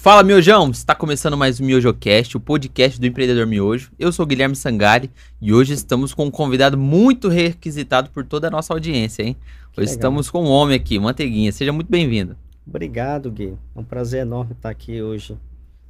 Fala, 0.00 0.22
Miojão! 0.22 0.70
Está 0.70 0.94
começando 0.94 1.36
mais 1.36 1.58
o 1.58 1.64
MiojoCast, 1.64 2.36
o 2.36 2.40
podcast 2.40 3.00
do 3.00 3.06
empreendedor 3.06 3.48
Miojo. 3.48 3.90
Eu 3.98 4.12
sou 4.12 4.24
o 4.24 4.28
Guilherme 4.28 4.54
Sangari 4.54 5.10
e 5.40 5.52
hoje 5.52 5.72
estamos 5.72 6.14
com 6.14 6.26
um 6.26 6.30
convidado 6.30 6.78
muito 6.78 7.28
requisitado 7.28 8.08
por 8.10 8.24
toda 8.24 8.46
a 8.46 8.50
nossa 8.50 8.72
audiência, 8.72 9.24
hein? 9.24 9.34
Que 9.72 9.80
Hoje 9.80 9.90
legal. 9.90 9.94
estamos 9.94 10.30
com 10.30 10.44
um 10.44 10.50
homem 10.50 10.76
aqui, 10.76 11.00
Manteiguinha. 11.00 11.50
Seja 11.50 11.72
muito 11.72 11.90
bem-vindo. 11.90 12.36
Obrigado, 12.64 13.28
Gui. 13.28 13.58
É 13.74 13.80
um 13.80 13.82
prazer 13.82 14.20
enorme 14.20 14.52
estar 14.52 14.70
aqui 14.70 15.02
hoje, 15.02 15.36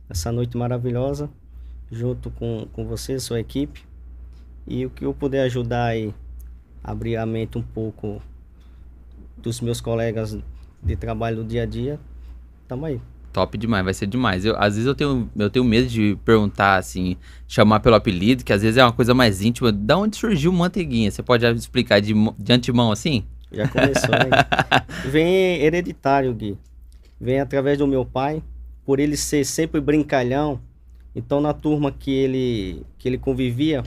nessa 0.09 0.33
noite 0.33 0.57
maravilhosa, 0.57 1.29
junto 1.93 2.31
com, 2.31 2.67
com 2.73 2.87
você, 2.87 3.21
sua 3.21 3.39
equipe. 3.39 3.85
E 4.67 4.87
o 4.87 4.91
que 4.91 5.05
eu 5.05 5.13
puder 5.13 5.43
ajudar 5.43 5.85
aí, 5.85 6.15
abrir 6.83 7.19
a 7.19 7.27
mente 7.27 7.59
um 7.59 7.63
pouco 7.63 8.23
dos 9.37 9.61
meus 9.61 9.83
colegas 9.83 10.35
de 10.83 10.97
trabalho 10.97 11.37
do 11.37 11.45
dia 11.45 11.65
a 11.65 11.67
dia, 11.67 12.01
tamo 12.67 12.87
aí. 12.87 12.99
Top 13.33 13.57
demais, 13.57 13.85
vai 13.85 13.95
ser 13.95 14.07
demais. 14.07 14.45
Eu, 14.45 14.57
às 14.59 14.75
vezes 14.75 14.87
eu 14.87 14.95
tenho, 14.95 15.31
eu 15.37 15.51
tenho 15.51 15.65
medo 15.65 15.87
de 15.87 16.19
perguntar 16.25 16.77
assim, 16.77 17.17
chamar 17.47 17.81
pelo 17.81 17.95
apelido, 17.95 18.45
que 18.45 18.53
às 18.53 18.63
vezes 18.63 18.77
é 18.77 18.85
uma 18.85 18.93
coisa 18.93 19.15
mais 19.15 19.43
íntima. 19.43 19.71
Da 19.71 19.97
onde 19.99 20.17
surgiu 20.17 20.53
Manteiguinha? 20.53 21.11
Você 21.11 21.23
pode 21.23 21.47
explicar 21.47 22.01
de, 22.01 22.15
de 22.39 22.53
antemão 22.53 22.91
assim? 22.91 23.25
Já 23.53 23.69
começou, 23.69 24.11
né? 24.11 24.31
Vem 25.11 25.57
hereditário, 25.63 26.33
Gui. 26.35 26.57
Vem 27.21 27.41
através 27.41 27.79
do 27.79 27.87
meu 27.87 28.05
pai, 28.05 28.43
por 28.85 29.01
ele 29.01 29.17
ser 29.17 29.45
sempre 29.45 29.81
brincalhão. 29.81 30.61
Então, 31.15 31.41
na 31.41 31.53
turma 31.53 31.91
que 31.91 32.13
ele, 32.13 32.83
que 32.99 33.09
ele 33.09 33.19
convivia, 33.19 33.83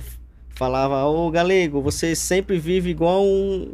falava: 0.50 1.06
Ô 1.06 1.30
galego, 1.32 1.82
você 1.82 2.16
sempre 2.16 2.60
vive 2.60 2.90
igual 2.90 3.24
um. 3.24 3.74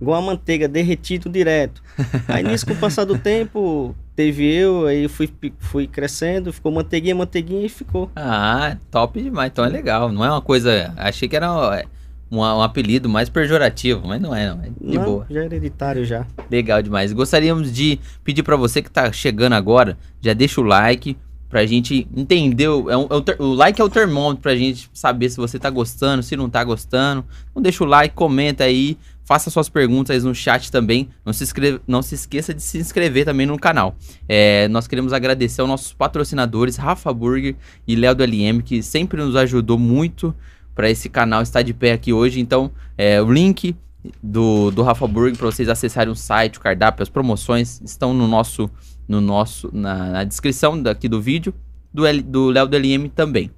Igual 0.00 0.18
a 0.18 0.22
manteiga, 0.26 0.66
derretido 0.68 1.28
direto. 1.30 1.82
Aí 2.28 2.42
nisso, 2.42 2.66
com 2.66 2.72
o 2.72 2.76
passar 2.76 3.04
do 3.04 3.16
tempo, 3.18 3.94
teve 4.14 4.44
eu, 4.44 4.86
aí 4.86 5.08
fui, 5.08 5.30
fui 5.58 5.86
crescendo, 5.86 6.52
ficou 6.52 6.70
manteiguinha, 6.72 7.14
manteiguinha 7.14 7.64
e 7.64 7.68
ficou. 7.68 8.10
Ah, 8.16 8.76
top 8.90 9.22
demais. 9.22 9.50
Então 9.52 9.64
é 9.64 9.68
legal. 9.68 10.10
Não 10.12 10.24
é 10.24 10.30
uma 10.30 10.42
coisa. 10.42 10.92
Achei 10.96 11.28
que 11.28 11.36
era 11.36 11.46
é, 11.78 11.84
um, 12.30 12.38
um 12.40 12.62
apelido 12.62 13.08
mais 13.08 13.28
pejorativo, 13.28 14.06
mas 14.06 14.20
não 14.20 14.34
é, 14.34 14.48
não. 14.48 14.62
É 14.62 14.68
de 14.68 14.96
Não, 14.98 15.04
boa. 15.04 15.26
Já 15.30 15.40
é 15.42 15.44
hereditário 15.44 16.04
já. 16.04 16.26
Legal 16.50 16.82
demais. 16.82 17.12
Gostaríamos 17.12 17.72
de 17.72 17.98
pedir 18.22 18.42
pra 18.42 18.56
você 18.56 18.82
que 18.82 18.90
tá 18.90 19.10
chegando 19.12 19.54
agora, 19.54 19.96
já 20.20 20.32
deixa 20.32 20.60
o 20.60 20.64
like 20.64 21.16
pra 21.48 21.64
gente 21.64 22.06
entender. 22.16 22.66
o- 22.68 22.90
é 22.90 22.96
um- 22.96 23.06
é 23.08 23.42
o 23.42 23.54
like 23.54 23.80
é 23.80 23.84
o 23.84 23.88
termômetro 23.88 24.42
pra 24.42 24.56
gente 24.56 24.90
saber 24.92 25.28
se 25.30 25.36
você 25.36 25.56
tá 25.56 25.70
gostando, 25.70 26.20
se 26.22 26.36
não 26.36 26.50
tá 26.50 26.64
gostando. 26.64 27.24
Então 27.52 27.62
deixa 27.62 27.84
o 27.84 27.86
like, 27.86 28.12
comenta 28.14 28.64
aí, 28.64 28.98
faça 29.24 29.50
suas 29.50 29.68
perguntas 29.68 30.22
no 30.24 30.34
chat 30.34 30.70
também. 30.70 31.08
Não 31.24 31.32
se, 31.32 31.42
inscreve- 31.44 31.80
não 31.86 32.02
se 32.02 32.14
esqueça 32.14 32.52
de 32.54 32.62
se 32.62 32.78
inscrever 32.78 33.24
também 33.24 33.46
no 33.46 33.58
canal. 33.58 33.96
É, 34.28 34.68
nós 34.68 34.86
queremos 34.86 35.12
agradecer 35.12 35.60
aos 35.60 35.68
nossos 35.70 35.92
patrocinadores, 35.92 36.76
Rafa 36.76 37.12
Burger 37.12 37.56
e 37.86 37.96
Léo 37.96 38.14
do 38.14 38.22
LM, 38.24 38.60
que 38.62 38.82
sempre 38.82 39.20
nos 39.22 39.34
ajudou 39.36 39.78
muito 39.78 40.34
para 40.74 40.90
esse 40.90 41.08
canal 41.08 41.40
estar 41.42 41.62
de 41.62 41.72
pé 41.72 41.92
aqui 41.92 42.12
hoje. 42.12 42.40
Então, 42.40 42.70
é, 42.98 43.20
o 43.22 43.32
link 43.32 43.74
do, 44.22 44.70
do 44.70 44.82
Rafa 44.82 45.06
Burger 45.06 45.36
para 45.38 45.46
vocês 45.50 45.68
acessarem 45.68 46.12
o 46.12 46.16
site, 46.16 46.58
o 46.58 46.60
cardápio, 46.60 47.02
as 47.02 47.08
promoções 47.08 47.80
estão 47.84 48.12
no 48.12 48.28
nosso, 48.28 48.68
no 49.08 49.20
nosso 49.20 49.70
na, 49.72 50.10
na 50.10 50.24
descrição 50.24 50.80
daqui 50.82 51.08
do 51.08 51.22
vídeo, 51.22 51.54
do, 51.92 52.04
L- 52.04 52.20
do 52.22 52.50
Léo 52.50 52.66
do 52.68 52.76
LM 52.76 53.08
também. 53.08 53.50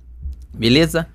Beleza? 0.55 1.09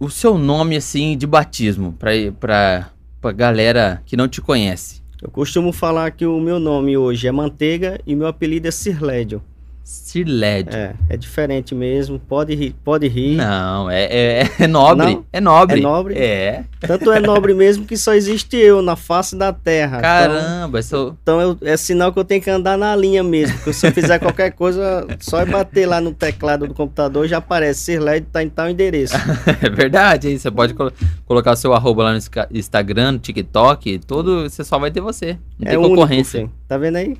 O 0.00 0.08
seu 0.10 0.38
nome, 0.38 0.76
assim, 0.76 1.16
de 1.16 1.26
batismo, 1.26 1.92
pra, 1.92 2.90
pra, 3.20 3.32
galera 3.32 4.02
que 4.06 4.16
não 4.16 4.28
te 4.28 4.40
conhece. 4.40 5.02
Eu 5.20 5.30
costumo 5.30 5.72
falar 5.72 6.12
que 6.12 6.24
o 6.24 6.38
meu 6.40 6.60
nome 6.60 6.96
hoje 6.96 7.26
é 7.26 7.32
Manteiga 7.32 8.00
e 8.06 8.14
meu 8.14 8.28
apelido 8.28 8.68
é 8.68 8.70
Sirlédio. 8.70 9.42
Sirled. 9.90 10.68
É, 10.76 10.92
é 11.08 11.16
diferente 11.16 11.74
mesmo, 11.74 12.18
pode 12.18 12.54
rir, 12.54 12.74
pode 12.84 13.08
rir. 13.08 13.36
Não, 13.36 13.90
é, 13.90 14.04
é, 14.04 14.50
é 14.60 14.66
nobre. 14.66 15.06
Não? 15.14 15.24
É 15.32 15.40
nobre. 15.40 15.78
É 15.78 15.82
nobre? 15.82 16.14
É. 16.14 16.64
Tanto 16.78 17.10
é 17.10 17.18
nobre 17.20 17.54
mesmo 17.54 17.86
que 17.86 17.96
só 17.96 18.12
existe 18.12 18.54
eu 18.58 18.82
na 18.82 18.96
face 18.96 19.34
da 19.34 19.50
terra. 19.50 19.98
Caramba, 20.02 20.82
sou. 20.82 21.16
Então, 21.22 21.40
então 21.40 21.56
eu- 21.62 21.68
é 21.72 21.74
sinal 21.78 22.12
que 22.12 22.18
eu 22.18 22.24
tenho 22.24 22.42
que 22.42 22.50
andar 22.50 22.76
na 22.76 22.94
linha 22.94 23.22
mesmo. 23.22 23.56
Porque 23.56 23.72
se 23.72 23.86
eu 23.86 23.92
fizer 23.92 24.18
qualquer 24.18 24.52
coisa, 24.52 25.06
só 25.20 25.42
bater 25.46 25.86
lá 25.86 26.02
no 26.02 26.12
teclado 26.12 26.66
do 26.68 26.74
computador 26.74 27.26
já 27.26 27.38
aparece. 27.38 27.80
Sirled 27.80 28.26
tá 28.30 28.42
em 28.42 28.50
tal 28.50 28.68
endereço. 28.68 29.14
É 29.62 29.70
verdade, 29.70 30.28
hein? 30.28 30.38
Você 30.38 30.50
pode 30.50 30.74
colo- 30.74 30.92
colocar 31.24 31.52
o 31.52 31.56
seu 31.56 31.72
arroba 31.72 32.02
lá 32.04 32.10
no 32.12 32.18
Insta- 32.18 32.48
Instagram, 32.52 33.12
no 33.12 33.18
TikTok, 33.18 34.00
todo. 34.06 34.42
Você 34.42 34.62
só 34.62 34.78
vai 34.78 34.90
ter 34.90 35.00
você. 35.00 35.38
Não 35.58 35.66
é 35.66 35.70
tem 35.70 35.78
único, 35.78 35.94
concorrência. 35.94 36.40
filho. 36.40 36.52
Tá 36.68 36.76
vendo 36.76 36.96
aí? 36.96 37.16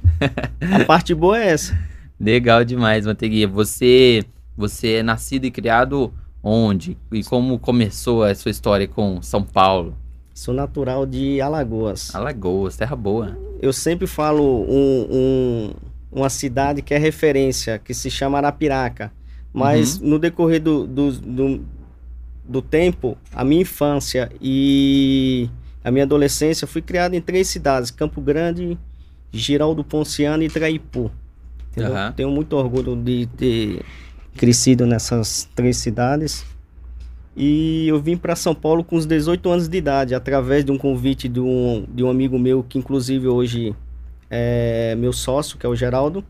A 0.60 0.84
parte 0.86 1.14
boa 1.14 1.38
é 1.40 1.48
essa. 1.48 1.74
Legal 2.20 2.64
demais, 2.64 3.06
Manteiguinha. 3.06 3.46
Você, 3.48 4.24
você 4.56 4.94
é 4.94 5.02
nascido 5.02 5.44
e 5.44 5.50
criado 5.50 6.12
onde? 6.42 6.96
E 7.12 7.22
como 7.22 7.58
começou 7.58 8.22
a 8.24 8.34
sua 8.34 8.50
história 8.50 8.88
com 8.88 9.22
São 9.22 9.42
Paulo? 9.42 9.96
Sou 10.34 10.54
natural 10.54 11.04
de 11.06 11.40
Alagoas. 11.40 12.14
Alagoas, 12.14 12.76
terra 12.76 12.94
boa. 12.96 13.36
Eu 13.60 13.72
sempre 13.72 14.06
falo 14.06 14.42
um- 14.68 15.06
um- 15.10 15.70
uma 16.12 16.28
cidade 16.30 16.80
que 16.82 16.94
é 16.94 16.98
referência, 16.98 17.78
que 17.78 17.92
se 17.92 18.10
chama 18.10 18.38
Arapiraca. 18.38 19.12
Mas 19.52 19.98
Uhum. 20.00 20.10
no 20.10 20.18
decorrer 20.18 20.60
do, 20.62 20.86
do, 20.86 21.10
do, 21.12 21.60
do 22.44 22.62
tempo, 22.62 23.16
a 23.34 23.44
minha 23.44 23.62
infância 23.62 24.30
e 24.40 25.48
a 25.82 25.90
minha 25.90 26.04
adolescência, 26.04 26.66
fui 26.66 26.82
criado 26.82 27.14
em 27.14 27.20
três 27.20 27.48
cidades: 27.48 27.90
Campo 27.90 28.20
Grande, 28.20 28.78
Giraldo 29.32 29.82
Ponciano 29.82 30.42
e 30.42 30.48
Traipu. 30.48 31.10
Aham. 31.76 32.12
Tenho 32.12 32.30
muito 32.30 32.54
orgulho 32.54 32.96
de 32.96 33.26
ter 33.36 33.84
crescido 34.36 34.86
nessas 34.86 35.48
três 35.54 35.76
cidades. 35.76 36.46
E 37.36 37.86
eu 37.86 38.00
vim 38.00 38.16
para 38.16 38.34
São 38.34 38.54
Paulo 38.54 38.82
com 38.82 38.96
os 38.96 39.06
18 39.06 39.48
anos 39.48 39.68
de 39.68 39.78
idade, 39.78 40.14
através 40.14 40.64
de 40.64 40.72
um 40.72 40.78
convite 40.78 41.28
de 41.28 41.38
um, 41.38 41.86
de 41.88 42.02
um 42.02 42.10
amigo 42.10 42.38
meu, 42.38 42.64
que 42.64 42.78
inclusive 42.78 43.28
hoje 43.28 43.76
é 44.28 44.96
meu 44.96 45.12
sócio, 45.12 45.56
que 45.56 45.64
é 45.64 45.68
o 45.68 45.76
Geraldo. 45.76 46.24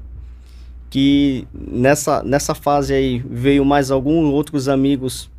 Que 0.91 1.47
nessa, 1.53 2.23
nessa 2.23 2.55
fase 2.55 2.95
aí 2.95 3.23
veio 3.31 3.65
mais 3.65 3.91
alguns 3.91 4.33
outros 4.33 4.69
amigos 4.69 5.31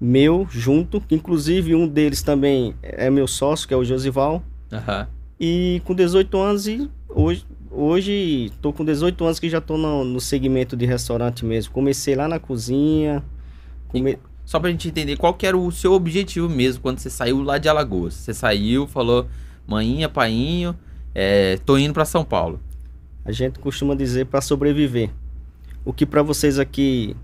meu 0.00 0.46
junto, 0.50 1.00
que 1.00 1.14
inclusive 1.14 1.74
um 1.74 1.88
deles 1.88 2.22
também 2.22 2.74
é 2.82 3.08
meu 3.10 3.26
sócio, 3.26 3.66
que 3.66 3.74
é 3.74 3.76
o 3.76 3.84
Josival. 3.84 4.42
Aham. 4.72 5.08
E 5.38 5.82
com 5.84 5.94
18 5.94 6.38
anos 6.38 6.66
e 6.66 6.90
hoje 7.08 7.44
hoje 7.76 8.50
tô 8.62 8.72
com 8.72 8.84
18 8.84 9.24
anos 9.24 9.38
que 9.40 9.48
já 9.50 9.60
tô 9.60 9.76
no, 9.76 10.04
no 10.04 10.20
segmento 10.20 10.76
de 10.76 10.86
restaurante 10.86 11.44
mesmo. 11.44 11.72
Comecei 11.72 12.14
lá 12.14 12.26
na 12.28 12.38
cozinha. 12.38 13.22
come- 13.88 14.18
Só 14.44 14.58
pra 14.60 14.70
gente 14.70 14.88
entender 14.88 15.16
qual 15.16 15.34
que 15.34 15.46
era 15.46 15.56
o 15.56 15.70
seu 15.72 15.92
objetivo 15.92 16.48
mesmo 16.48 16.80
quando 16.82 16.98
você 16.98 17.10
saiu 17.10 17.42
lá 17.42 17.58
de 17.58 17.68
Alagoas. 17.68 18.14
Você 18.14 18.32
saiu, 18.34 18.86
falou, 18.86 19.26
maninha, 19.66 20.08
painho, 20.08 20.74
é, 21.14 21.58
tô 21.66 21.76
indo 21.76 21.92
pra 21.94 22.04
São 22.04 22.24
Paulo. 22.24 22.60
A 23.24 23.32
gente 23.32 23.58
costuma 23.58 23.94
dizer 23.94 24.26
para 24.26 24.40
sobreviver. 24.40 25.10
O 25.84 25.92
que 25.92 26.06
para 26.06 26.22
vocês 26.22 26.58
aqui 26.58 27.16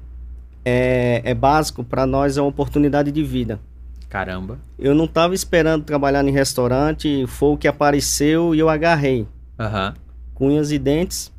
é, 0.64 1.22
é 1.24 1.34
básico, 1.34 1.82
para 1.84 2.06
nós 2.06 2.36
é 2.36 2.40
uma 2.40 2.48
oportunidade 2.48 3.10
de 3.12 3.22
vida. 3.22 3.60
Caramba. 4.08 4.58
Eu 4.78 4.94
não 4.94 5.06
estava 5.06 5.34
esperando 5.34 5.84
trabalhar 5.84 6.24
em 6.26 6.30
restaurante, 6.30 7.24
foi 7.26 7.50
o 7.50 7.56
que 7.56 7.66
apareceu 7.66 8.54
e 8.54 8.58
eu 8.58 8.68
agarrei. 8.68 9.26
Aham. 9.58 9.94
Unhas 10.42 10.72
e 10.72 10.78
dentes. 10.78 11.32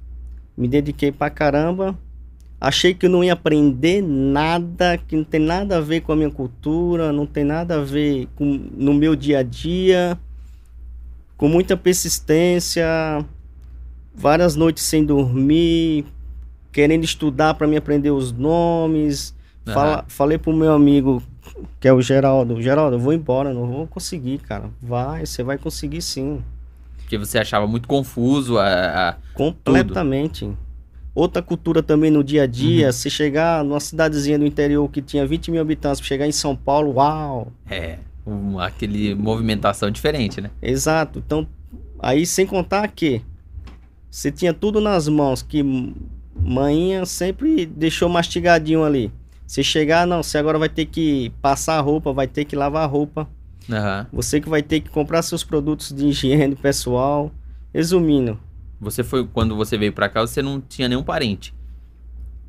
Me 0.58 0.68
dediquei 0.68 1.12
pra 1.12 1.30
caramba. 1.30 1.98
Achei 2.60 2.94
que 2.94 3.06
eu 3.06 3.10
não 3.10 3.24
ia 3.24 3.34
aprender 3.34 4.02
nada, 4.02 4.98
que 4.98 5.16
não 5.18 5.24
tem 5.26 5.42
nada 5.42 5.78
a 5.78 5.82
ver 5.82 6.02
com 6.02 6.14
a 6.14 6.16
minha 6.16 6.32
cultura, 6.32 7.12
não 7.12 7.26
tem 7.26 7.44
nada 7.44 7.76
a 7.76 7.84
ver 7.84 8.28
com 8.36 8.46
no 8.46 8.94
meu 8.94 9.16
dia 9.16 9.40
a 9.40 9.44
dia. 9.44 10.18
Com 11.36 11.50
muita 11.50 11.76
persistência, 11.76 12.86
várias 14.16 14.56
noites 14.56 14.84
sem 14.84 15.04
dormir, 15.04 16.06
querendo 16.72 17.04
estudar 17.04 17.56
para 17.56 17.68
me 17.68 17.76
aprender 17.76 18.12
os 18.12 18.32
nomes. 18.32 19.36
Aham. 19.68 19.74
Fala- 19.74 20.06
falei 20.08 20.38
pro 20.38 20.54
meu 20.54 20.72
amigo, 20.72 21.22
que 21.82 21.88
é 21.88 21.92
o 21.94 22.02
Geraldo, 22.02 22.62
Geraldo, 22.62 22.96
eu 22.96 23.00
vou 23.00 23.12
embora, 23.12 23.54
não 23.54 23.66
vou 23.68 23.88
conseguir, 23.88 24.38
cara. 24.38 24.70
Vai, 24.82 25.26
você 25.26 25.44
vai 25.44 25.58
conseguir 25.58 26.02
sim. 26.02 26.42
Porque 27.04 27.18
você 27.18 27.38
achava 27.38 27.68
muito 27.68 27.88
confuso 27.88 28.58
a, 28.58 29.10
a- 29.10 29.16
Completamente. 29.34 30.50
Outra 31.16 31.44
cultura 31.44 31.84
também 31.84 32.10
no 32.10 32.24
dia 32.24 32.44
a 32.44 32.48
dia, 32.48 32.92
se 32.92 33.08
chegar 33.10 33.64
numa 33.64 33.80
cidadezinha 33.80 34.40
do 34.40 34.46
interior 34.48 34.90
que 34.90 35.00
tinha 35.02 35.26
20 35.28 35.52
mil 35.52 35.62
habitantes, 35.62 36.00
pra 36.02 36.08
chegar 36.08 36.26
em 36.28 36.32
São 36.32 36.56
Paulo, 36.56 36.94
uau! 36.96 37.52
é, 37.70 38.00
um- 38.26 38.58
aquele 38.60 39.14
movimentação 39.14 39.92
diferente, 39.92 40.42
né? 40.42 40.50
Exato. 40.60 41.22
Então, 41.24 41.48
aí 42.00 42.26
sem 42.26 42.48
contar 42.48 42.88
que 42.88 43.22
você 44.10 44.32
tinha 44.32 44.54
tudo 44.54 44.82
nas 44.82 45.08
mãos, 45.08 45.44
que 45.44 45.62
manhinha 46.36 47.06
sempre 47.06 47.66
deixou 47.68 48.10
mastigadinho 48.10 48.84
ali. 48.84 49.12
Se 49.46 49.64
chegar, 49.64 50.08
não, 50.08 50.24
você 50.24 50.40
agora 50.40 50.58
vai 50.58 50.70
ter 50.70 50.86
que 50.86 51.32
passar 51.44 51.78
a 51.78 51.82
roupa, 51.82 52.12
vai 52.12 52.28
ter 52.28 52.46
que 52.46 52.56
lavar 52.56 52.84
a 52.84 52.88
roupa, 52.88 53.30
Aham. 53.72 54.08
você 54.12 54.40
que 54.42 54.50
vai 54.50 54.62
ter 54.62 54.82
que 54.82 54.90
comprar 54.90 55.22
seus 55.22 55.44
produtos 55.44 55.92
de 55.92 56.08
higiene 56.08 56.56
pessoal. 56.56 57.32
Resumindo, 57.74 58.40
Você 58.80 59.04
foi, 59.04 59.26
quando 59.26 59.56
você 59.56 59.78
veio 59.78 59.92
pra 59.94 60.08
cá, 60.10 60.22
você 60.22 60.42
não 60.42 60.62
tinha 60.62 60.88
nenhum 60.88 61.02
parente. 61.04 61.54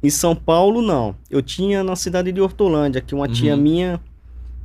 Em 0.03 0.11
São 0.11 0.35
Paulo, 0.37 0.83
não. 0.83 1.17
Eu 1.31 1.41
tinha 1.41 1.83
na 1.83 1.97
cidade 1.97 2.31
de 2.31 2.41
Hortolândia, 2.41 3.01
que 3.01 3.15
uma 3.15 3.27
tia 3.29 3.55
Uhum. 3.55 3.61
minha 3.63 4.01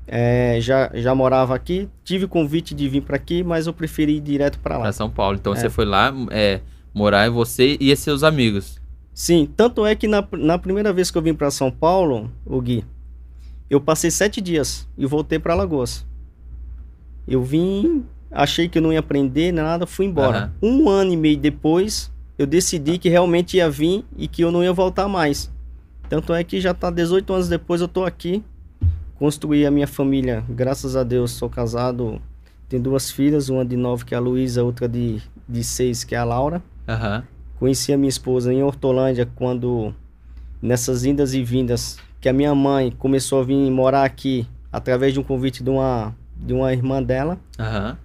é, 0.06 0.58
já, 0.60 0.90
já 0.96 1.14
morava 1.16 1.56
aqui. 1.56 1.88
Tive 2.04 2.28
convite 2.28 2.74
de 2.76 2.90
vir 2.90 3.02
para 3.04 3.16
aqui, 3.16 3.42
mas 3.44 3.68
eu 3.68 3.74
preferi 3.74 4.18
ir 4.18 4.20
direto 4.22 4.60
para 4.60 4.78
lá. 4.80 4.92
São 4.92 5.10
Paulo. 5.10 5.38
Então 5.40 5.54
É. 5.54 5.56
você 5.56 5.70
foi 5.70 5.86
lá 5.86 6.14
é, 6.32 6.60
morar 6.94 7.26
e 7.28 7.30
você 7.30 7.78
e 7.80 7.96
seus 7.96 8.24
amigos. 8.24 8.82
Sim, 9.14 9.48
tanto 9.56 9.86
é 9.86 9.96
que 9.96 10.08
na, 10.08 10.28
na 10.34 10.58
primeira 10.58 10.92
vez 10.92 11.10
que 11.12 11.18
eu 11.18 11.22
vim 11.22 11.34
para 11.34 11.52
São 11.52 11.70
Paulo, 11.72 12.30
o 12.46 12.60
Gui, 12.60 12.84
eu 13.70 13.80
passei 13.80 14.10
sete 14.12 14.42
dias 14.42 14.88
e 14.98 15.06
voltei 15.06 15.38
para 15.40 15.54
Alagoas. 15.54 16.06
Eu 17.30 17.44
vim, 17.44 18.04
achei 18.32 18.68
que 18.68 18.80
eu 18.80 18.82
não 18.82 18.92
ia 18.92 19.00
aprender 19.00 19.52
nada, 19.52 19.86
fui 19.86 20.08
embora. 20.08 20.52
Um 20.62 20.90
ano 20.90 21.14
e 21.14 21.18
meio 21.18 21.38
depois, 21.38 22.12
eu 22.40 22.48
decidi 22.48 22.98
que 22.98 23.08
realmente 23.08 23.58
ia 23.58 23.70
vir 23.70 24.04
e 24.18 24.28
que 24.28 24.44
eu 24.44 24.52
não 24.52 24.64
ia 24.64 24.74
voltar 24.74 25.08
mais. 25.08 25.52
Tanto 26.10 26.34
é 26.34 26.44
que 26.44 26.60
já 26.60 26.74
tá 26.74 26.90
18 26.90 27.32
anos 27.32 27.48
depois 27.48 27.82
eu 27.82 27.88
tô 27.88 28.04
aqui, 28.04 28.44
construí 29.20 29.64
a 29.64 29.70
minha 29.70 29.86
família, 29.86 30.44
graças 30.50 30.96
a 30.96 31.04
Deus, 31.04 31.30
sou 31.32 31.48
casado, 31.48 32.20
tenho 32.68 32.82
duas 32.82 33.12
filhas, 33.12 33.48
uma 33.48 33.64
de 33.64 33.78
nove 33.78 34.06
que 34.06 34.16
é 34.16 34.18
a 34.18 34.20
Luísa, 34.20 34.64
outra 34.64 34.88
de, 34.88 35.22
de 35.48 35.64
seis 35.64 36.04
que 36.04 36.16
é 36.16 36.18
a 36.18 36.24
Laura. 36.24 36.64
Aham. 36.88 37.24
Conheci 37.60 37.94
a 37.94 37.98
minha 37.98 38.10
esposa 38.10 38.52
em 38.52 38.64
Hortolândia 38.64 39.30
quando, 39.36 39.94
nessas 40.60 41.06
indas 41.06 41.34
e 41.36 41.44
vindas, 41.44 41.98
que 42.20 42.28
a 42.28 42.34
minha 42.34 42.56
mãe 42.56 42.90
começou 42.90 43.42
a 43.42 43.44
vir 43.44 43.70
morar 43.70 44.04
aqui 44.04 44.48
através 44.72 45.14
de 45.14 45.20
um 45.20 45.24
convite 45.24 45.62
de 45.62 45.70
uma, 45.70 46.16
de 46.40 46.54
uma 46.54 46.72
irmã 46.74 47.02
dela. 47.04 47.38
Aham. 47.60 47.98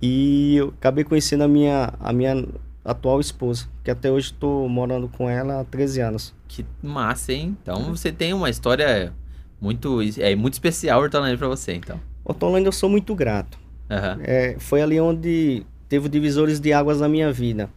E 0.00 0.56
eu 0.56 0.68
acabei 0.78 1.04
conhecendo 1.04 1.42
a 1.44 1.48
minha, 1.48 1.92
a 1.98 2.12
minha 2.12 2.46
atual 2.84 3.18
esposa, 3.20 3.66
que 3.82 3.90
até 3.90 4.10
hoje 4.10 4.26
estou 4.32 4.68
morando 4.68 5.08
com 5.08 5.28
ela 5.28 5.60
há 5.60 5.64
13 5.64 6.00
anos. 6.00 6.34
Que 6.46 6.64
massa, 6.82 7.32
hein? 7.32 7.56
Então 7.62 7.82
você 7.94 8.12
tem 8.12 8.32
uma 8.32 8.48
história 8.50 9.12
muito, 9.60 9.98
é, 10.18 10.34
muito 10.36 10.52
especial, 10.54 11.00
Hortolândia, 11.00 11.38
pra 11.38 11.48
você, 11.48 11.74
então. 11.74 11.98
Hortolândia 12.24 12.68
eu 12.68 12.72
sou 12.72 12.88
muito 12.90 13.14
grato. 13.14 13.58
Aham. 13.90 14.18
É, 14.22 14.56
foi 14.58 14.82
ali 14.82 15.00
onde 15.00 15.64
teve 15.88 16.08
divisores 16.08 16.60
de 16.60 16.72
águas 16.72 17.00
na 17.00 17.08
minha 17.08 17.32
vida. 17.32 17.70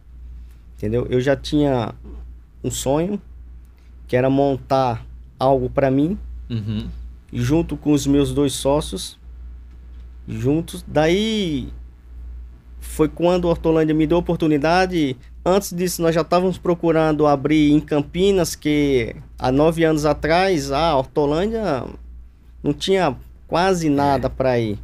Entendeu? 0.76 1.06
Eu 1.10 1.20
já 1.20 1.34
tinha 1.36 1.94
um 2.62 2.70
sonho, 2.70 3.20
que 4.06 4.16
era 4.16 4.28
montar 4.28 5.04
algo 5.38 5.70
para 5.70 5.90
mim, 5.90 6.18
Uhum. 6.50 6.88
junto 7.32 7.76
com 7.76 7.92
os 7.92 8.06
meus 8.06 8.32
dois 8.34 8.52
sócios, 8.52 9.18
juntos. 10.26 10.84
Daí 10.86 11.68
foi 12.80 13.08
quando 13.08 13.46
a 13.46 13.50
Hortolândia 13.50 13.94
me 13.94 14.06
deu 14.06 14.16
a 14.16 14.20
oportunidade. 14.20 15.16
Antes 15.44 15.72
disso, 15.72 16.02
nós 16.02 16.14
já 16.14 16.22
estávamos 16.22 16.58
procurando 16.58 17.26
abrir 17.26 17.70
em 17.72 17.80
Campinas, 17.80 18.54
que 18.54 19.14
há 19.38 19.52
nove 19.52 19.84
anos 19.84 20.04
atrás, 20.04 20.72
a 20.72 20.96
Hortolândia 20.96 21.84
não 22.62 22.72
tinha 22.72 23.16
quase 23.46 23.88
nada 23.88 24.28
para 24.28 24.58
ir. 24.58 24.78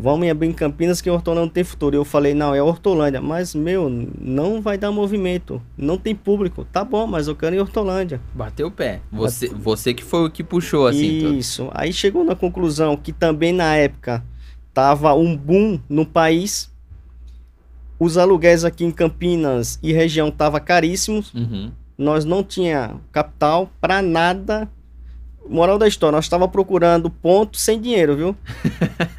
Vamos 0.00 0.28
abrir 0.28 0.46
em 0.46 0.52
Campinas 0.52 1.00
que 1.00 1.08
a 1.08 1.12
Hortolândia 1.12 1.46
não 1.46 1.52
tem 1.52 1.64
futuro. 1.64 1.96
Eu 1.96 2.04
falei, 2.04 2.32
não, 2.32 2.54
é 2.54 2.62
Hortolândia. 2.62 3.20
Mas, 3.20 3.52
meu, 3.52 3.90
não 4.20 4.62
vai 4.62 4.78
dar 4.78 4.92
movimento. 4.92 5.60
Não 5.76 5.98
tem 5.98 6.14
público. 6.14 6.64
Tá 6.72 6.84
bom, 6.84 7.04
mas 7.04 7.26
eu 7.26 7.34
quero 7.34 7.56
ir 7.56 7.58
em 7.58 7.60
Hortolândia. 7.60 8.20
Bateu 8.32 8.68
o 8.68 8.70
pé. 8.70 9.00
Você, 9.10 9.48
você 9.48 9.92
que 9.92 10.04
foi 10.04 10.26
o 10.26 10.30
que 10.30 10.44
puxou, 10.44 10.86
assim. 10.86 11.20
tudo. 11.20 11.34
Isso. 11.34 11.68
Aí 11.72 11.92
chegou 11.92 12.22
na 12.22 12.36
conclusão 12.36 12.96
que 12.96 13.12
também 13.12 13.52
na 13.52 13.74
época 13.74 14.22
tava 14.78 15.12
um 15.12 15.36
boom 15.36 15.80
no 15.88 16.06
país. 16.06 16.72
Os 17.98 18.16
aluguéis 18.16 18.64
aqui 18.64 18.84
em 18.84 18.92
Campinas 18.92 19.76
e 19.82 19.92
região 19.92 20.30
tava 20.30 20.60
caríssimos. 20.60 21.34
Uhum. 21.34 21.72
Nós 21.98 22.24
não 22.24 22.44
tinha 22.44 22.94
capital 23.10 23.72
para 23.80 24.00
nada. 24.00 24.68
Moral 25.48 25.78
da 25.78 25.88
história, 25.88 26.14
nós 26.14 26.26
estava 26.26 26.46
procurando 26.46 27.10
ponto 27.10 27.58
sem 27.58 27.80
dinheiro, 27.80 28.16
viu? 28.16 28.36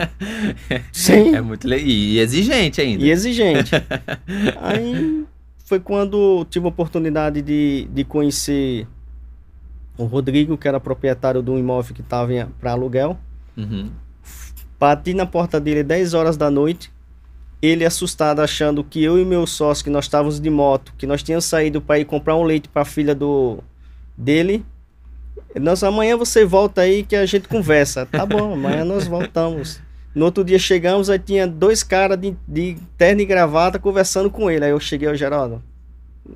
Sem 0.94 1.36
É 1.36 1.42
muito 1.42 1.68
le... 1.68 1.78
E 1.78 2.20
exigente 2.20 2.80
ainda. 2.80 3.04
e 3.04 3.10
exigente. 3.10 3.72
Aí 4.62 5.26
foi 5.66 5.80
quando 5.80 6.46
tive 6.50 6.68
a 6.68 6.70
oportunidade 6.70 7.42
de, 7.42 7.86
de 7.92 8.04
conhecer 8.06 8.88
o 9.98 10.06
Rodrigo, 10.06 10.58
que 10.58 10.68
era 10.68 10.80
proprietário 10.80 11.42
de 11.42 11.50
um 11.50 11.58
imóvel 11.58 11.94
que 11.96 12.02
estava 12.02 12.50
para 12.62 12.72
aluguel. 12.72 13.18
Uhum. 13.58 13.90
Bati 14.80 15.14
na 15.14 15.26
porta 15.26 15.60
dele 15.60 15.84
10 15.84 16.14
horas 16.14 16.38
da 16.38 16.50
noite. 16.50 16.92
Ele 17.62 17.84
assustado, 17.84 18.40
achando 18.40 18.84
que 18.84 19.04
eu 19.04 19.20
e 19.20 19.26
meu 19.26 19.46
sócio, 19.46 19.84
que 19.84 19.90
nós 19.90 20.06
estávamos 20.06 20.40
de 20.40 20.50
moto, 20.50 20.94
que 20.98 21.06
nós 21.06 21.22
tínhamos 21.22 21.44
saído 21.44 21.82
para 21.82 22.00
ir 22.00 22.06
comprar 22.06 22.38
um 22.38 22.44
leite 22.44 22.70
para 22.70 22.84
a 22.84 22.86
filha 22.86 23.14
do 23.14 23.60
dele. 24.18 24.66
Nós 25.60 25.84
amanhã 25.84 26.16
você 26.16 26.46
volta 26.46 26.82
aí 26.82 27.04
que 27.04 27.16
a 27.16 27.26
gente 27.26 27.50
conversa. 27.50 28.06
Tá 28.06 28.26
bom, 28.26 28.54
amanhã 28.54 28.86
nós 28.86 29.08
voltamos. 29.08 29.82
No 30.16 30.26
outro 30.26 30.44
dia 30.44 30.58
chegamos, 30.58 31.10
aí 31.10 31.20
tinha 31.20 31.46
dois 31.46 31.84
caras 31.84 32.18
de, 32.18 32.36
de 32.48 32.78
terno 32.98 33.22
e 33.22 33.26
gravata 33.26 33.78
conversando 33.78 34.30
com 34.30 34.50
ele. 34.50 34.64
Aí 34.64 34.72
eu 34.72 34.80
cheguei 34.80 35.10
ao 35.10 35.16
Geraldo. 35.16 35.62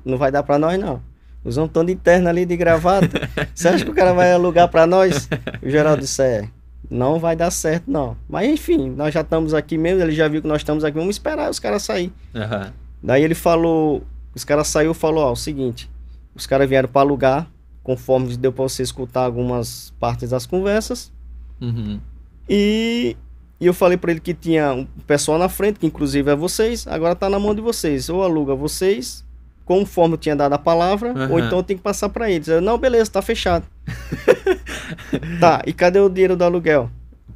Não 0.04 0.18
vai 0.18 0.30
dar 0.30 0.42
para 0.42 0.58
nós 0.58 0.78
não. 0.78 1.02
Os 1.44 1.56
homens 1.56 1.70
estão 1.70 1.84
de 1.84 1.94
terno 1.94 2.28
ali 2.28 2.44
de 2.44 2.56
gravata. 2.56 3.28
Você 3.54 3.68
acha 3.68 3.84
que 3.84 3.90
o 3.90 3.94
cara 3.94 4.12
vai 4.12 4.32
alugar 4.32 4.68
para 4.68 4.86
nós? 4.86 5.28
O 5.62 5.68
Geraldo 5.68 6.02
disse: 6.02 6.22
é, 6.22 6.48
não 6.94 7.18
vai 7.18 7.34
dar 7.34 7.50
certo, 7.50 7.90
não. 7.90 8.16
Mas 8.28 8.48
enfim, 8.48 8.90
nós 8.90 9.12
já 9.12 9.20
estamos 9.20 9.52
aqui 9.52 9.76
mesmo, 9.76 10.00
ele 10.02 10.12
já 10.12 10.28
viu 10.28 10.40
que 10.40 10.48
nós 10.48 10.58
estamos 10.58 10.84
aqui, 10.84 10.96
vamos 10.96 11.16
esperar 11.16 11.50
os 11.50 11.58
caras 11.58 11.82
sair. 11.82 12.12
Aham. 12.34 12.72
Daí 13.02 13.22
ele 13.22 13.34
falou, 13.34 14.02
os 14.34 14.44
caras 14.44 14.68
saiu 14.68 14.92
e 14.92 14.94
falou, 14.94 15.24
ó, 15.24 15.32
o 15.32 15.36
seguinte, 15.36 15.90
os 16.34 16.46
caras 16.46 16.68
vieram 16.68 16.88
para 16.88 17.02
alugar, 17.02 17.50
conforme 17.82 18.34
deu 18.36 18.52
para 18.52 18.62
você 18.62 18.82
escutar 18.82 19.24
algumas 19.24 19.92
partes 20.00 20.30
das 20.30 20.46
conversas, 20.46 21.12
Uhum. 21.60 22.00
e, 22.48 23.16
e 23.60 23.66
eu 23.66 23.72
falei 23.72 23.96
para 23.96 24.10
ele 24.10 24.20
que 24.20 24.34
tinha 24.34 24.72
um 24.72 24.84
pessoal 25.06 25.38
na 25.38 25.48
frente, 25.48 25.78
que 25.78 25.86
inclusive 25.86 26.30
é 26.30 26.34
vocês, 26.34 26.86
agora 26.86 27.14
tá 27.14 27.28
na 27.28 27.38
mão 27.38 27.54
de 27.54 27.60
vocês, 27.60 28.08
ou 28.08 28.22
aluga 28.22 28.54
vocês, 28.54 29.23
conforme 29.64 30.14
eu 30.14 30.18
tinha 30.18 30.36
dado 30.36 30.52
a 30.52 30.58
palavra, 30.58 31.12
ou 31.12 31.38
Aham. 31.38 31.46
então 31.46 31.62
tem 31.62 31.76
que 31.76 31.82
passar 31.82 32.08
para 32.08 32.30
eles. 32.30 32.48
Eu, 32.48 32.60
não, 32.60 32.78
beleza, 32.78 33.10
tá 33.10 33.22
fechado. 33.22 33.66
tá, 35.40 35.62
e 35.66 35.72
cadê 35.72 35.98
o 35.98 36.08
dinheiro 36.08 36.36
do 36.36 36.44
aluguel? 36.44 36.90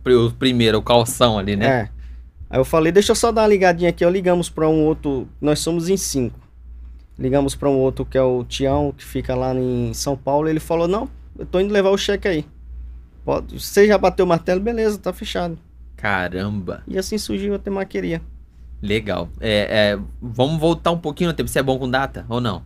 O 0.05 0.31
primeiro, 0.33 0.79
o 0.79 0.83
calção 0.83 1.39
ali, 1.39 1.57
né? 1.57 1.67
É. 1.67 1.89
Aí 2.51 2.59
eu 2.59 2.65
falei, 2.65 2.91
deixa 2.91 3.13
eu 3.13 3.17
só 3.17 3.31
dar 3.31 3.43
uma 3.43 3.49
ligadinha 3.49 3.91
aqui. 3.91 4.05
ó. 4.05 4.09
ligamos 4.09 4.49
para 4.49 4.69
um 4.69 4.85
outro, 4.85 5.29
nós 5.41 5.59
somos 5.59 5.89
em 5.89 5.97
cinco. 5.97 6.39
Ligamos 7.19 7.55
para 7.55 7.69
um 7.69 7.77
outro 7.77 8.05
que 8.05 8.17
é 8.17 8.23
o 8.23 8.45
Tião, 8.45 8.95
que 8.97 9.05
fica 9.05 9.35
lá 9.35 9.55
em 9.55 9.93
São 9.93 10.17
Paulo. 10.17 10.49
Ele 10.49 10.61
falou, 10.61 10.87
não, 10.89 11.09
eu 11.39 11.45
tô 11.45 11.61
indo 11.61 11.73
levar 11.73 11.91
o 11.91 11.99
cheque 11.99 12.29
aí. 12.29 12.47
Pode, 13.25 13.61
você 13.61 13.87
já 13.87 13.99
bateu 13.99 14.25
o 14.25 14.29
martelo? 14.29 14.61
Beleza, 14.61 14.99
tá 14.99 15.13
fechado. 15.13 15.59
Caramba. 15.97 16.83
E 16.87 16.97
assim 16.97 17.19
surgiu 17.19 17.55
a 17.55 17.59
temaqueria. 17.59 18.23
Legal. 18.83 19.29
É, 19.41 19.95
é, 19.95 19.99
vamos 20.21 20.61
voltar 20.61 20.91
um 20.91 20.99
pouquinho 20.99 21.31
no 21.31 21.35
tempo. 21.35 21.49
Você 21.49 21.59
é 21.59 21.63
bom 21.63 21.79
com 21.79 21.91
data 21.91 22.25
ou 22.29 22.41
não? 22.41 22.63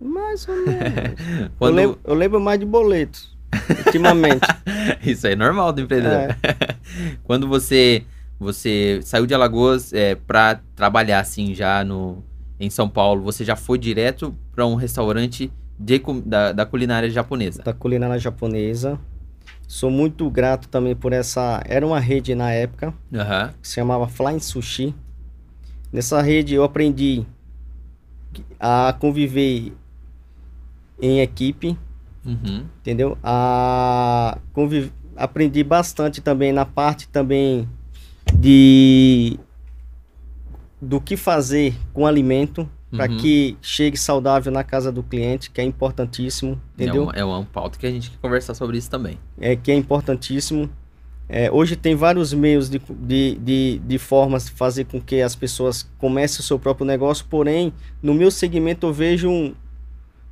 Mais 0.00 0.46
ou 0.48 0.56
menos. 0.56 1.20
eu, 1.40 1.50
Quando... 1.58 1.74
lembro, 1.74 1.98
eu 2.04 2.14
lembro 2.14 2.40
mais 2.40 2.60
de 2.60 2.66
boletos, 2.66 3.36
ultimamente. 3.86 4.46
Isso 5.02 5.26
é 5.26 5.34
normal 5.34 5.72
do 5.72 5.80
empreendedor. 5.80 6.36
Quando 7.24 7.48
você 7.48 8.04
você 8.38 9.00
saiu 9.02 9.26
de 9.26 9.32
Alagoas 9.32 9.94
é, 9.94 10.14
para 10.14 10.60
trabalhar 10.74 11.20
assim 11.20 11.54
já 11.54 11.82
no 11.82 12.22
em 12.58 12.70
São 12.70 12.88
Paulo, 12.88 13.22
você 13.22 13.44
já 13.44 13.54
foi 13.54 13.78
direto 13.78 14.34
para 14.54 14.66
um 14.66 14.76
restaurante 14.76 15.52
de, 15.78 16.02
da, 16.24 16.52
da 16.52 16.64
culinária 16.64 17.10
japonesa? 17.10 17.62
da 17.62 17.74
culinária 17.74 18.18
japonesa. 18.18 18.98
Sou 19.68 19.90
muito 19.90 20.30
grato 20.30 20.68
também 20.68 20.94
por 20.94 21.12
essa. 21.12 21.62
Era 21.66 21.86
uma 21.86 22.00
rede 22.00 22.34
na 22.34 22.52
época. 22.52 22.94
Aham. 23.12 23.52
que 23.60 23.68
se 23.68 23.74
chamava 23.74 24.06
Flying 24.06 24.38
Sushi. 24.38 24.94
Nessa 25.92 26.20
rede 26.20 26.54
eu 26.54 26.64
aprendi 26.64 27.24
a 28.60 28.94
conviver 28.98 29.72
em 31.00 31.20
equipe, 31.20 31.76
Uhum. 32.24 32.64
entendeu? 32.80 33.16
A 33.22 34.38
conviv... 34.52 34.90
aprendi 35.16 35.62
bastante 35.62 36.20
também 36.20 36.52
na 36.52 36.64
parte 36.64 37.08
também 37.08 37.68
de 38.34 39.38
do 40.82 41.00
que 41.00 41.16
fazer 41.16 41.74
com 41.92 42.04
alimento 42.06 42.68
para 42.90 43.10
Uhum. 43.10 43.16
que 43.18 43.56
chegue 43.62 43.96
saudável 43.96 44.52
na 44.52 44.62
casa 44.64 44.90
do 44.92 45.02
cliente, 45.02 45.50
que 45.50 45.60
é 45.60 45.64
importantíssimo, 45.64 46.60
entendeu? 46.74 47.02
É 47.02 47.04
uma, 47.04 47.12
é 47.12 47.24
uma 47.24 47.44
pauta 47.44 47.78
que 47.78 47.86
a 47.86 47.90
gente 47.90 48.10
quer 48.10 48.18
conversar 48.18 48.54
sobre 48.54 48.76
isso 48.78 48.90
também. 48.90 49.18
é, 49.40 49.54
que 49.56 49.70
é 49.70 49.74
importantíssimo. 49.74 50.68
É, 51.28 51.50
hoje 51.50 51.74
tem 51.74 51.94
vários 51.96 52.32
meios 52.32 52.70
de, 52.70 52.78
de, 53.00 53.34
de, 53.36 53.78
de 53.84 53.98
formas 53.98 54.44
de 54.46 54.52
fazer 54.52 54.84
com 54.84 55.00
que 55.00 55.20
as 55.20 55.34
pessoas 55.34 55.88
comecem 55.98 56.38
o 56.40 56.42
seu 56.42 56.58
próprio 56.58 56.86
negócio, 56.86 57.26
porém, 57.28 57.72
no 58.00 58.14
meu 58.14 58.30
segmento 58.30 58.86
eu 58.86 58.92
vejo 58.92 59.28
um- 59.28 59.52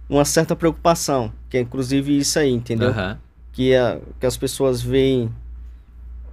uma 0.09 0.25
certa 0.25 0.55
preocupação, 0.55 1.33
que 1.51 1.57
é 1.57 1.61
inclusive 1.61 2.17
isso 2.17 2.39
aí, 2.39 2.51
entendeu? 2.53 2.91
Aham. 2.91 3.19
Que, 3.53 3.75
a, 3.75 3.99
que 4.21 4.27
as 4.27 4.37
pessoas 4.37 4.81
veem 4.83 5.31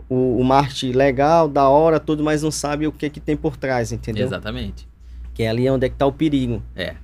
o, 0.09 0.37
o 0.39 0.43
marketing 0.43 0.91
legal, 0.91 1.47
da 1.47 1.67
hora, 1.69 1.99
tudo, 1.99 2.23
mas 2.23 2.43
não 2.43 2.51
sabem 2.51 2.87
o 2.87 2.91
que, 2.91 3.09
que 3.09 3.19
tem 3.19 3.35
por 3.37 3.57
trás, 3.57 3.91
entendeu? 3.91 4.25
Exatamente. 4.25 4.87
Que 5.33 5.43
é 5.43 5.49
ali 5.49 5.67
onde 5.69 5.85
é 5.85 5.89
que 5.89 5.95
tá 5.95 6.05
o 6.05 6.11
perigo. 6.11 6.61
É. 6.75 6.95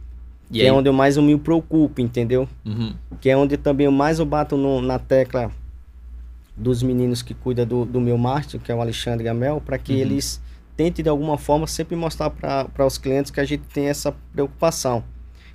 E 0.51 0.55
que 0.55 0.61
aí? 0.61 0.67
é 0.67 0.73
onde 0.73 0.89
eu 0.89 0.93
mais 0.93 1.17
eu 1.17 1.23
me 1.23 1.37
preocupo, 1.37 2.01
entendeu? 2.01 2.47
Uhum. 2.65 2.93
Que 3.21 3.29
é 3.29 3.37
onde 3.37 3.57
também 3.57 3.85
eu 3.85 3.91
mais 3.91 4.19
eu 4.19 4.25
bato 4.25 4.55
no- 4.57 4.81
na 4.81 4.99
tecla 4.99 5.51
dos 6.57 6.81
meninos 6.81 7.21
que 7.21 7.33
cuidam 7.33 7.65
do, 7.65 7.85
do 7.85 8.01
meu 8.01 8.17
marketing, 8.17 8.59
que 8.59 8.71
é 8.71 8.75
o 8.75 8.81
Alexandre 8.81 9.25
e 9.25 9.29
a 9.29 9.33
Mel, 9.33 9.61
para 9.63 9.77
que 9.77 9.93
Uhum. 9.93 9.99
eles 9.99 10.41
tentem 10.75 11.03
de 11.03 11.09
alguma 11.09 11.37
forma 11.37 11.67
sempre 11.67 11.95
mostrar 11.95 12.29
para 12.29 12.85
os 12.85 12.97
clientes 12.97 13.31
que 13.31 13.39
a 13.39 13.45
gente 13.45 13.63
tem 13.73 13.87
essa 13.87 14.13
preocupação. 14.33 15.03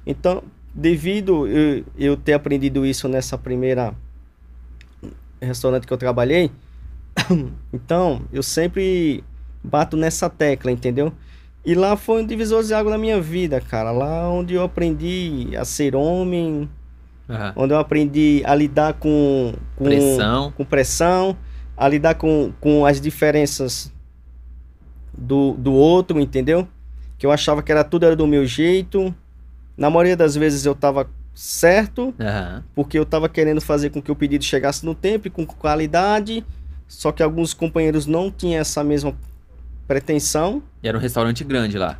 Então, 0.06 0.42
devido 0.74 1.46
eu, 1.46 1.84
eu 1.96 2.16
ter 2.16 2.32
aprendido 2.32 2.86
isso 2.86 3.08
nessa 3.08 3.36
primeira 3.36 3.94
restaurante 5.40 5.86
que 5.86 5.92
eu 5.92 5.98
trabalhei, 5.98 6.50
então 7.72 8.22
eu 8.32 8.42
sempre 8.42 9.22
bato 9.62 9.96
nessa 9.96 10.30
tecla, 10.30 10.70
entendeu? 10.70 11.12
E 11.64 11.74
lá 11.74 11.96
foi 11.96 12.22
um 12.22 12.26
divisor 12.26 12.64
de 12.64 12.74
água 12.74 12.90
na 12.90 12.98
minha 12.98 13.20
vida, 13.20 13.60
cara. 13.60 13.92
Lá 13.92 14.28
onde 14.28 14.54
eu 14.54 14.64
aprendi 14.64 15.50
a 15.56 15.64
ser 15.64 15.94
homem, 15.94 16.68
Aham. 17.28 17.52
onde 17.56 17.72
eu 17.72 17.78
aprendi 17.78 18.42
a 18.44 18.54
lidar 18.54 18.94
com, 18.94 19.54
com 19.76 19.84
Pressão. 19.84 20.52
com 20.52 20.64
pressão, 20.64 21.36
a 21.76 21.88
lidar 21.88 22.14
com, 22.16 22.52
com 22.60 22.84
as 22.84 23.00
diferenças 23.00 23.92
do, 25.16 25.52
do 25.54 25.72
outro, 25.72 26.20
entendeu? 26.20 26.66
Que 27.18 27.24
eu 27.26 27.30
achava 27.30 27.62
que 27.62 27.70
era 27.70 27.84
tudo 27.84 28.04
era 28.06 28.16
do 28.16 28.26
meu 28.26 28.44
jeito. 28.44 29.14
Na 29.76 29.88
maioria 29.88 30.16
das 30.16 30.34
vezes 30.34 30.66
eu 30.66 30.74
tava 30.74 31.08
certo, 31.34 32.12
Aham. 32.20 32.62
porque 32.74 32.98
eu 32.98 33.06
tava 33.06 33.28
querendo 33.28 33.60
fazer 33.60 33.90
com 33.90 34.02
que 34.02 34.10
o 34.12 34.16
pedido 34.16 34.44
chegasse 34.44 34.84
no 34.84 34.94
tempo 34.94 35.28
e 35.28 35.30
com 35.30 35.46
qualidade. 35.46 36.44
Só 36.88 37.10
que 37.12 37.22
alguns 37.22 37.54
companheiros 37.54 38.04
não 38.06 38.30
tinham 38.30 38.60
essa 38.60 38.84
mesma 38.84 39.14
pretensão. 39.86 40.62
E 40.82 40.88
era 40.88 40.98
um 40.98 41.00
restaurante 41.00 41.42
grande 41.44 41.78
lá. 41.78 41.98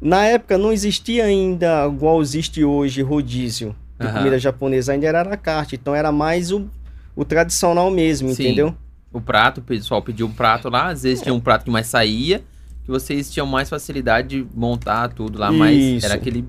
Na 0.00 0.24
época 0.24 0.58
não 0.58 0.72
existia 0.72 1.24
ainda, 1.24 1.86
igual 1.86 2.20
existe 2.20 2.64
hoje, 2.64 3.00
rodízio 3.02 3.76
de 3.98 4.06
Aham. 4.06 4.18
comida 4.18 4.38
japonesa, 4.38 4.92
ainda 4.92 5.06
era 5.06 5.20
à 5.20 5.24
la 5.24 5.36
carte. 5.36 5.76
Então 5.76 5.94
era 5.94 6.10
mais 6.10 6.50
o, 6.50 6.68
o 7.14 7.24
tradicional 7.24 7.90
mesmo, 7.90 8.30
Sim. 8.30 8.44
entendeu? 8.44 8.74
O 9.12 9.20
prato, 9.20 9.58
o 9.58 9.62
pessoal 9.62 10.02
pediu 10.02 10.26
um 10.26 10.32
prato 10.32 10.68
lá, 10.68 10.88
às 10.88 11.04
vezes 11.04 11.22
tinha 11.22 11.34
um 11.34 11.40
prato 11.40 11.64
que 11.64 11.70
mais 11.70 11.86
saía, 11.86 12.42
que 12.84 12.90
vocês 12.90 13.30
tinham 13.30 13.46
mais 13.46 13.70
facilidade 13.70 14.28
de 14.28 14.46
montar 14.54 15.08
tudo 15.08 15.38
lá, 15.38 15.52
mas 15.52 15.76
Isso. 15.76 16.06
era 16.06 16.14
aquele. 16.16 16.44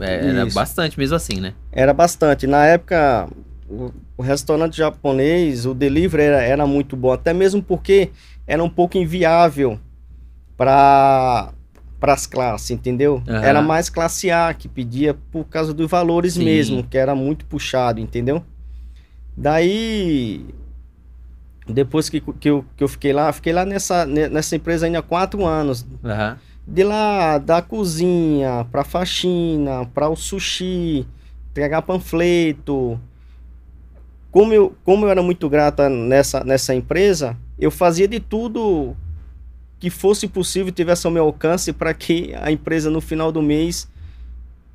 é, 0.00 0.28
era 0.30 0.46
Isso. 0.46 0.54
bastante 0.54 0.98
mesmo 0.98 1.14
assim, 1.16 1.40
né? 1.40 1.54
Era 1.70 1.94
bastante. 1.94 2.46
Na 2.46 2.64
época, 2.66 3.28
o, 3.70 3.92
o 4.16 4.22
restaurante 4.22 4.76
japonês, 4.76 5.64
o 5.64 5.72
delivery 5.74 6.24
era, 6.24 6.42
era 6.42 6.66
muito 6.66 6.96
bom, 6.96 7.12
até 7.12 7.32
mesmo 7.32 7.62
porque 7.62 8.10
era 8.46 8.62
um 8.62 8.68
pouco 8.68 8.98
inviável 8.98 9.78
para 10.56 11.52
as 12.10 12.26
classes, 12.26 12.70
entendeu? 12.70 13.22
Aham. 13.28 13.44
Era 13.44 13.62
mais 13.62 13.88
classe 13.88 14.30
A 14.30 14.52
que 14.54 14.68
pedia 14.68 15.14
por 15.30 15.44
causa 15.44 15.72
dos 15.72 15.90
valores 15.90 16.34
Sim. 16.34 16.44
mesmo, 16.44 16.82
que 16.82 16.98
era 16.98 17.14
muito 17.14 17.44
puxado, 17.44 18.00
entendeu? 18.00 18.42
Daí, 19.36 20.44
depois 21.66 22.08
que, 22.08 22.20
que, 22.20 22.50
eu, 22.50 22.64
que 22.76 22.82
eu 22.82 22.88
fiquei 22.88 23.12
lá, 23.12 23.32
fiquei 23.32 23.52
lá 23.52 23.64
nessa, 23.64 24.04
ne- 24.04 24.28
nessa 24.28 24.56
empresa 24.56 24.86
ainda 24.86 24.98
há 24.98 25.02
quatro 25.02 25.44
anos. 25.46 25.86
Aham. 26.04 26.38
De 26.66 26.84
lá, 26.84 27.38
da 27.38 27.60
cozinha, 27.60 28.66
pra 28.70 28.84
faxina, 28.84 29.84
pra 29.86 30.08
o 30.08 30.16
sushi, 30.16 31.06
entregar 31.50 31.82
panfleto. 31.82 32.98
Como 34.30 34.52
eu, 34.52 34.74
como 34.84 35.04
eu 35.06 35.10
era 35.10 35.22
muito 35.22 35.48
grata 35.48 35.88
nessa, 35.88 36.42
nessa 36.44 36.74
empresa, 36.74 37.36
eu 37.58 37.70
fazia 37.70 38.06
de 38.08 38.18
tudo 38.20 38.96
que 39.82 39.90
fosse 39.90 40.28
possível 40.28 40.70
tivesse 40.70 41.08
ao 41.08 41.12
meu 41.12 41.24
alcance 41.24 41.72
para 41.72 41.92
que 41.92 42.32
a 42.40 42.52
empresa 42.52 42.88
no 42.88 43.00
final 43.00 43.32
do 43.32 43.42
mês 43.42 43.90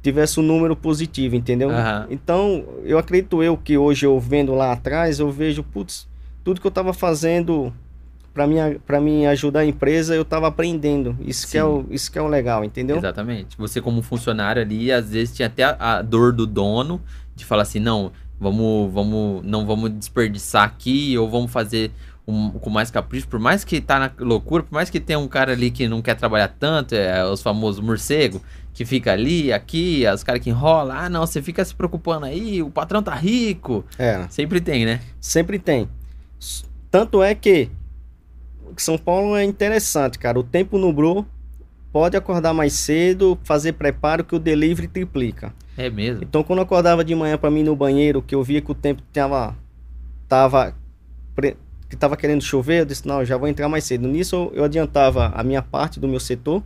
tivesse 0.04 0.38
um 0.38 0.44
número 0.44 0.76
positivo, 0.76 1.34
entendeu? 1.34 1.70
Aham. 1.70 2.08
Então, 2.10 2.66
eu 2.84 2.98
acredito 2.98 3.42
eu 3.42 3.56
que 3.56 3.78
hoje 3.78 4.06
eu 4.06 4.20
vendo 4.20 4.54
lá 4.54 4.74
atrás, 4.74 5.22
eu 5.22 5.32
vejo, 5.32 5.64
putz, 5.64 6.10
tudo 6.44 6.60
que 6.60 6.68
eu 6.68 6.70
estava 6.70 6.92
fazendo 6.92 7.74
para 8.34 9.00
mim, 9.00 9.26
ajudar 9.28 9.62
a 9.62 9.66
empresa, 9.66 10.14
eu 10.14 10.24
estava 10.24 10.48
aprendendo. 10.48 11.18
Isso 11.22 11.50
que, 11.50 11.58
é 11.58 11.64
o, 11.64 11.86
isso 11.90 12.12
que 12.12 12.20
é 12.20 12.22
o 12.22 12.28
legal, 12.28 12.66
entendeu? 12.66 12.98
Exatamente. 12.98 13.58
Você, 13.58 13.80
como 13.80 14.02
funcionário 14.02 14.62
ali, 14.62 14.92
às 14.92 15.12
vezes 15.12 15.34
tinha 15.34 15.48
até 15.48 15.64
a, 15.64 15.78
a 15.80 16.02
dor 16.02 16.34
do 16.34 16.46
dono 16.46 17.02
de 17.34 17.46
falar 17.46 17.62
assim: 17.62 17.80
não, 17.80 18.12
vamos, 18.38 18.94
vamos, 18.94 19.42
não 19.46 19.66
vamos 19.66 19.90
desperdiçar 19.90 20.66
aqui, 20.66 21.18
ou 21.18 21.30
vamos 21.30 21.50
fazer 21.50 21.92
um- 22.28 22.52
com 22.52 22.70
mais 22.70 22.92
capricho. 22.92 23.28
Por 23.28 23.40
mais 23.40 23.64
que 23.64 23.80
tá 23.80 23.98
na 24.00 24.12
loucura, 24.20 24.64
por 24.64 24.74
mais 24.74 24.90
que 24.90 25.00
tenha 25.00 25.18
um 25.18 25.28
cara 25.28 25.54
ali 25.54 25.72
que 25.72 25.88
não 25.88 26.02
quer 26.02 26.16
trabalhar 26.16 26.50
tanto, 26.50 26.94
é 26.94 27.24
os 27.26 27.42
famosos 27.42 27.80
morcego, 27.84 28.42
que 28.74 28.84
fica 28.86 29.14
ali, 29.14 29.52
aqui, 29.54 30.04
os 30.14 30.24
caras 30.24 30.42
que 30.42 30.50
enrolam, 30.50 30.96
ah, 30.96 31.10
não, 31.10 31.26
você 31.26 31.42
fica 31.42 31.64
se 31.64 31.74
preocupando 31.74 32.26
aí, 32.26 32.62
o 32.62 32.70
patrão 32.70 33.02
tá 33.02 33.16
rico. 33.16 33.84
É, 33.98 34.28
Sempre 34.30 34.60
tem, 34.62 34.86
né? 34.86 35.00
sempre 35.20 35.58
tem. 35.58 35.90
Tanto 36.92 37.24
é 37.24 37.34
que 37.34 37.70
São 38.76 38.98
Paulo 38.98 39.36
é 39.36 39.44
interessante, 39.44 40.20
cara. 40.20 40.38
O 40.40 40.44
tempo 40.44 40.78
nublou, 40.78 41.26
pode 41.92 42.16
acordar 42.16 42.54
mais 42.54 42.74
cedo, 42.74 43.40
fazer 43.44 43.74
preparo 43.74 44.24
que 44.24 44.36
o 44.36 44.40
delivery 44.40 44.88
triplica. 44.88 45.54
É 45.76 45.90
mesmo. 45.90 46.24
Então, 46.24 46.44
quando 46.44 46.60
eu 46.60 46.64
acordava 46.64 47.04
de 47.04 47.16
manhã 47.16 47.38
para 47.38 47.50
mim 47.50 47.64
no 47.64 47.76
banheiro, 47.76 48.22
que 48.22 48.36
eu 48.36 48.44
via 48.44 48.62
que 48.62 48.72
o 48.72 48.76
tempo 48.76 49.02
tava, 49.14 49.56
tava, 50.28 50.76
que 51.90 51.96
tava 51.96 52.18
querendo 52.18 52.42
chover, 52.44 52.82
eu 52.82 52.86
disse, 52.86 53.08
não, 53.08 53.24
já 53.24 53.38
vou 53.38 53.48
entrar 53.48 53.70
mais 53.70 53.84
cedo. 53.84 54.08
Nisso, 54.08 54.52
eu, 54.54 54.64
adiantava 54.64 55.28
a 55.34 55.44
minha 55.44 55.62
parte 55.62 56.00
do 56.00 56.08
meu 56.08 56.20
setor, 56.20 56.62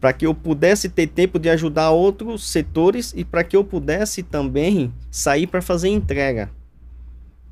para 0.00 0.12
que 0.12 0.26
eu 0.26 0.34
pudesse 0.34 0.88
ter 0.88 1.06
tempo 1.08 1.38
de 1.38 1.48
ajudar 1.48 1.90
outros 1.90 2.48
setores 2.48 3.12
e 3.16 3.24
para 3.24 3.42
que 3.44 3.56
eu 3.56 3.64
pudesse 3.64 4.22
também 4.22 4.92
sair 5.10 5.46
para 5.46 5.60
fazer 5.62 5.88
entrega. 5.88 6.50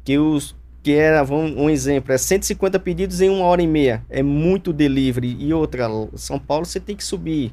Que 0.05 0.19
os 0.19 0.55
que 0.83 0.93
era, 0.93 1.25
vamos, 1.25 1.57
um 1.57 1.69
exemplo, 1.69 2.13
é 2.13 2.19
150 2.19 2.79
pedidos 2.79 3.21
em 3.21 3.29
uma 3.29 3.45
hora 3.45 3.61
e 3.61 3.67
meia. 3.67 4.05
É 4.09 4.23
muito 4.23 4.73
delivery. 4.73 5.37
E 5.41 5.53
outra, 5.53 5.89
São 6.15 6.39
Paulo 6.39 6.65
você 6.65 6.79
tem 6.79 6.95
que 6.95 7.03
subir 7.03 7.53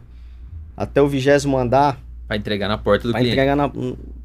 até 0.77 1.01
o 1.01 1.08
vigésimo 1.08 1.58
andar 1.58 2.00
Pra 2.27 2.38
entregar 2.38 2.67
na 2.67 2.77
porta 2.77 3.08
do 3.08 3.13
cliente. 3.13 3.32
entregar 3.32 3.55
na. 3.55 3.72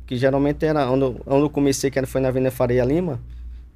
Que 0.06 0.14
geralmente 0.16 0.64
era. 0.66 0.90
Onde, 0.90 1.04
onde 1.26 1.42
eu 1.42 1.48
comecei, 1.50 1.90
que 1.90 1.98
era- 1.98 2.06
foi 2.06 2.20
na 2.20 2.28
Avenida 2.28 2.50
Faria 2.50 2.84
Lima. 2.84 3.18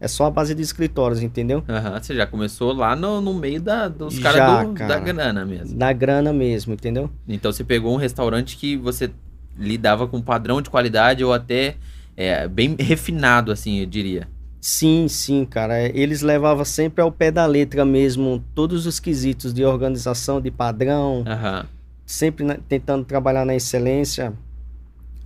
É 0.03 0.09
só 0.09 0.27
a 0.27 0.31
base 0.33 0.53
de 0.53 0.61
escritórios, 0.61 1.23
entendeu? 1.23 1.63
Aham, 1.69 2.03
você 2.03 2.13
já 2.13 2.27
começou 2.27 2.73
lá 2.73 2.97
no, 2.97 3.21
no 3.21 3.33
meio 3.33 3.63
da, 3.63 3.87
dos 3.87 4.19
caras 4.19 4.67
do- 4.69 4.75
cara. 4.75 4.89
da 4.95 4.99
grana 4.99 5.45
mesmo. 5.47 5.79
Da 5.79 5.93
grana 5.93 6.33
mesmo, 6.33 6.73
entendeu? 6.75 7.09
Então 7.29 7.53
você 7.53 7.63
pegou 7.63 7.95
um 7.95 7.97
restaurante 7.97 8.57
que 8.57 8.77
você 8.77 9.13
lidava 9.57 10.09
com 10.09 10.21
padrão 10.21 10.61
de 10.61 10.69
qualidade 10.69 11.23
ou 11.23 11.33
até 11.33 11.77
é, 12.17 12.49
bem 12.49 12.75
refinado, 12.81 13.53
assim, 13.53 13.79
eu 13.79 13.87
diria. 13.87 14.27
Sim, 14.61 15.07
sim, 15.07 15.45
cara. 15.45 15.79
É, 15.79 15.93
Eles 15.95 16.21
levavam 16.21 16.65
sempre 16.65 17.01
ao 17.01 17.13
pé 17.13 17.31
da 17.31 17.47
letra 17.47 17.85
mesmo 17.85 18.43
todos 18.57 18.87
os 18.87 18.99
quesitos 18.99 19.55
de 19.55 19.65
organização, 19.65 20.41
de 20.41 20.51
padrão, 20.51 21.23
Aham. 21.25 21.65
sempre 22.05 22.45
na- 22.45 22.57
tentando 22.69 23.05
trabalhar 23.05 23.45
na 23.45 23.55
excelência. 23.55 24.33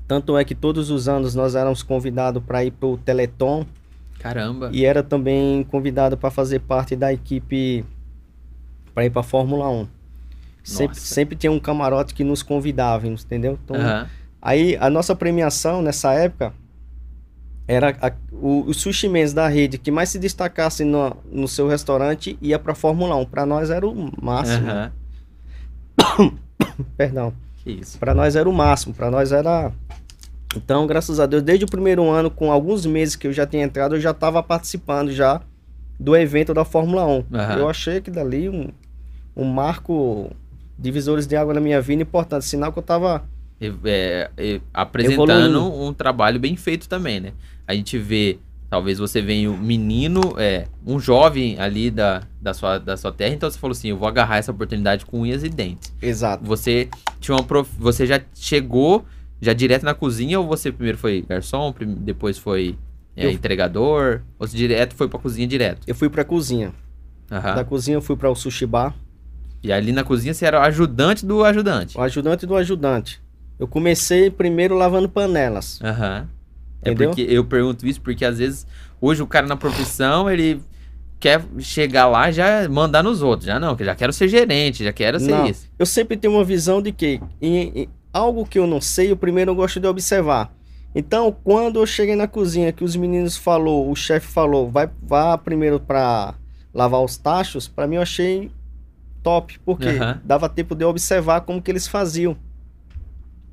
Tanto 0.07 0.37
é 0.37 0.45
que 0.45 0.55
todos 0.55 0.91
os 0.91 1.09
anos 1.09 1.35
nós 1.35 1.55
éramos 1.55 1.83
convidados 1.83 2.43
para 2.47 2.63
ir 2.63 2.73
para 2.73 2.89
o 2.89 2.99
Teleton 2.99 3.65
Caramba. 4.35 4.71
e 4.73 4.85
era 4.85 5.03
também 5.03 5.63
convidado 5.65 6.17
para 6.17 6.31
fazer 6.31 6.61
parte 6.61 6.95
da 6.97 7.13
equipe 7.13 7.85
para 8.95 9.05
ir 9.05 9.11
para 9.11 9.23
Fórmula 9.23 9.69
1. 9.69 9.89
Sempre, 10.63 10.99
sempre 10.99 11.37
tinha 11.37 11.53
um 11.53 11.61
camarote 11.61 12.13
que 12.15 12.25
nos 12.25 12.43
convidava, 12.43 13.07
entendeu? 13.07 13.59
Então, 13.65 13.77
Aham. 13.77 14.07
Aí 14.43 14.77
a 14.81 14.89
nossa 14.91 15.15
premiação 15.15 15.81
nessa 15.83 16.13
época 16.15 16.53
era 17.69 17.97
a- 18.01 18.13
o, 18.33 18.65
o 18.69 18.75
sushi 18.75 19.09
mens 19.09 19.33
da 19.33 19.49
rede 19.49 19.77
que 19.79 19.91
mais 19.91 20.09
se 20.09 20.19
destacasse 20.19 20.85
no, 20.85 21.17
no 21.33 21.49
seu 21.49 21.67
restaurante 21.69 22.39
ia 22.41 22.59
para 22.59 22.75
Fórmula 22.75 23.17
1. 23.17 23.27
Para 23.27 23.45
nós 23.47 23.71
era 23.71 23.87
o 23.87 24.11
máximo. 24.23 24.69
Aham. 24.69 24.93
Perdão. 26.97 27.33
Para 27.99 28.15
nós 28.15 28.37
era 28.37 28.49
o 28.49 28.53
máximo. 28.53 28.95
Para 28.95 29.11
nós 29.11 29.33
era. 29.33 29.73
Então, 30.57 30.87
graças 30.87 31.21
a 31.21 31.27
Deus, 31.27 31.43
desde 31.43 31.65
o 31.65 31.69
primeiro 31.69 32.09
ano, 32.09 32.31
com 32.31 32.51
alguns 32.51 32.87
meses 32.87 33.17
que 33.17 33.27
eu 33.27 33.33
já 33.33 33.47
tinha 33.47 33.63
entrado, 33.65 33.97
eu 33.97 34.01
já 34.01 34.11
estava 34.11 34.43
participando 34.43 35.11
já 35.13 35.41
do 35.99 36.17
evento 36.17 36.53
da 36.53 36.65
Fórmula 36.65 37.07
1. 37.07 37.25
Aham. 37.33 37.59
Eu 37.59 37.69
achei 37.69 38.01
que 38.01 38.11
dali 38.11 38.49
um, 38.49 38.69
um 39.37 39.45
marco 39.45 40.31
divisores 40.79 41.27
de 41.27 41.37
água 41.37 41.55
na 41.55 41.61
minha 41.61 41.81
vida 41.81 42.03
importante, 42.03 42.45
sinal 42.45 42.73
que 42.73 42.79
eu 42.79 42.83
estava 42.83 43.25
é, 43.85 44.31
e 44.37 44.61
apresentando 44.73 45.31
Evoluindo. 45.31 45.83
um 45.83 45.93
trabalho 45.93 46.39
bem 46.39 46.57
feito 46.57 46.89
também, 46.89 47.21
né? 47.21 47.33
A 47.67 47.75
gente 47.75 47.97
vê, 47.99 48.39
talvez 48.69 48.99
você 48.99 49.23
venha 49.23 49.51
um 49.51 49.57
menino, 49.57 50.21
é, 50.37 50.67
um 50.87 51.01
jovem 51.01 51.59
ali 51.59 51.91
da, 51.91 52.23
da, 52.41 52.53
sua, 52.53 52.79
da 52.79 52.97
sua 52.97 53.13
terra, 53.13 53.35
então 53.35 53.51
você 53.51 53.59
falou 53.59 53.73
assim, 53.73 53.89
eu 53.89 53.97
vou 53.97 54.07
agarrar 54.07 54.37
essa 54.37 54.53
oportunidade 54.53 55.07
com 55.07 55.21
unhas 55.21 55.43
e 55.43 55.49
dentes. 55.49 55.93
exato. 56.03 56.45
Você 56.45 56.89
tinha 57.21 57.35
uma 57.35 57.43
prof... 57.43 57.71
você 57.79 58.07
já 58.07 58.21
chegou 58.35 59.05
já 59.41 59.53
direto 59.53 59.83
na 59.85 59.95
cozinha 59.95 60.39
ou 60.41 60.47
você 60.47 60.71
primeiro 60.73 60.99
foi 60.99 61.23
garçom, 61.29 61.75
depois 61.99 62.39
foi 62.39 62.77
é, 63.17 63.27
Eu- 63.27 63.31
entregador, 63.31 64.21
ou 64.39 64.47
você 64.47 64.57
direto 64.57 64.95
foi 64.95 65.09
pra 65.09 65.19
cozinha 65.19 65.47
direto? 65.47 65.81
Eu 65.87 65.95
fui 65.95 66.09
para 66.09 66.25
cozinha. 66.25 66.73
Aham. 67.31 67.55
Da 67.55 67.65
cozinha 67.65 67.97
eu 67.97 68.03
fui 68.03 68.15
para 68.17 68.31
o 68.31 68.35
sushi 68.35 68.67
bar, 68.67 68.95
E 69.63 69.73
ali 69.73 69.91
na 69.91 70.05
cozinha 70.05 70.33
você 70.35 70.45
era 70.47 70.61
o 70.61 70.63
ajudante 70.63 71.25
do 71.27 71.43
ajudante. 71.45 71.97
o 71.99 72.01
ajudante 72.03 72.47
do 72.47 72.55
ajudante. 72.55 73.21
Eu 73.59 73.67
comecei 73.67 74.31
primeiro 74.31 74.77
lavando 74.77 75.09
panelas. 75.09 75.81
Aham. 75.83 76.29
É 76.83 76.91
Entendeu? 76.91 77.09
porque 77.11 77.23
eu 77.23 77.45
pergunto 77.45 77.87
isso 77.87 78.01
porque 78.01 78.25
às 78.25 78.39
vezes 78.39 78.67
hoje 79.01 79.23
o 79.23 79.27
cara 79.27 79.47
na 79.47 79.57
profissão, 79.57 80.31
ele 80.31 80.61
quer 81.19 81.43
chegar 81.59 82.07
lá 82.07 82.29
e 82.29 82.33
já 82.35 82.69
mandar 82.69 83.03
nos 83.03 83.23
outros. 83.23 83.47
Já 83.47 83.59
não, 83.59 83.75
que 83.75 83.83
já 83.85 83.95
quero 83.95 84.13
ser 84.13 84.29
gerente, 84.29 84.85
já 84.85 84.93
quero 84.93 85.19
ser 85.19 85.31
Não. 85.31 85.47
isso. 85.49 85.67
Eu 85.79 85.87
sempre 85.87 86.17
tenho 86.19 86.35
uma 86.35 86.45
visão 86.45 86.81
de 86.83 86.93
que 86.93 87.19
em- 87.41 87.73
em 87.75 87.89
algo 88.17 88.47
que 88.47 88.59
eu 88.59 88.67
não 88.67 88.81
sei, 88.81 89.11
eu 89.11 89.17
primeiro 89.17 89.55
gosto 89.55 89.79
de 89.79 89.87
observar. 89.87 90.53
Então, 90.95 91.31
quando 91.45 91.79
eu 91.79 91.87
cheguei 91.87 92.17
na 92.17 92.27
cozinha, 92.27 92.73
que 92.73 92.83
os 92.83 92.97
meninos 92.97 93.37
falou, 93.37 93.91
o 93.91 93.95
chefe 93.95 94.27
falou, 94.27 94.71
vai 94.71 94.89
vá 95.03 95.37
primeiro 95.37 95.79
para 95.79 96.35
lavar 96.73 97.03
os 97.03 97.19
tachos, 97.19 97.69
para 97.69 97.87
mim 97.87 97.97
eu 97.97 98.03
achei 98.03 98.51
top, 99.23 99.59
porque 99.65 99.89
Aham. 99.89 100.21
dava 100.25 100.49
tempo 100.49 100.75
de 100.75 100.85
eu 100.85 100.89
observar 100.89 101.43
como 101.43 101.61
que 101.61 101.71
eles 101.71 101.87
faziam. 101.87 102.37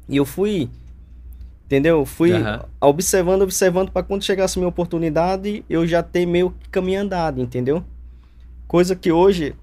E 0.07 0.15
eu 0.15 0.25
fui, 0.25 0.69
entendeu? 1.65 2.05
Fui 2.05 2.31
Aham. 2.31 2.65
observando, 2.79 3.41
observando 3.41 3.91
para 3.91 4.03
quando 4.03 4.23
chegasse 4.23 4.57
a 4.57 4.59
minha 4.59 4.69
oportunidade, 4.69 5.65
eu 5.69 5.85
já 5.85 6.01
ter 6.01 6.25
meio 6.25 6.51
que 6.51 6.69
caminho 6.69 7.01
andado, 7.01 7.41
entendeu? 7.41 7.83
Coisa 8.67 8.95
que 8.95 9.11
hoje 9.11 9.55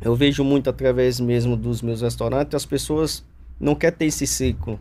eu 0.00 0.14
vejo 0.14 0.44
muito 0.44 0.70
através 0.70 1.18
mesmo 1.18 1.56
dos 1.56 1.82
meus 1.82 2.02
restaurantes, 2.02 2.54
as 2.54 2.66
pessoas 2.66 3.24
não 3.58 3.74
querem 3.74 3.98
ter 3.98 4.04
esse 4.06 4.26
ciclo. 4.26 4.78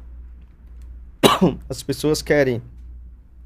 As 1.69 1.81
pessoas 1.83 2.21
querem 2.21 2.61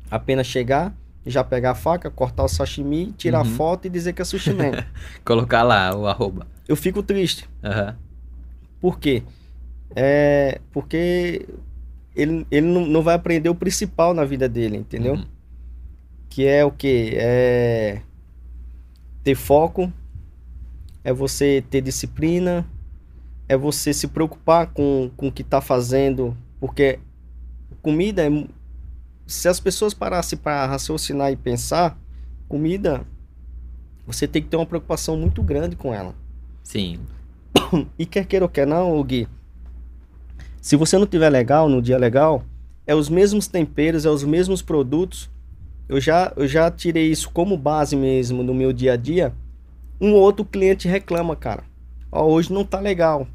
apenas 0.10 0.48
chegar, 0.48 0.96
já 1.26 1.44
pegar 1.44 1.72
a 1.72 1.76
faca, 1.76 2.10
cortar 2.10 2.44
o 2.44 2.48
sashimi, 2.48 3.12
tirar 3.14 3.40
Uhum. 3.46 3.52
foto 3.56 3.86
e 3.86 3.90
dizer 3.90 4.14
que 4.14 4.22
é 4.22 4.26
sushi 4.26 4.54
man. 4.54 4.72
Colocar 5.26 5.64
lá 5.64 5.96
o 5.96 6.08
arroba. 6.08 6.48
eu 6.68 6.76
fico 6.76 7.04
triste. 7.04 7.48
Aham. 7.64 7.96
Por 8.80 9.00
quê? 9.00 9.24
É 9.96 10.62
porque 10.72 11.48
ele, 12.16 12.46
ele 12.52 12.68
não, 12.68 12.86
não 12.86 13.02
vai 13.02 13.16
aprender 13.16 13.50
o 13.50 13.56
principal 13.56 14.14
na 14.14 14.24
vida 14.24 14.48
dele, 14.48 14.78
entendeu? 14.78 15.16
Uhum. 15.16 15.26
Que 16.30 16.46
é 16.46 16.64
o 16.64 16.72
quê? 16.72 17.14
É 17.16 18.02
ter 19.24 19.36
foco, 19.36 19.92
é 21.04 21.12
você 21.12 21.64
ter 21.70 21.82
disciplina, 21.82 22.66
é 23.48 23.56
você 23.56 23.94
se 23.94 24.08
preocupar 24.08 24.68
com, 24.68 25.10
com 25.16 25.27
o 25.27 25.32
que 25.32 25.44
tá 25.44 25.62
fazendo, 25.62 26.36
porque 26.60 27.00
comida 27.82 28.25
é. 28.25 28.48
Se 29.25 29.50
as 29.50 29.60
pessoas 29.60 29.94
parassem 29.94 30.38
para 30.38 30.66
raciocinar 30.66 31.32
e 31.32 31.36
pensar, 31.36 32.00
comida, 32.48 33.06
você 34.06 34.25
tem 34.25 34.42
que 34.42 34.48
ter 34.48 34.56
uma 34.56 34.66
preocupação 34.66 35.18
muito 35.18 35.44
grande 35.44 35.75
com 35.75 35.94
ela. 35.94 36.16
Sim. 36.63 37.00
E 38.00 38.06
quer 38.06 38.25
queira 38.25 38.46
ou 38.46 38.50
quer 38.50 38.66
não, 38.66 39.04
Gui, 39.04 39.27
se 40.68 40.75
você 40.75 40.98
não 40.98 41.06
tiver 41.06 41.30
legal, 41.30 41.70
no 41.70 41.82
dia 41.82 41.98
legal, 41.98 42.44
é 42.86 42.94
os 42.94 43.08
mesmos 43.08 43.48
temperos, 43.48 44.06
é 44.06 44.10
os 44.10 44.25
mesmos 44.25 44.62
produtos. 44.62 45.30
Eu 45.88 46.01
já, 46.01 46.34
eu 46.36 46.46
já 46.46 46.70
tirei 46.70 47.10
isso 47.10 47.30
como 47.32 47.56
base 47.56 47.96
mesmo 47.96 48.44
no 48.44 48.54
meu 48.54 48.74
dia 48.74 48.92
a 48.92 48.98
dia. 48.98 49.34
Um 50.01 50.12
ou 50.12 50.20
outro 50.20 50.44
cliente 50.44 50.86
reclama, 50.86 51.38
cara. 51.38 51.63
Ó, 52.12 52.25
hoje 52.25 52.51
não 52.51 52.66
tá 52.66 52.82
legal. 52.82 53.25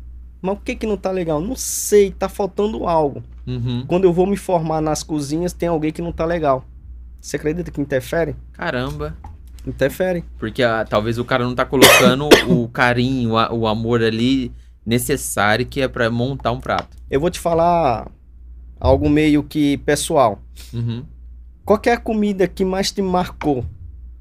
Mas 0.42 0.56
o 0.56 0.60
que 0.60 0.74
que 0.74 0.86
não 0.86 0.96
tá 0.96 1.10
legal? 1.12 1.40
Não 1.40 1.54
sei, 1.54 2.10
tá 2.10 2.28
faltando 2.28 2.86
algo. 2.88 3.22
Uhum. 3.46 3.84
Quando 3.86 4.04
eu 4.04 4.12
vou 4.12 4.26
me 4.26 4.36
formar 4.36 4.80
nas 4.80 5.02
cozinhas, 5.04 5.52
tem 5.52 5.68
alguém 5.68 5.92
que 5.92 6.02
não 6.02 6.12
tá 6.12 6.24
legal. 6.24 6.64
Você 7.20 7.36
acredita 7.36 7.70
que 7.70 7.80
interfere? 7.80 8.34
Caramba. 8.52 9.16
Interfere. 9.64 10.24
Porque 10.38 10.60
ah, 10.64 10.84
talvez 10.84 11.16
o 11.18 11.24
cara 11.24 11.44
não 11.44 11.54
tá 11.54 11.64
colocando 11.64 12.28
o 12.50 12.68
carinho, 12.68 13.36
a- 13.36 13.52
o 13.52 13.68
amor 13.68 14.02
ali 14.02 14.50
necessário 14.84 15.64
que 15.64 15.80
é 15.80 15.86
pra 15.86 16.10
montar 16.10 16.50
um 16.50 16.58
prato. 16.60 16.96
Eu 17.08 17.20
vou 17.20 17.30
te 17.30 17.38
falar 17.38 18.10
algo 18.80 19.08
meio 19.08 19.44
que 19.44 19.76
pessoal. 19.78 20.42
Uhum. 20.74 21.04
Qual 21.64 21.80
é 21.86 21.92
a 21.92 21.96
comida 22.00 22.48
que 22.48 22.64
mais 22.64 22.90
te 22.90 23.00
marcou? 23.00 23.64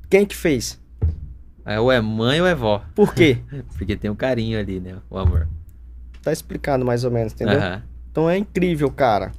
Quem 0.08 0.24
que 0.28 0.36
fez? 0.36 0.80
É, 1.66 1.80
ou 1.80 1.92
é 1.92 2.00
mãe 2.00 2.40
ou 2.40 2.46
é 2.46 2.54
vó. 2.54 2.84
Por 2.94 3.16
quê? 3.16 3.40
Porque 3.76 3.96
tem 3.96 4.12
o 4.12 4.16
carinho 4.16 4.60
ali, 4.60 4.80
né? 4.80 4.98
O 5.10 5.18
amor. 5.18 5.48
Tá 6.22 6.32
explicado 6.32 6.86
mais 6.86 7.04
ou 7.04 7.12
menos, 7.12 7.34
entendeu? 7.34 7.58
Aham. 7.60 7.84
Então 8.12 8.30
é 8.30 8.38
incrível, 8.38 8.92
cara. 8.92 9.32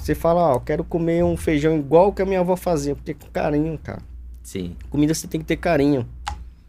Você 0.00 0.14
fala, 0.14 0.40
ó, 0.50 0.54
eu 0.54 0.60
quero 0.60 0.84
comer 0.84 1.24
um 1.24 1.36
feijão 1.36 1.76
igual 1.78 2.12
que 2.12 2.22
a 2.22 2.26
minha 2.26 2.40
avó 2.40 2.56
fazia, 2.56 2.94
porque 2.94 3.14
com 3.14 3.26
carinho, 3.28 3.78
cara. 3.82 4.00
Sim, 4.42 4.76
Comida 4.90 5.12
você 5.14 5.26
tem 5.26 5.40
que 5.40 5.46
ter 5.46 5.56
carinho. 5.56 6.06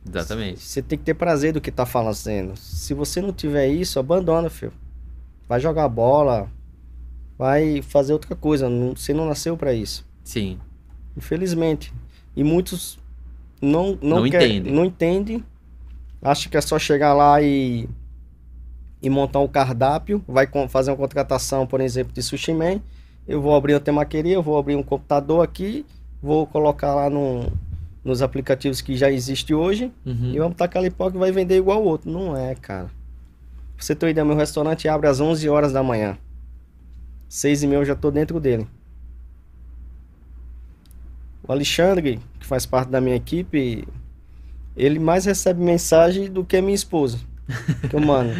exatamente. 0.07 0.59
Você 0.59 0.81
tem 0.81 0.97
que 0.97 1.05
ter 1.05 1.13
prazer 1.13 1.53
do 1.53 1.61
que 1.61 1.71
tá 1.71 1.85
fazendo. 1.85 2.55
Se 2.57 2.93
você 2.93 3.21
não 3.21 3.31
tiver 3.31 3.67
isso, 3.67 3.99
abandona, 3.99 4.49
filho. 4.49 4.73
Vai 5.47 5.59
jogar 5.59 5.87
bola, 5.89 6.49
vai 7.37 7.81
fazer 7.81 8.13
outra 8.13 8.35
coisa. 8.35 8.69
Não- 8.69 8.95
Você 8.95 9.13
não 9.13 9.25
nasceu 9.27 9.55
pra 9.57 9.73
isso. 9.73 10.05
Sim. 10.23 10.59
Infelizmente. 11.15 11.93
E 12.35 12.43
muitos 12.43 12.99
não 13.61 13.97
não, 14.01 14.21
Não 14.21 14.29
quer- 14.29 14.43
entendem. 14.47 14.73
não 14.73 14.85
entendem. 14.85 15.43
Acha 16.21 16.49
que 16.49 16.57
é 16.57 16.61
só 16.61 16.77
chegar 16.77 17.13
lá 17.13 17.41
e 17.41 17.87
e 19.01 19.09
montar 19.09 19.39
um 19.39 19.47
cardápio, 19.47 20.23
vai 20.27 20.47
fazer 20.67 20.91
uma 20.91 20.97
contratação, 20.97 21.65
por 21.65 21.79
exemplo, 21.81 22.13
de 22.13 22.21
sushi 22.21 22.53
man. 22.53 22.79
Eu 23.27 23.41
vou 23.41 23.55
abrir 23.55 23.73
uma 23.75 23.79
temaqueria, 23.79 24.33
eu 24.35 24.43
vou 24.43 24.57
abrir 24.57 24.75
um 24.75 24.83
computador 24.83 25.43
aqui, 25.43 25.85
vou 26.21 26.45
colocar 26.47 26.93
lá 26.95 27.09
no, 27.09 27.51
nos 28.03 28.21
aplicativos 28.21 28.81
que 28.81 28.97
já 28.97 29.09
existe 29.11 29.53
hoje 29.53 29.91
Uhum. 30.05 30.33
e 30.33 30.39
vamos 30.39 30.57
tacar 30.57 30.81
ali 30.81 30.89
pó 30.89 31.09
que 31.09 31.17
vai 31.17 31.31
vender 31.31 31.57
igual 31.57 31.81
o 31.81 31.85
outro. 31.85 32.11
Não 32.11 32.35
é, 32.35 32.55
cara. 32.55 32.85
Pra 33.75 33.85
você 33.85 33.95
ter 33.95 34.07
uma 34.07 34.11
ideia, 34.11 34.25
meu 34.25 34.35
restaurante 34.35 34.87
abre 34.89 35.07
às 35.07 35.21
11 35.21 35.47
horas 35.47 35.71
da 35.71 35.81
manhã. 35.81 36.17
Seis 37.29 37.63
e 37.63 37.67
meia 37.67 37.79
eu 37.79 37.85
já 37.85 37.95
tô 37.95 38.09
dentro 38.11 38.39
dele. 38.39 38.67
O 41.47 41.51
Alexandre, 41.51 42.19
que 42.39 42.45
faz 42.45 42.65
parte 42.65 42.89
da 42.89 42.99
minha 42.99 43.15
equipe, 43.15 43.87
ele 44.75 44.99
mais 44.99 45.25
recebe 45.25 45.63
mensagem 45.63 46.29
do 46.31 46.43
que 46.43 46.57
a 46.57 46.61
minha 46.61 46.75
esposa. 46.75 47.19
Que 47.89 47.95
eu 47.95 47.99
mando. 47.99 48.31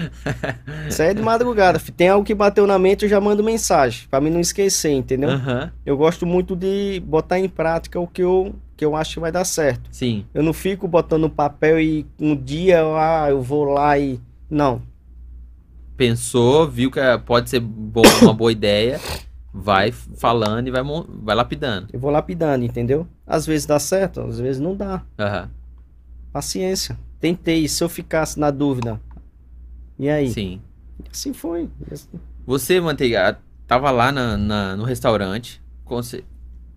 Isso 0.88 1.02
aí 1.02 1.10
é 1.10 1.14
de 1.14 1.22
madrugada. 1.22 1.80
Tem 1.96 2.10
algo 2.10 2.26
que 2.26 2.36
bateu 2.36 2.68
na 2.68 2.78
mente, 2.78 3.04
eu 3.04 3.10
já 3.10 3.20
mando 3.20 3.44
mensagem. 3.44 4.08
Pra 4.10 4.22
mim 4.22 4.30
não 4.30 4.40
esquecer, 4.40 4.92
entendeu? 4.92 5.30
Aham. 5.30 5.72
Eu 5.86 5.98
gosto 5.98 6.26
muito 6.26 6.56
de 6.56 7.02
botar 7.06 7.40
em 7.40 7.50
prática 7.50 8.00
o 8.00 8.08
que 8.08 8.22
eu, 8.22 8.56
que 8.78 8.86
eu 8.86 8.96
acho 8.96 9.16
que 9.16 9.20
vai 9.20 9.32
dar 9.32 9.46
certo. 9.46 9.90
Sim. 9.92 10.26
Eu 10.34 10.44
não 10.44 10.54
fico 10.54 10.88
botando 10.88 11.22
no 11.22 11.30
papel 11.30 11.80
e 11.80 12.06
um 12.20 12.36
dia 12.36 12.82
ah, 12.82 13.28
eu 13.30 13.42
vou 13.42 13.66
lá 13.66 13.98
e. 13.98 14.20
Não. 14.50 14.82
Pensou, 15.98 16.68
viu 16.68 16.90
que 16.90 17.00
eh, 17.00 17.18
pode 17.18 17.50
ser 17.50 17.62
uma 18.22 18.34
boa 18.34 18.52
ideia, 18.52 19.00
vai 19.54 19.92
falando 19.92 20.68
e 20.68 20.72
vai, 20.72 20.82
vai 21.22 21.36
lapidando. 21.36 21.88
Eu 21.92 22.00
vou 22.00 22.10
lapidando, 22.12 22.64
entendeu? 22.64 23.06
Às 23.28 23.46
vezes 23.46 23.66
dá 23.66 23.80
certo, 23.80 24.22
às 24.22 24.40
vezes 24.40 24.62
não 24.62 24.76
dá. 24.76 25.02
Aham. 25.20 25.50
Paciência. 26.32 26.98
Tentei. 27.20 27.68
Se 27.68 27.84
eu 27.84 27.90
ficasse 27.90 28.40
na 28.40 28.52
dúvida. 28.52 29.00
E 29.98 30.10
aí? 30.10 30.30
Sim. 30.30 30.62
Assim 31.12 31.34
foi. 31.34 31.70
Você, 32.46 32.80
Manteiga, 32.80 33.40
tava 33.68 33.92
lá 33.92 34.12
na, 34.12 34.38
na- 34.38 34.76
no 34.76 34.84
restaurante, 34.84 35.62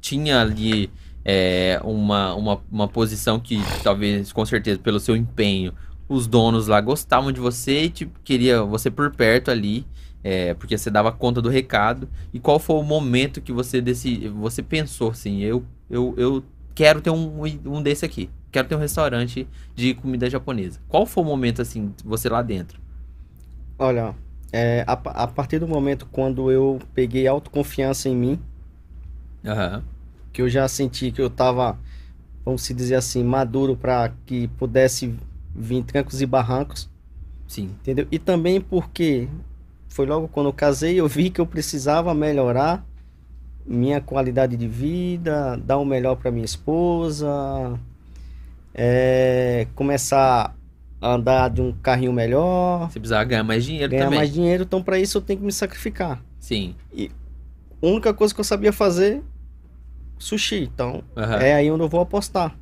tinha 0.00 0.40
ali 0.40 0.90
é, 1.24 1.80
uma, 1.84 2.34
uma, 2.34 2.60
uma 2.70 2.88
posição 2.88 3.38
que 3.38 3.58
talvez, 3.82 4.32
com 4.32 4.44
certeza, 4.44 4.78
pelo 4.78 4.98
seu 5.00 5.16
empenho, 5.16 5.72
os 6.08 6.26
donos 6.26 6.66
lá 6.66 6.80
gostavam 6.80 7.32
de 7.32 7.40
você 7.40 7.84
e 7.84 7.90
tipo, 7.90 8.18
queria 8.24 8.62
você 8.62 8.90
por 8.90 9.10
perto 9.14 9.50
ali, 9.50 9.86
é, 10.22 10.54
porque 10.54 10.76
você 10.76 10.90
dava 10.90 11.12
conta 11.12 11.40
do 11.40 11.48
recado. 11.48 12.08
E 12.32 12.40
qual 12.40 12.58
foi 12.58 12.76
o 12.76 12.82
momento 12.82 13.40
que 13.40 13.52
você 13.52 13.80
decidi, 13.80 14.28
você 14.28 14.62
pensou 14.62 15.10
assim, 15.10 15.40
eu, 15.40 15.64
eu, 15.88 16.14
eu 16.16 16.44
quero 16.74 17.00
ter 17.00 17.10
um, 17.10 17.42
um 17.66 17.82
desse 17.82 18.04
aqui, 18.04 18.28
quero 18.52 18.68
ter 18.68 18.76
um 18.76 18.78
restaurante 18.78 19.48
de 19.74 19.94
comida 19.94 20.28
japonesa. 20.30 20.80
Qual 20.88 21.06
foi 21.06 21.24
o 21.24 21.26
momento 21.26 21.62
assim, 21.62 21.92
você 22.04 22.28
lá 22.28 22.42
dentro? 22.42 22.80
Olha, 23.78 24.14
é, 24.52 24.84
a, 24.86 24.92
a 24.92 25.26
partir 25.26 25.58
do 25.58 25.66
momento 25.66 26.06
quando 26.06 26.50
eu 26.50 26.78
peguei 26.94 27.26
autoconfiança 27.26 28.08
em 28.08 28.14
mim, 28.16 28.40
Aham. 29.44 29.82
que 30.32 30.42
eu 30.42 30.48
já 30.48 30.68
senti 30.68 31.10
que 31.10 31.20
eu 31.20 31.30
tava, 31.30 31.78
vamos 32.44 32.62
se 32.62 32.74
dizer 32.74 32.96
assim, 32.96 33.24
maduro 33.24 33.76
para 33.76 34.12
que 34.26 34.48
pudesse 34.48 35.14
vir 35.54 35.84
trancos 35.84 36.20
e 36.22 36.26
barrancos, 36.26 36.88
Sim. 37.46 37.70
entendeu? 37.80 38.06
E 38.10 38.18
também 38.18 38.60
porque 38.60 39.28
foi 39.88 40.06
logo 40.06 40.28
quando 40.28 40.46
eu 40.48 40.52
casei, 40.52 41.00
eu 41.00 41.08
vi 41.08 41.30
que 41.30 41.40
eu 41.40 41.46
precisava 41.46 42.14
melhorar 42.14 42.84
minha 43.66 44.00
qualidade 44.00 44.56
de 44.56 44.66
vida, 44.68 45.56
dar 45.58 45.78
o 45.78 45.84
melhor 45.84 46.16
para 46.16 46.30
minha 46.30 46.44
esposa, 46.44 47.78
é, 48.74 49.66
começar 49.74 50.56
a 51.00 51.14
andar 51.14 51.50
de 51.50 51.60
um 51.60 51.72
carrinho 51.72 52.12
melhor, 52.12 52.88
Você 52.90 53.00
precisava 53.00 53.24
ganhar 53.24 53.42
mais 53.42 53.64
dinheiro 53.64 53.90
ganhar 53.90 54.04
também. 54.04 54.18
mais 54.18 54.32
dinheiro, 54.32 54.62
então 54.62 54.82
para 54.82 54.98
isso 54.98 55.18
eu 55.18 55.22
tenho 55.22 55.40
que 55.40 55.44
me 55.44 55.52
sacrificar. 55.52 56.22
Sim. 56.38 56.74
A 56.96 57.86
única 57.86 58.14
coisa 58.14 58.32
que 58.32 58.40
eu 58.40 58.44
sabia 58.44 58.72
fazer, 58.72 59.20
sushi. 60.18 60.62
Então, 60.72 61.02
Aham. 61.16 61.36
é 61.38 61.54
aí 61.54 61.70
onde 61.70 61.82
eu 61.82 61.88
vou 61.88 62.00
apostar. 62.00 62.56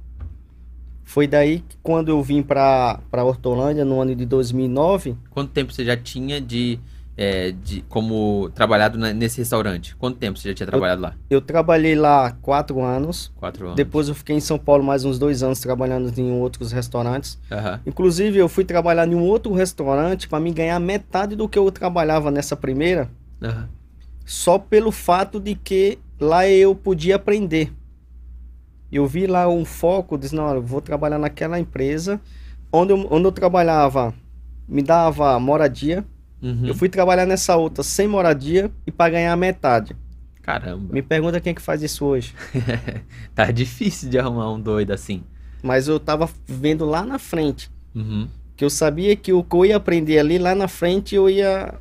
Foi 1.04 1.26
daí 1.26 1.58
que 1.60 1.76
quando 1.82 2.08
eu 2.08 2.22
vim 2.22 2.40
para 2.42 3.00
para 3.10 3.24
Hortolândia 3.24 3.84
no 3.84 4.00
ano 4.00 4.14
de 4.14 4.24
2009, 4.24 5.16
Quanto 5.28 5.50
tempo 5.50 5.72
você 5.72 5.84
já 5.84 5.96
tinha 5.96 6.40
de 6.40 6.78
é, 7.22 7.52
de, 7.52 7.82
como 7.82 8.48
trabalhado 8.54 8.96
na- 8.98 9.12
nesse 9.12 9.36
restaurante? 9.38 9.94
Quanto 9.96 10.16
tempo 10.16 10.38
você 10.38 10.48
já 10.48 10.54
tinha 10.54 10.66
trabalhado 10.66 11.02
lá? 11.02 11.14
Eu 11.28 11.42
trabalhei 11.42 11.94
lá 11.94 12.32
quatro 12.40 12.80
anos. 12.80 13.30
Quatro 13.36 13.66
anos. 13.66 13.76
Depois 13.76 14.08
eu 14.08 14.14
fiquei 14.14 14.36
em 14.36 14.40
São 14.40 14.58
Paulo 14.58 14.82
mais 14.82 15.04
uns 15.04 15.18
dois 15.18 15.42
anos 15.42 15.60
trabalhando 15.60 16.10
em 16.18 16.32
outros 16.32 16.72
restaurantes. 16.72 17.38
Aham. 17.52 17.78
Inclusive, 17.84 18.38
eu 18.38 18.48
fui 18.48 18.64
trabalhar 18.64 19.06
em 19.06 19.14
um 19.14 19.22
outro 19.22 19.52
restaurante 19.52 20.26
para 20.26 20.40
me 20.40 20.50
ganhar 20.50 20.80
metade 20.80 21.36
do 21.36 21.46
que 21.46 21.58
eu 21.58 21.70
trabalhava 21.70 22.30
nessa 22.30 22.56
primeira, 22.56 23.10
Aham. 23.42 23.68
só 24.24 24.58
pelo 24.58 24.90
fato 24.90 25.38
de 25.38 25.54
que 25.54 25.98
lá 26.18 26.48
eu 26.48 26.74
podia 26.74 27.16
aprender. 27.16 27.70
Eu 28.90 29.06
vi 29.06 29.26
lá 29.26 29.46
um 29.46 29.64
foco, 29.66 30.16
disse, 30.16 30.34
não, 30.34 30.54
eu 30.54 30.62
vou 30.62 30.80
trabalhar 30.80 31.18
naquela 31.18 31.60
empresa, 31.60 32.18
onde 32.72 32.92
eu, 32.94 33.06
onde 33.10 33.26
eu 33.26 33.32
trabalhava 33.32 34.14
me 34.66 34.82
dava 34.82 35.38
moradia. 35.38 36.02
Uhum. 36.42 36.66
Eu 36.66 36.74
fui 36.74 36.88
trabalhar 36.88 37.26
nessa 37.26 37.56
outra 37.56 37.82
sem 37.82 38.08
moradia 38.08 38.70
e 38.86 38.90
para 38.90 39.12
ganhar 39.12 39.36
metade. 39.36 39.96
Caramba. 40.42 40.92
Me 40.92 41.02
pergunta 41.02 41.40
quem 41.40 41.50
é 41.50 41.54
que 41.54 41.62
faz 41.62 41.82
isso 41.82 42.04
hoje. 42.04 42.34
tá 43.34 43.50
difícil 43.50 44.08
de 44.08 44.18
arrumar 44.18 44.50
um 44.52 44.60
doido 44.60 44.92
assim. 44.92 45.22
Mas 45.62 45.86
eu 45.86 46.00
tava 46.00 46.28
vendo 46.46 46.84
lá 46.84 47.04
na 47.04 47.18
frente. 47.18 47.70
Uhum. 47.94 48.26
Que 48.56 48.64
eu 48.64 48.70
sabia 48.70 49.14
que 49.14 49.32
o 49.32 49.44
que 49.44 49.54
eu 49.54 49.66
ia 49.66 49.76
aprender 49.76 50.18
ali, 50.18 50.38
lá 50.38 50.54
na 50.54 50.68
frente, 50.68 51.14
eu 51.14 51.28
ia 51.28 51.74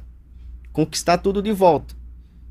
conquistar 0.74 1.18
tudo 1.18 1.42
de 1.42 1.52
volta. 1.52 1.96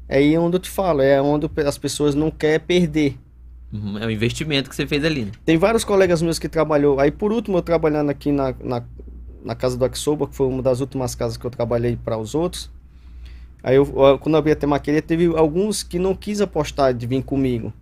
É 0.08 0.18
aí 0.18 0.36
onde 0.38 0.56
eu 0.56 0.60
te 0.60 0.70
falo, 0.70 1.02
é 1.02 1.20
onde 1.20 1.48
as 1.66 1.76
pessoas 1.76 2.14
não 2.14 2.30
querem 2.30 2.60
perder. 2.60 3.18
Uhum. 3.70 3.98
É 3.98 4.06
o 4.06 4.10
investimento 4.10 4.70
que 4.70 4.76
você 4.76 4.86
fez 4.86 5.04
ali. 5.04 5.26
né? 5.26 5.32
Tem 5.44 5.58
vários 5.58 5.84
colegas 5.84 6.22
meus 6.22 6.38
que 6.38 6.48
trabalhou. 6.48 6.98
Aí 6.98 7.10
por 7.10 7.32
último, 7.32 7.58
eu 7.58 7.62
trabalhando 7.62 8.08
aqui 8.08 8.32
na, 8.32 8.54
na, 8.60 8.82
na 9.44 9.54
casa 9.54 9.76
do 9.76 9.84
Axoba, 9.84 10.26
que 10.26 10.34
foi 10.34 10.46
uma 10.46 10.62
das 10.62 10.80
últimas 10.80 11.14
casas 11.14 11.36
que 11.36 11.44
eu 11.44 11.50
trabalhei 11.50 11.96
para 11.96 12.16
os 12.18 12.34
outros. 12.34 12.70
Aí 13.62 13.76
eu, 13.76 13.86
quando 14.20 14.34
eu 14.34 14.38
abri 14.38 14.52
a 14.52 14.56
temaqueria, 14.56 15.02
teve 15.02 15.26
alguns 15.36 15.82
que 15.82 15.98
não 15.98 16.14
quis 16.14 16.40
apostar 16.40 16.94
de 16.94 17.06
vir 17.06 17.22
comigo. 17.22 17.72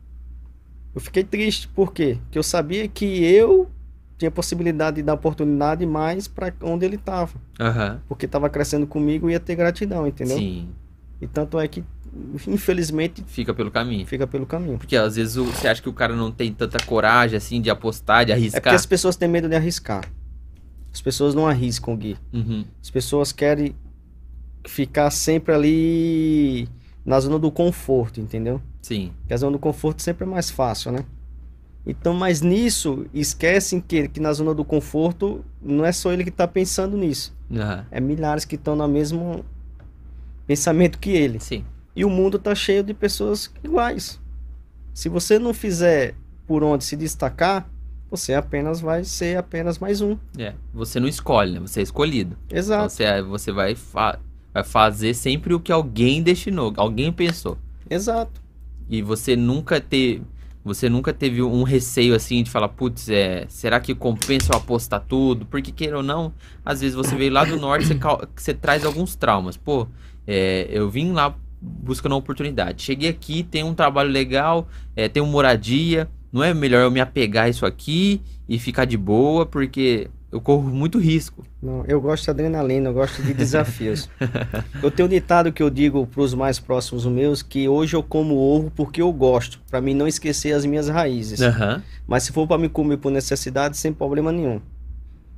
Eu 0.95 1.01
fiquei 1.01 1.23
triste, 1.23 1.69
por 1.69 1.93
quê? 1.93 2.19
Porque 2.25 2.39
eu 2.39 2.43
sabia 2.43 2.89
que 2.89 3.05
eu 3.25 3.69
tinha 4.17 4.31
possibilidade 4.31 4.97
de 4.97 5.03
dar 5.03 5.13
oportunidade 5.13 5.85
mais 5.85 6.27
para 6.27 6.53
onde 6.63 6.87
ele 6.87 6.97
estava. 6.97 7.35
Aham. 7.61 8.01
Porque 8.09 8.25
estava 8.25 8.49
crescendo 8.49 8.87
comigo 8.87 9.29
e 9.29 9.33
ia 9.33 9.41
ter 9.41 9.55
gratidão, 9.55 10.07
entendeu? 10.07 10.39
Sim. 10.39 10.69
E 11.21 11.27
tanto 11.27 11.59
é 11.59 11.69
que, 11.69 11.85
infelizmente, 12.47 13.23
Fica 13.27 13.53
pelo 13.53 13.71
caminho. 13.71 14.07
fica 14.07 14.27
pelo 14.27 14.47
caminho. 14.47 14.79
Porque 14.79 14.97
às 14.97 15.17
vezes 15.17 15.35
você 15.37 15.69
acha 15.69 15.83
que 15.83 15.89
o 15.89 15.93
cara 15.93 16.15
não 16.17 16.31
tem 16.33 16.51
tanta 16.53 16.79
coragem 16.85 17.37
assim 17.37 17.61
de 17.61 17.69
apostar, 17.69 18.25
de 18.25 18.33
É 18.33 18.35
porque 18.37 18.49
arriscar. 18.55 18.75
as 18.75 18.87
pessoas 18.87 19.17
têm 19.17 19.29
medo 19.29 19.49
de 19.49 19.55
arriscar. 19.55 20.03
As 20.97 21.03
pessoas 21.03 21.35
não 21.35 21.47
arriscam, 21.47 21.95
Gui. 21.95 22.17
Uhum. 22.33 22.65
As 22.83 22.89
pessoas 22.89 23.31
querem 23.31 23.77
ficar 24.67 25.11
sempre 25.11 25.53
ali 25.53 26.67
na 27.05 27.21
zona 27.21 27.39
do 27.39 27.53
conforto, 27.53 28.19
entendeu? 28.19 28.63
Sim. 28.81 29.13
Porque 29.19 29.35
a 29.35 29.37
zona 29.37 29.53
do 29.53 29.59
conforto 29.59 30.01
sempre 30.01 30.25
é 30.25 30.27
mais 30.27 30.49
fácil, 30.49 30.93
né? 30.93 31.05
Então, 31.87 32.15
mas 32.15 32.41
nisso, 32.41 33.05
esquecem 33.13 33.79
que, 33.79 34.09
que 34.09 34.21
na 34.21 34.33
zona 34.33 34.55
do 34.55 34.65
conforto 34.65 35.45
não 35.61 35.85
é 35.85 35.93
só 35.93 36.11
ele 36.15 36.25
que 36.25 36.31
está 36.31 36.49
pensando 36.49 36.97
nisso. 36.97 37.37
Aham. 37.53 37.87
É 37.91 38.01
milhares 38.01 38.47
que 38.47 38.55
estão 38.55 38.75
no 38.75 38.89
mesmo 38.89 39.45
pensamento 40.47 40.99
que 40.99 41.11
ele. 41.11 41.39
Sim. 41.41 41.63
E 41.95 42.07
o 42.07 42.09
mundo 42.09 42.39
tá 42.39 42.55
cheio 42.55 42.83
de 42.83 42.95
pessoas 42.95 43.53
iguais. 43.63 44.19
Se 44.95 45.11
você 45.11 45.39
não 45.39 45.53
fizer 45.53 46.15
por 46.47 46.65
onde 46.65 46.85
se 46.85 46.97
destacar, 46.97 47.69
você 48.11 48.35
apenas 48.35 48.81
vai 48.81 49.05
ser 49.05 49.37
apenas 49.39 49.79
mais 49.79 50.01
um. 50.01 50.17
É. 50.39 50.55
Você 50.73 50.99
não 51.01 51.09
escolhe, 51.09 51.53
né? 51.53 51.61
Você 51.61 51.81
é 51.81 51.83
escolhido. 51.83 52.37
Então 52.47 52.59
Exato, 52.59 52.93
você, 52.93 53.23
você 53.23 53.53
vai, 53.53 53.75
fa- 53.75 54.19
vai 54.55 54.65
fazer 54.65 55.15
sempre 55.15 55.53
o 55.55 55.61
que 55.61 55.73
alguém 55.73 56.23
destinou, 56.23 56.73
alguém 56.77 57.13
pensou. 57.13 57.59
exato. 57.89 58.41
E 58.89 59.03
você 59.03 59.35
nunca 59.35 59.81
ter, 59.81 60.23
você 60.65 60.89
nunca 60.89 61.13
teve 61.13 61.43
um 61.43 61.65
receio 61.65 62.15
assim 62.15 62.43
de 62.45 62.51
falar, 62.51 62.69
putz, 62.69 63.09
é, 63.09 63.45
será 63.49 63.81
que 63.81 63.93
compensa 63.97 64.53
eu 64.53 64.57
apostar 64.59 65.01
tudo? 65.09 65.45
Porque 65.45 65.73
queira 65.73 65.97
ou 65.97 66.03
não, 66.05 66.33
às 66.65 66.81
vezes 66.83 66.95
você 66.95 67.17
veio 67.17 67.33
lá 67.33 67.45
do 67.45 67.57
norte, 67.59 67.87
você, 67.89 67.99
você 68.37 68.55
traz 68.55 68.85
alguns 68.85 69.17
traumas. 69.17 69.57
Pô, 69.57 69.89
é, 70.25 70.69
eu 70.71 70.89
vim 70.89 71.11
lá 71.11 71.35
buscando 71.61 72.13
uma 72.13 72.19
oportunidade. 72.19 72.83
Cheguei 72.85 73.09
aqui, 73.11 73.43
tem 73.43 73.65
um 73.65 73.75
trabalho 73.75 74.11
legal, 74.11 74.69
é, 74.95 75.09
tem 75.09 75.21
uma 75.21 75.33
moradia. 75.33 76.09
Não 76.37 76.45
é 76.45 76.53
melhor 76.53 76.83
eu 76.83 76.91
me 76.91 77.01
apegar 77.01 77.47
a 77.47 77.49
isso 77.49 77.65
aqui 77.65 78.21
e 78.47 78.59
ficar 78.59 78.85
de 78.85 78.95
boa, 78.99 79.47
porque 79.47 80.11
eu 80.31 80.39
corro 80.39 80.69
muito 80.69 80.99
risco. 80.99 81.43
Não, 81.63 81.83
eu 81.87 81.99
gosto 81.99 82.25
de 82.25 82.31
adrenalina, 82.31 82.91
eu 82.91 82.93
gosto 82.93 83.23
de 83.23 83.33
desafios. 83.33 84.11
eu 84.83 84.91
tenho 84.91 85.07
um 85.07 85.11
ditado 85.11 85.51
que 85.51 85.63
eu 85.63 85.71
digo 85.71 86.07
para 86.07 86.21
os 86.21 86.35
mais 86.35 86.61
próximos 86.61 87.07
meus 87.07 87.41
que 87.41 87.67
hoje 87.67 87.97
eu 87.97 88.03
como 88.03 88.37
ovo 88.37 88.71
porque 88.71 89.01
eu 89.01 89.11
gosto, 89.15 89.63
para 89.71 89.81
mim 89.81 89.95
não 89.95 90.07
esquecer 90.07 90.53
as 90.53 90.67
minhas 90.67 90.91
raízes. 90.91 91.41
Aham. 91.41 91.83
Mas 92.07 92.25
se 92.25 92.33
for 92.33 92.47
para 92.47 92.59
me 92.59 92.69
comer 92.69 92.99
por 92.99 93.11
necessidade, 93.11 93.79
sem 93.79 93.91
problema 93.91 94.31
nenhum. 94.31 94.61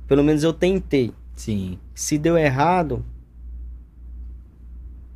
Pelo 0.05 0.21
menos 0.21 0.43
eu 0.43 0.51
tentei. 0.51 1.13
Sim. 1.33 1.79
Se 1.95 2.17
deu 2.17 2.37
errado, 2.37 3.05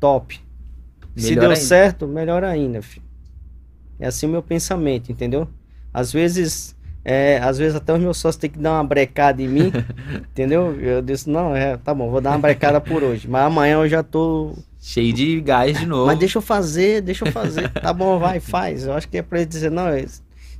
top. 0.00 0.40
Se 1.14 1.28
Melhor 1.28 1.40
deu 1.42 1.50
ainda. 1.50 1.60
certo, 1.60 2.08
melhor 2.08 2.42
ainda, 2.42 2.80
filho. 2.80 3.04
É 4.00 4.06
assim 4.06 4.24
o 4.24 4.30
meu 4.30 4.42
pensamento, 4.42 5.12
entendeu? 5.12 5.46
Às 5.94 6.12
vezes, 6.12 6.74
é, 7.04 7.38
às 7.38 7.56
vezes 7.56 7.76
até 7.76 7.92
os 7.94 8.00
meus 8.00 8.18
sócios 8.18 8.40
têm 8.40 8.50
que 8.50 8.58
dar 8.58 8.72
uma 8.72 8.84
brecada 8.84 9.40
em 9.40 9.46
mim, 9.48 9.72
entendeu? 10.32 10.78
Eu 10.80 11.00
disse, 11.00 11.30
não, 11.30 11.54
é, 11.54 11.76
tá 11.76 11.94
bom, 11.94 12.10
vou 12.10 12.20
dar 12.20 12.30
uma 12.30 12.38
brecada 12.40 12.80
por 12.80 13.04
hoje. 13.04 13.28
Mas 13.28 13.46
amanhã 13.46 13.74
eu 13.76 13.88
já 13.88 14.02
tô. 14.02 14.52
Cheio 14.80 15.12
de 15.14 15.40
gás 15.40 15.78
de 15.78 15.86
novo. 15.86 16.06
Mas 16.06 16.18
deixa 16.18 16.36
eu 16.38 16.42
fazer, 16.42 17.00
deixa 17.00 17.24
eu 17.26 17.32
fazer. 17.32 17.68
tá 17.70 17.92
bom, 17.92 18.18
vai, 18.18 18.40
faz. 18.40 18.84
Eu 18.84 18.92
acho 18.92 19.08
que 19.08 19.16
é 19.18 19.22
pra 19.22 19.38
ele 19.38 19.46
dizer, 19.46 19.70
não, 19.70 19.88
é- 19.88 20.04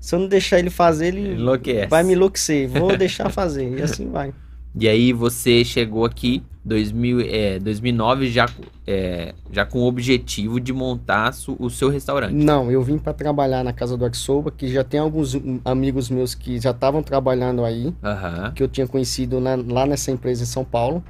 se 0.00 0.14
eu 0.14 0.18
não 0.18 0.28
deixar 0.28 0.58
ele 0.58 0.70
fazer, 0.70 1.08
ele 1.08 1.32
Enlouquece. 1.34 1.88
vai 1.88 2.02
me 2.02 2.12
enlouquecer. 2.12 2.68
Vou 2.68 2.94
deixar 2.96 3.30
fazer. 3.30 3.78
E 3.78 3.82
assim 3.82 4.08
vai. 4.10 4.32
E 4.78 4.88
aí 4.88 5.12
você 5.12 5.64
chegou 5.64 6.04
aqui 6.04 6.42
2000, 6.64 7.20
é, 7.20 7.58
2009 7.60 8.28
já, 8.30 8.46
é, 8.86 9.34
já 9.52 9.64
com 9.64 9.80
o 9.80 9.86
objetivo 9.86 10.58
de 10.58 10.72
montar 10.72 11.32
su- 11.32 11.56
o 11.60 11.70
seu 11.70 11.88
restaurante. 11.88 12.32
Não, 12.34 12.70
eu 12.72 12.82
vim 12.82 12.98
para 12.98 13.12
trabalhar 13.12 13.62
na 13.62 13.72
casa 13.72 13.96
do 13.96 14.04
Axoba, 14.04 14.50
que 14.50 14.66
já 14.68 14.82
tem 14.82 14.98
alguns 14.98 15.36
amigos 15.64 16.10
meus 16.10 16.34
que 16.34 16.58
já 16.58 16.70
estavam 16.72 17.02
trabalhando 17.02 17.64
aí. 17.64 17.94
Aham. 18.02 18.52
que 18.54 18.62
eu 18.62 18.68
tinha 18.68 18.86
conhecido 18.88 19.38
na- 19.40 19.56
lá 19.56 19.86
nessa 19.86 20.10
empresa 20.10 20.42
em 20.42 20.46
São 20.46 20.64
Paulo, 20.64 21.04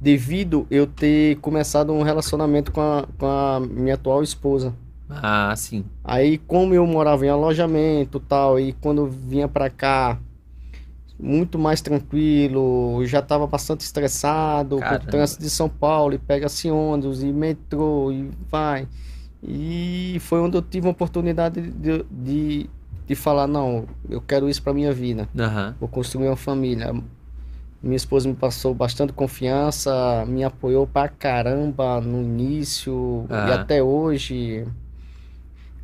devido 0.00 0.66
eu 0.70 0.86
ter 0.86 1.36
começado 1.36 1.92
um 1.92 2.02
relacionamento 2.02 2.70
com 2.70 2.80
a, 2.80 3.06
com 3.18 3.26
a 3.26 3.60
minha 3.60 3.94
atual 3.94 4.22
esposa. 4.22 4.74
Ah, 5.08 5.54
sim. 5.56 5.84
Aí, 6.04 6.36
como 6.36 6.74
eu 6.74 6.84
morava 6.86 7.24
em 7.24 7.28
alojamento 7.28 8.18
tal, 8.20 8.58
e 8.58 8.72
quando 8.74 9.06
vinha 9.06 9.46
pra 9.48 9.70
cá, 9.70 10.18
muito 11.18 11.58
mais 11.58 11.80
tranquilo, 11.80 13.04
já 13.06 13.20
estava 13.20 13.46
bastante 13.46 13.80
estressado 13.80 14.76
com 14.76 14.82
Caramba. 14.82 15.04
o 15.04 15.06
trânsito 15.06 15.42
de 15.42 15.50
São 15.50 15.68
Paulo, 15.68 16.14
e 16.14 16.18
pega-se 16.18 16.70
ônibus, 16.70 17.22
e 17.22 17.32
metrô, 17.32 18.12
e 18.12 18.30
vai. 18.50 18.86
E 19.42 20.18
foi 20.20 20.40
onde 20.40 20.56
eu 20.56 20.62
tive 20.62 20.88
a 20.88 20.90
oportunidade 20.90 21.60
de, 21.60 22.04
de, 22.10 22.70
de 23.06 23.14
falar, 23.14 23.46
não, 23.46 23.86
eu 24.08 24.20
quero 24.20 24.48
isso 24.48 24.62
pra 24.62 24.74
minha 24.74 24.92
vida 24.92 25.28
Aham. 25.38 25.74
vou 25.78 25.88
construir 25.88 26.28
uma 26.28 26.36
família. 26.36 26.92
Minha 27.82 27.96
esposa 27.96 28.28
me 28.28 28.34
passou 28.34 28.74
bastante 28.74 29.12
confiança, 29.12 30.24
me 30.26 30.42
apoiou 30.42 30.86
pra 30.86 31.08
caramba 31.08 32.00
no 32.00 32.22
início 32.22 33.26
e 33.30 33.34
Aham. 33.34 33.52
até 33.52 33.82
hoje. 33.82 34.66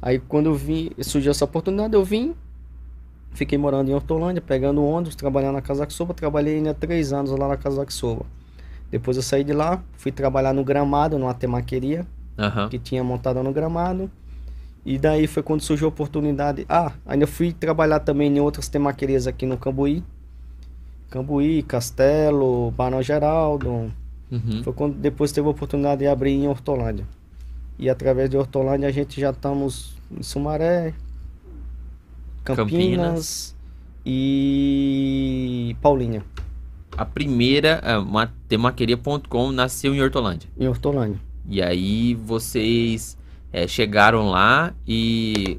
Aí 0.00 0.18
quando 0.18 0.46
eu 0.46 0.54
vim, 0.54 0.90
surgiu 1.00 1.30
essa 1.30 1.44
oportunidade, 1.44 1.94
eu 1.94 2.04
vim, 2.04 2.34
fiquei 3.34 3.58
morando 3.58 3.90
em 3.90 3.94
Hortolândia, 3.94 4.40
pegando 4.40 4.84
ônibus, 4.84 5.14
trabalhando 5.14 5.54
na 5.54 5.62
Casa 5.62 5.88
Soba, 5.88 6.14
trabalhei 6.14 6.56
ainda 6.56 6.74
três 6.74 7.12
anos 7.12 7.30
lá 7.30 7.48
na 7.48 7.56
Casa 7.56 7.84
Soba. 7.88 8.24
Depois 8.90 9.16
eu 9.16 9.22
saí 9.22 9.42
de 9.42 9.52
lá, 9.52 9.82
fui 9.94 10.12
trabalhar 10.12 10.52
no 10.52 10.62
Gramado, 10.62 11.18
numa 11.18 11.32
temaqueria 11.32 12.06
Aham. 12.38 12.68
que 12.68 12.78
tinha 12.78 13.02
montada 13.02 13.42
no 13.42 13.52
gramado. 13.52 14.10
E 14.84 14.98
daí 14.98 15.26
foi 15.26 15.42
quando 15.42 15.60
surgiu 15.60 15.86
a 15.86 15.88
oportunidade. 15.88 16.66
Ah, 16.68 16.92
ainda 17.06 17.26
fui 17.26 17.52
trabalhar 17.52 18.00
também 18.00 18.36
em 18.36 18.40
outras 18.40 18.68
temaquerias 18.68 19.26
aqui 19.26 19.46
no 19.46 19.56
Cambuí. 19.56 20.02
Cambuí, 21.08 21.62
Castelo, 21.62 22.72
Barão 22.72 23.00
Geraldo. 23.00 23.92
Uhum. 24.30 24.62
Foi 24.64 24.72
quando 24.72 24.94
depois 24.94 25.30
teve 25.30 25.46
a 25.46 25.50
oportunidade 25.50 26.00
de 26.00 26.08
abrir 26.08 26.32
em 26.32 26.48
Hortolândia. 26.48 27.06
E 27.78 27.88
através 27.88 28.28
de 28.28 28.36
Hortolândia 28.36 28.88
a 28.88 28.92
gente 28.92 29.20
já 29.20 29.30
estamos 29.30 29.96
em 30.10 30.22
Sumaré, 30.22 30.94
Campinas, 32.44 32.66
Campinas. 32.70 33.56
e 34.04 35.76
Paulínia, 35.80 36.24
A 36.96 37.04
primeira, 37.04 37.80
é, 37.82 37.96
uma 37.96 38.32
temaqueria.com, 38.48 39.52
nasceu 39.52 39.94
em 39.94 40.02
Hortolândia. 40.02 40.48
em 40.58 40.68
Hortolândia. 40.68 41.20
E 41.48 41.62
aí 41.62 42.14
vocês 42.14 43.16
é, 43.52 43.66
chegaram 43.66 44.30
lá 44.30 44.74
e 44.86 45.58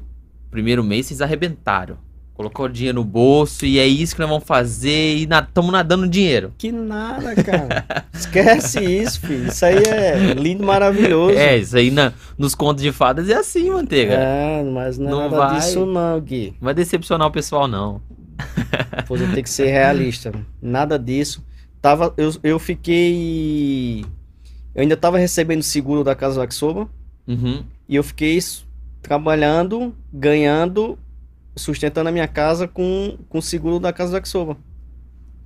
primeiro 0.50 0.82
mês 0.84 1.06
vocês 1.06 1.20
arrebentaram. 1.20 1.96
Colocou 2.34 2.66
o 2.66 2.68
dinheiro 2.68 2.98
no 2.98 3.04
bolso 3.04 3.64
e 3.64 3.78
é 3.78 3.86
isso 3.86 4.16
que 4.16 4.20
nós 4.20 4.28
vamos 4.28 4.44
fazer 4.44 5.14
e 5.18 5.22
estamos 5.22 5.70
na, 5.70 5.78
nadando 5.78 6.08
dinheiro. 6.08 6.52
Que 6.58 6.72
nada, 6.72 7.32
cara. 7.36 7.86
Esquece 8.12 8.84
isso, 8.84 9.20
filho. 9.20 9.46
Isso 9.46 9.64
aí 9.64 9.76
é 9.76 10.34
lindo, 10.34 10.64
maravilhoso. 10.64 11.38
É, 11.38 11.56
isso 11.56 11.76
aí 11.76 11.92
na, 11.92 12.12
nos 12.36 12.52
contos 12.56 12.82
de 12.82 12.90
fadas 12.90 13.28
é 13.28 13.34
assim, 13.34 13.70
manteiga. 13.70 14.14
É, 14.14 14.64
mas 14.64 14.98
não, 14.98 15.22
é 15.22 15.28
não 15.28 15.30
vai, 15.30 15.60
disso 15.60 15.86
não, 15.86 16.20
Gui. 16.20 16.56
Não 16.60 16.64
vai 16.64 16.74
decepcionar 16.74 17.28
o 17.28 17.30
pessoal, 17.30 17.68
não. 17.68 18.02
Pois 19.06 19.20
eu 19.20 19.30
tenho 19.30 19.42
que 19.42 19.50
ser 19.50 19.66
realista. 19.66 20.32
Nada 20.60 20.98
disso. 20.98 21.44
Tava, 21.80 22.12
eu, 22.16 22.32
eu 22.42 22.58
fiquei. 22.58 24.04
Eu 24.74 24.82
ainda 24.82 24.96
tava 24.96 25.18
recebendo 25.18 25.62
seguro 25.62 26.02
da 26.02 26.16
Casa 26.16 26.40
Waxoba. 26.40 26.88
Uhum. 27.28 27.62
E 27.88 27.94
eu 27.94 28.02
fiquei 28.02 28.40
trabalhando, 29.02 29.94
ganhando 30.12 30.98
sustentando 31.56 32.08
a 32.08 32.12
minha 32.12 32.28
casa 32.28 32.66
com, 32.66 33.18
com 33.28 33.38
o 33.38 33.42
seguro 33.42 33.78
da 33.78 33.92
casa 33.92 34.12
do 34.12 34.16
Axova. 34.16 34.56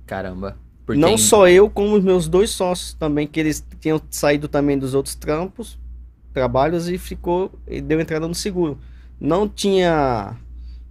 Caramba. 0.05 0.57
Porque 0.85 0.99
Não 0.99 1.17
só 1.17 1.47
eu, 1.47 1.69
como 1.69 1.95
os 1.95 2.03
meus 2.03 2.27
dois 2.27 2.49
sócios 2.49 2.93
também, 2.93 3.27
que 3.27 3.39
eles 3.39 3.63
tinham 3.79 4.01
saído 4.09 4.47
também 4.47 4.77
dos 4.77 4.95
outros 4.95 5.13
trampos, 5.13 5.77
trabalhos, 6.33 6.89
e 6.89 6.97
ficou, 6.97 7.51
e 7.67 7.79
deu 7.79 8.01
entrada 8.01 8.27
no 8.27 8.33
seguro. 8.33 8.79
Não 9.19 9.47
tinha 9.47 10.35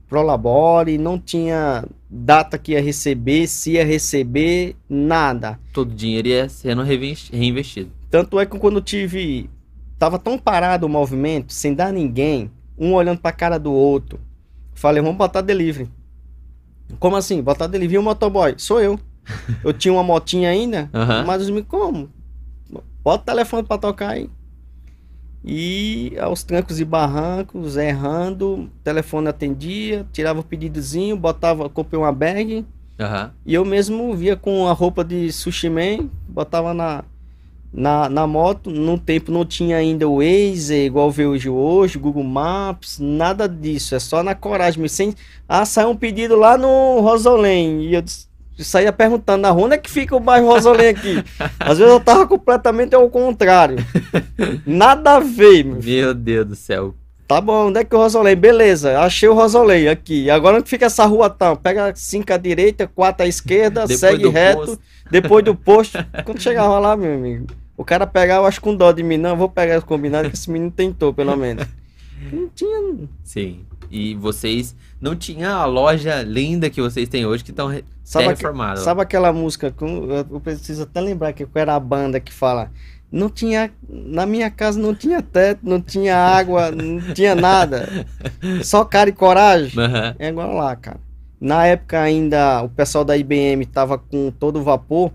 prolabore, 0.09 0.97
não 0.99 1.19
tinha 1.19 1.85
data 2.09 2.57
que 2.57 2.73
ia 2.73 2.81
receber, 2.81 3.47
se 3.47 3.73
ia 3.73 3.85
receber, 3.85 4.77
nada. 4.89 5.59
Todo 5.73 5.91
o 5.91 5.95
dinheiro 5.95 6.29
ia 6.29 6.49
sendo 6.49 6.83
reinvestido. 6.83 7.91
Tanto 8.11 8.41
é 8.41 8.47
que 8.47 8.59
quando 8.59 8.77
eu 8.77 8.83
tive. 8.83 9.51
Tava 9.99 10.17
tão 10.17 10.39
parado 10.39 10.87
o 10.87 10.89
movimento, 10.89 11.53
sem 11.53 11.75
dar 11.75 11.93
ninguém, 11.93 12.53
um 12.79 12.95
olhando 12.95 13.21
pra 13.21 13.33
cara 13.33 13.59
do 13.59 13.73
outro, 13.73 14.21
Falei, 14.79 15.03
vamos 15.03 15.19
botar 15.19 15.41
delivery. 15.41 15.91
Como 17.01 17.17
assim? 17.17 17.43
Botar 17.43 17.67
delivery 17.67 17.97
e 17.97 17.99
o 17.99 18.03
motoboy? 18.03 18.55
Sou 18.59 18.81
eu. 18.81 18.99
Eu 19.65 19.73
tinha 19.73 19.93
uma 19.93 20.05
motinha 20.05 20.49
ainda, 20.49 20.89
uhum. 20.95 21.27
mas 21.27 21.51
me 21.51 21.63
como? 21.63 22.09
Bota 23.03 23.23
o 23.23 23.27
telefone 23.27 23.65
pra 23.65 23.77
tocar 23.77 24.11
aí. 24.11 24.31
E 25.45 26.17
aos 26.21 26.45
trancos 26.45 26.79
e 26.79 26.85
barrancos, 26.85 27.77
errando, 27.77 28.71
telefone 28.85 29.29
atendia, 29.29 30.07
tirava 30.13 30.41
o 30.41 30.45
pedidozinho, 30.45 31.17
botava, 31.17 31.69
comprei 31.69 32.01
uma 32.01 32.13
bag. 32.13 32.65
Uhum. 32.99 33.31
E 33.45 33.55
eu 33.55 33.65
mesmo 33.65 34.15
via 34.15 34.37
com 34.37 34.69
a 34.69 34.73
roupa 34.73 35.05
de 35.05 35.33
sushi 35.33 35.69
man, 35.69 36.09
botava 36.29 36.73
na, 36.73 37.05
na, 37.73 38.09
na 38.09 38.27
moto. 38.27 38.71
No 38.71 38.99
tempo 38.99 39.31
não 39.31 39.45
tinha 39.45 39.77
ainda 39.77 40.09
o 40.09 40.19
Waze, 40.19 40.75
igual 40.75 41.11
vê 41.11 41.27
hoje 41.27 41.49
hoje, 41.49 41.99
Google 41.99 42.25
Maps, 42.25 42.99
nada 42.99 43.49
disso. 43.49 43.95
É 43.95 43.99
só 43.99 44.23
na 44.23 44.35
coragem. 44.35 44.87
Sem... 44.89 45.15
Ah, 45.49 45.65
saiu 45.65 45.91
um 45.91 45.97
pedido 45.97 46.37
lá 46.37 46.57
no 46.57 47.01
Rosolém. 47.01 47.83
E 47.83 47.95
eu 47.95 48.05
saía 48.59 48.93
perguntando 48.93 49.43
na 49.43 49.51
rua 49.51 49.67
onde 49.67 49.75
é 49.75 49.79
que 49.79 49.91
fica 49.91 50.17
o 50.17 50.21
bairro 50.21 50.49
Rosolém 50.49 50.89
aqui. 50.89 51.25
Às 51.59 51.79
vezes 51.79 51.93
eu 51.93 52.01
tava 52.01 52.27
completamente 52.27 52.95
ao 52.95 53.09
contrário. 53.09 53.77
Nada 54.67 55.17
a 55.17 55.21
ver, 55.21 55.65
meu. 55.65 55.83
Meu 55.83 56.15
Deus 56.15 56.47
do 56.47 56.57
céu. 56.57 56.95
Tá 57.29 57.43
bom, 57.43 57.69
onde 57.69 57.79
é 57.79 57.85
que 57.85 57.95
é 57.95 57.99
o 57.99 58.01
Rosolém? 58.01 58.35
Beleza, 58.35 58.99
achei 59.01 59.29
o 59.29 59.35
Rosolém 59.35 59.87
aqui. 59.87 60.31
Agora 60.31 60.57
onde 60.57 60.69
fica 60.71 60.87
essa 60.87 61.05
rua 61.05 61.29
tal? 61.29 61.59
Pega 61.59 61.93
cinco 61.95 62.33
à 62.33 62.39
direita, 62.39 62.87
quatro 62.87 63.27
à 63.27 63.29
esquerda, 63.29 63.87
segue 63.87 64.27
reto. 64.31 64.61
Posto. 64.61 64.81
Depois 65.11 65.45
do 65.45 65.55
posto, 65.55 65.99
quando 66.25 66.41
chegava 66.41 66.79
lá, 66.79 66.97
meu 66.97 67.13
amigo, 67.13 67.47
o 67.77 67.85
cara 67.85 68.07
pegava, 68.07 68.49
acho 68.49 68.63
com 68.63 68.75
dó 68.75 68.91
de 68.93 69.03
mim, 69.03 69.19
não, 69.19 69.37
vou 69.37 69.49
pegar 69.51 69.77
os 69.77 69.85
combinados 69.85 70.31
que 70.31 70.37
esse 70.39 70.51
menino 70.51 70.71
tentou, 70.71 71.13
pelo 71.13 71.37
menos. 71.37 71.67
Não 72.33 72.49
tinha. 72.49 73.09
Sim. 73.23 73.61
E 73.91 74.15
vocês 74.15 74.75
não 74.99 75.15
tinha 75.15 75.51
a 75.51 75.67
loja 75.67 76.23
linda 76.23 76.71
que 76.71 76.81
vocês 76.81 77.11
têm 77.11 77.27
hoje 77.27 77.45
que 77.45 77.51
estão 77.51 77.69
reformadas. 78.27 78.85
Sabe 78.85 79.03
aquela 79.03 79.35
música? 79.35 79.75
Eu 80.31 80.41
preciso 80.41 80.85
até 80.85 81.01
lembrar 81.01 81.35
que 81.35 81.47
era 81.55 81.75
a 81.75 81.81
banda 81.81 82.19
que 82.19 82.33
fala. 82.33 82.71
Não 83.11 83.31
tinha. 83.31 83.71
Na 83.89 84.27
minha 84.27 84.51
casa 84.51 84.79
não 84.79 84.95
tinha 84.95 85.23
teto, 85.23 85.61
não 85.63 85.81
tinha 85.81 86.17
água, 86.17 86.71
não 86.71 87.15
tinha 87.15 87.35
nada. 87.35 88.07
Só 88.63 88.85
cara 88.85 89.09
e 89.11 89.13
coragem. 89.13 89.79
Uhum. 89.79 90.15
É 90.19 90.29
igual 90.29 90.55
lá, 90.55 90.77
cara. 90.77 91.01
Na 91.41 91.67
época 91.67 92.01
ainda 92.01 92.63
o 92.63 92.69
pessoal 92.69 93.05
da 93.05 93.17
IBM 93.17 93.65
tava 93.67 93.97
com 93.97 94.31
todo 94.31 94.63
vapor. 94.63 95.13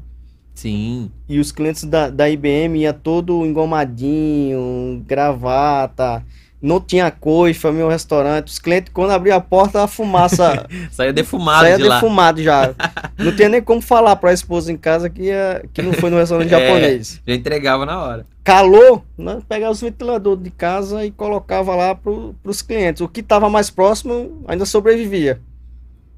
Sim. 0.56 1.12
E 1.28 1.40
os 1.40 1.52
clientes 1.52 1.84
da, 1.84 2.10
da 2.10 2.30
IBM 2.30 2.80
ia 2.80 2.94
todo 2.94 3.46
engomadinho, 3.46 5.04
gravata. 5.06 6.24
Não 6.64 6.80
tinha 6.80 7.12
coifa, 7.12 7.74
meu 7.74 7.90
restaurante. 7.90 8.48
Os 8.48 8.58
clientes, 8.58 8.90
quando 8.94 9.12
abriam 9.12 9.36
a 9.36 9.42
porta, 9.42 9.84
a 9.84 9.88
fumaça. 9.88 10.66
saía 10.92 11.12
defumado 11.12 11.64
saía 11.64 11.78
de 11.78 11.90
defumado 11.90 12.42
já. 12.42 12.74
Não 13.20 13.36
tinha 13.36 13.50
nem 13.50 13.62
como 13.62 13.82
falar 13.82 14.16
pra 14.16 14.32
esposa 14.32 14.72
em 14.72 14.78
casa 14.78 15.10
que, 15.10 15.24
ia, 15.24 15.66
que 15.74 15.82
não 15.82 15.94
foi 15.94 16.10
no 16.10 16.18
restaurante 16.18 16.48
é, 16.56 16.60
japonês. 16.60 17.22
Já 17.28 17.36
entregava 17.36 17.86
na 17.86 18.02
hora. 18.02 18.26
Calor, 18.44 19.02
né? 19.18 19.40
pegava 19.48 19.72
os 19.74 19.82
ventiladores 19.82 20.44
de 20.44 20.50
casa 20.50 21.06
e 21.06 21.12
colocava 21.12 21.76
lá 21.76 21.94
pro, 21.94 22.34
pros 22.42 22.62
clientes. 22.62 23.02
O 23.02 23.10
que 23.10 23.20
estava 23.20 23.50
mais 23.50 23.70
próximo 23.70 24.42
ainda 24.48 24.66
sobrevivia. 24.66 25.42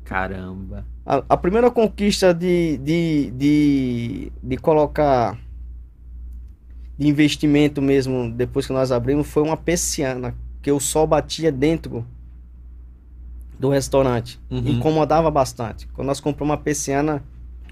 Caramba. 0.04 0.86
A, 1.06 1.24
a, 1.28 1.38
primeira 1.38 1.72
conquista 1.72 2.34
de, 2.34 2.78
de, 2.78 3.32
de, 3.32 4.32
de 4.42 4.58
colocar 4.58 5.38
de 6.98 7.08
investimento 7.08 7.82
mesmo, 7.82 8.32
depois 8.32 8.66
que 8.66 8.74
nós 8.74 8.92
abrimos, 8.92 9.28
foi 9.28 9.44
uma 9.44 9.58
persiana, 9.58 10.34
que 10.62 10.72
o 10.72 10.80
sol 10.80 11.06
batia 11.06 11.52
dentro 11.52 12.06
do 13.60 13.70
restaurante. 13.70 14.40
Uhum. 14.50 14.64
Incomodava 14.66 15.30
bastante. 15.30 15.88
Quando 15.88 16.08
nós 16.08 16.20
compramos 16.20 16.54
uma 16.54 16.62
persiana, 16.62 17.24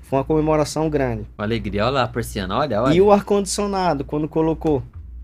foi 0.02 0.20
uma 0.20 0.26
comemoração 0.26 0.90
grande. 0.90 1.26
Uma 1.38 1.46
alegria, 1.46 1.86
olha 1.86 1.92
lá 1.92 2.04
a 2.04 2.08
persiana, 2.08 2.58
olha, 2.58 2.82
olha. 2.82 2.94
E 2.94 3.02
o 3.02 3.12
ar-condicionado, 3.12 4.04
quando 4.04 4.28
colocou. 4.28 4.84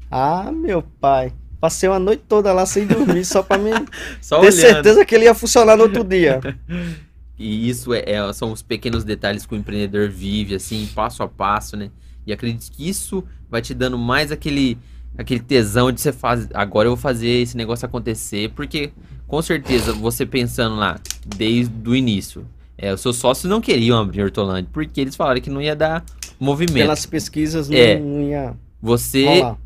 Ah, 0.10 0.52
meu 0.52 0.82
pai. 0.82 1.34
Passei 1.60 1.90
uma 1.90 2.00
noite 2.00 2.24
toda 2.28 2.54
lá 2.54 2.66
sem 2.66 2.88
dormir, 2.88 3.26
só 3.26 3.44
pra 3.44 3.58
mim 3.58 3.72
só 4.22 4.40
ter 4.40 4.48
olhando. 4.48 4.60
certeza 4.60 5.06
que 5.06 5.14
ele 5.14 5.26
ia 5.26 5.34
funcionar 5.34 5.76
no 5.76 5.84
outro 5.84 6.04
dia. 6.04 6.40
E 7.40 7.70
isso 7.70 7.94
é, 7.94 8.04
é, 8.06 8.34
são 8.34 8.52
os 8.52 8.62
pequenos 8.62 9.06
detalhes 9.06 9.46
que 9.46 9.54
o 9.54 9.58
empreendedor 9.58 10.10
vive, 10.10 10.56
assim, 10.56 10.86
passo 10.94 11.24
a 11.24 11.28
passo, 11.28 11.78
né? 11.78 11.90
E 12.30 12.34
acredito 12.34 12.72
que 12.72 12.88
isso 12.88 13.24
vai 13.50 13.62
te 13.62 13.74
dando 13.74 13.98
mais 13.98 14.32
aquele, 14.32 14.78
aquele 15.18 15.40
tesão 15.40 15.92
de 15.92 16.00
você 16.00 16.12
fazer. 16.12 16.50
Agora 16.54 16.88
eu 16.88 16.92
vou 16.92 17.02
fazer 17.02 17.30
esse 17.30 17.58
negócio 17.58 17.86
acontecer, 17.86 18.52
porque 18.56 18.92
com 19.28 19.42
certeza 19.42 19.94
você 19.94 20.26
pensando 20.26 20.76
lá 20.76 21.00
desde 21.26 21.90
o 21.90 21.96
início, 21.96 22.46
é, 22.78 22.94
os 22.94 23.02
seus 23.02 23.18
sócios 23.18 23.50
não 23.50 23.60
queriam 23.60 24.00
abrir 24.00 24.24
Hortolândia, 24.24 24.70
porque 24.72 25.02
eles 25.02 25.16
falaram 25.16 25.42
que 25.42 25.50
não 25.50 25.62
ia 25.62 25.76
dar 25.76 26.04
movimento. 26.40 26.74
Pelas 26.74 27.06
pesquisas 27.06 27.68
não, 27.68 27.78
é, 27.78 28.00
não 28.00 28.22
ia. 28.22 28.56
Você 28.82 29.26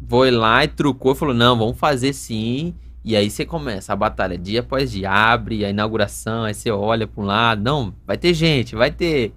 foi 0.09 0.31
lá 0.31 0.63
e 0.63 0.67
trucou 0.67 1.11
e 1.11 1.15
falou: 1.15 1.33
não, 1.33 1.57
vamos 1.57 1.77
fazer 1.77 2.13
sim. 2.13 2.73
E 3.05 3.15
aí 3.15 3.29
você 3.29 3.45
começa 3.45 3.91
a 3.91 3.95
batalha 3.95 4.37
dia 4.37 4.61
após 4.61 4.91
dia, 4.91 5.11
abre 5.11 5.65
a 5.65 5.69
inauguração, 5.69 6.45
aí 6.45 6.53
você 6.53 6.71
olha 6.71 7.05
para 7.05 7.21
um 7.21 7.25
lado, 7.25 7.61
não, 7.61 7.93
vai 8.07 8.17
ter 8.17 8.33
gente, 8.33 8.75
vai 8.75 8.91
ter. 8.91 9.33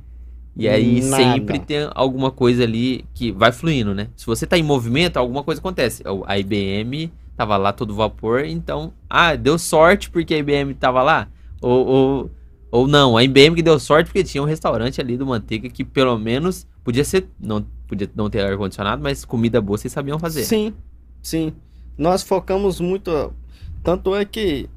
E 0.57 0.67
aí 0.67 1.03
Nada. 1.03 1.17
sempre 1.17 1.59
tem 1.59 1.89
alguma 1.95 2.31
coisa 2.31 2.63
ali 2.63 3.05
que 3.13 3.31
vai 3.31 3.53
fluindo, 3.53 3.95
né? 3.95 4.09
Se 4.17 4.25
você 4.25 4.47
tá 4.47 4.57
em 4.57 4.63
movimento, 4.63 5.19
alguma 5.19 5.43
coisa 5.45 5.61
acontece. 5.61 6.03
A 6.27 6.39
IBM 6.39 7.13
tava 7.37 7.57
lá 7.59 7.73
todo 7.73 7.95
vapor, 7.95 8.45
então, 8.47 8.93
ah, 9.09 9.37
deu 9.37 9.59
sorte 9.59 10.09
porque 10.09 10.33
a 10.33 10.39
IBM 10.39 10.73
tava 10.75 11.03
lá. 11.03 11.29
Ou, 11.61 11.87
ou, 11.87 12.31
ou 12.71 12.89
não, 12.89 13.17
a 13.17 13.23
IBM 13.23 13.55
que 13.55 13.63
deu 13.63 13.79
sorte 13.79 14.07
porque 14.07 14.25
tinha 14.25 14.43
um 14.43 14.47
restaurante 14.47 14.99
ali 15.01 15.19
do 15.19 15.27
Manteiga 15.27 15.69
que 15.69 15.85
pelo 15.85 16.19
menos 16.19 16.67
podia 16.83 17.05
ser, 17.05 17.29
não 17.39 17.65
podia 17.87 18.09
não 18.15 18.31
ter 18.31 18.41
ar-condicionado, 18.41 19.03
mas 19.03 19.25
comida 19.27 19.61
boa 19.61 19.77
vocês 19.77 19.93
sabiam 19.93 20.19
fazer. 20.19 20.45
Sim, 20.45 20.73
sim. 21.21 21.53
Nós 21.99 22.23
focamos 22.23 22.81
muito 22.81 23.33
tanto 23.83 24.15
é 24.15 24.25
que 24.25 24.69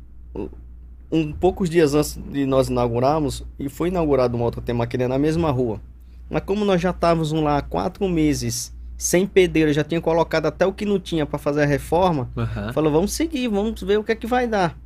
um 1.11 1.31
poucos 1.31 1.69
dias 1.69 1.93
antes 1.93 2.19
de 2.31 2.45
nós 2.45 2.69
inaugurarmos, 2.69 3.43
e 3.57 3.67
foi 3.67 3.89
inaugurado 3.89 4.35
uma 4.35 4.45
outra 4.45 4.61
temaqueria 4.61 5.07
na 5.07 5.17
mesma 5.17 5.51
rua. 5.51 5.81
Mas 6.29 6.43
como 6.43 6.63
nós 6.63 6.79
já 6.79 6.91
estávamos 6.91 7.31
lá 7.31 7.57
há 7.57 7.61
quatro 7.61 8.07
meses 8.07 8.73
sem 8.95 9.25
pedreiro, 9.25 9.71
já 9.73 9.83
tinha 9.83 10.01
colocado 10.01 10.45
até 10.45 10.65
o 10.65 10.73
que 10.73 10.85
não 10.85 10.99
tinha 10.99 11.25
para 11.25 11.39
fazer 11.39 11.63
a 11.63 11.65
reforma, 11.65 12.29
uhum. 12.35 12.73
falou, 12.73 12.91
vamos 12.91 13.13
seguir, 13.13 13.47
vamos 13.47 13.81
ver 13.81 13.97
o 13.97 14.03
que 14.03 14.11
é 14.11 14.15
que 14.15 14.27
vai 14.27 14.45
dar. 14.45 14.77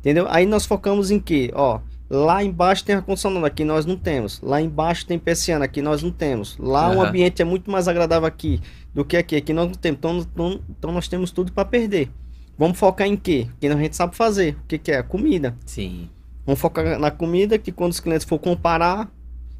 Entendeu? 0.00 0.26
Aí 0.28 0.44
nós 0.44 0.66
focamos 0.66 1.10
em 1.10 1.18
que, 1.18 1.50
ó, 1.54 1.80
lá 2.10 2.44
embaixo 2.44 2.84
tem 2.84 2.96
ar-condicionado, 2.96 3.46
aqui 3.46 3.64
nós 3.64 3.86
não 3.86 3.96
temos. 3.96 4.40
Lá 4.42 4.60
embaixo 4.60 5.06
tem 5.06 5.18
persiana, 5.18 5.64
aqui 5.64 5.80
nós 5.80 6.02
não 6.02 6.10
temos. 6.10 6.58
Lá 6.58 6.90
uhum. 6.90 6.98
o 6.98 7.02
ambiente 7.02 7.40
é 7.40 7.44
muito 7.44 7.70
mais 7.70 7.88
agradável 7.88 8.26
aqui 8.26 8.60
do 8.92 9.04
que 9.04 9.16
aqui, 9.16 9.36
aqui 9.36 9.52
nós 9.52 9.68
não 9.68 9.74
temos. 9.74 9.98
Então, 9.98 10.18
então, 10.18 10.60
então 10.68 10.92
nós 10.92 11.08
temos 11.08 11.30
tudo 11.30 11.52
para 11.52 11.64
perder. 11.64 12.10
Vamos 12.56 12.78
focar 12.78 13.06
em 13.06 13.16
quê? 13.16 13.48
Que 13.60 13.66
a 13.66 13.76
gente 13.76 13.96
sabe 13.96 14.16
fazer. 14.16 14.56
O 14.64 14.66
que, 14.68 14.78
que 14.78 14.92
é? 14.92 15.02
Comida. 15.02 15.56
Sim. 15.66 16.08
Vamos 16.46 16.60
focar 16.60 16.98
na 16.98 17.10
comida, 17.10 17.58
que 17.58 17.72
quando 17.72 17.92
os 17.92 18.00
clientes 18.00 18.26
for 18.26 18.38
comparar, 18.38 19.10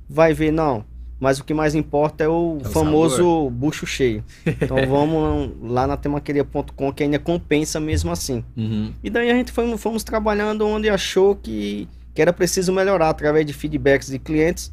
vai 0.09 0.35
ver, 0.35 0.52
não. 0.52 0.85
Mas 1.18 1.38
o 1.38 1.44
que 1.44 1.54
mais 1.54 1.74
importa 1.74 2.24
é 2.24 2.28
o, 2.28 2.59
é 2.62 2.66
o 2.66 2.70
famoso 2.70 3.16
sabor. 3.16 3.50
bucho 3.50 3.87
cheio. 3.87 4.24
Então 4.44 4.76
vamos 4.87 5.52
lá 5.62 5.87
na 5.87 5.96
temaqueria.com 5.96 6.92
que 6.92 7.02
ainda 7.02 7.18
compensa 7.18 7.80
mesmo 7.80 8.11
assim. 8.11 8.44
Uhum. 8.57 8.92
E 9.02 9.09
daí 9.09 9.30
a 9.30 9.35
gente 9.35 9.50
foi, 9.50 9.76
fomos 9.78 10.04
trabalhando 10.04 10.66
onde 10.66 10.88
achou 10.88 11.35
que 11.35 11.88
que 12.14 12.22
era 12.22 12.33
preciso 12.33 12.72
melhorar 12.72 13.11
através 13.11 13.44
de 13.44 13.52
feedbacks 13.52 14.09
de 14.09 14.20
clientes, 14.20 14.72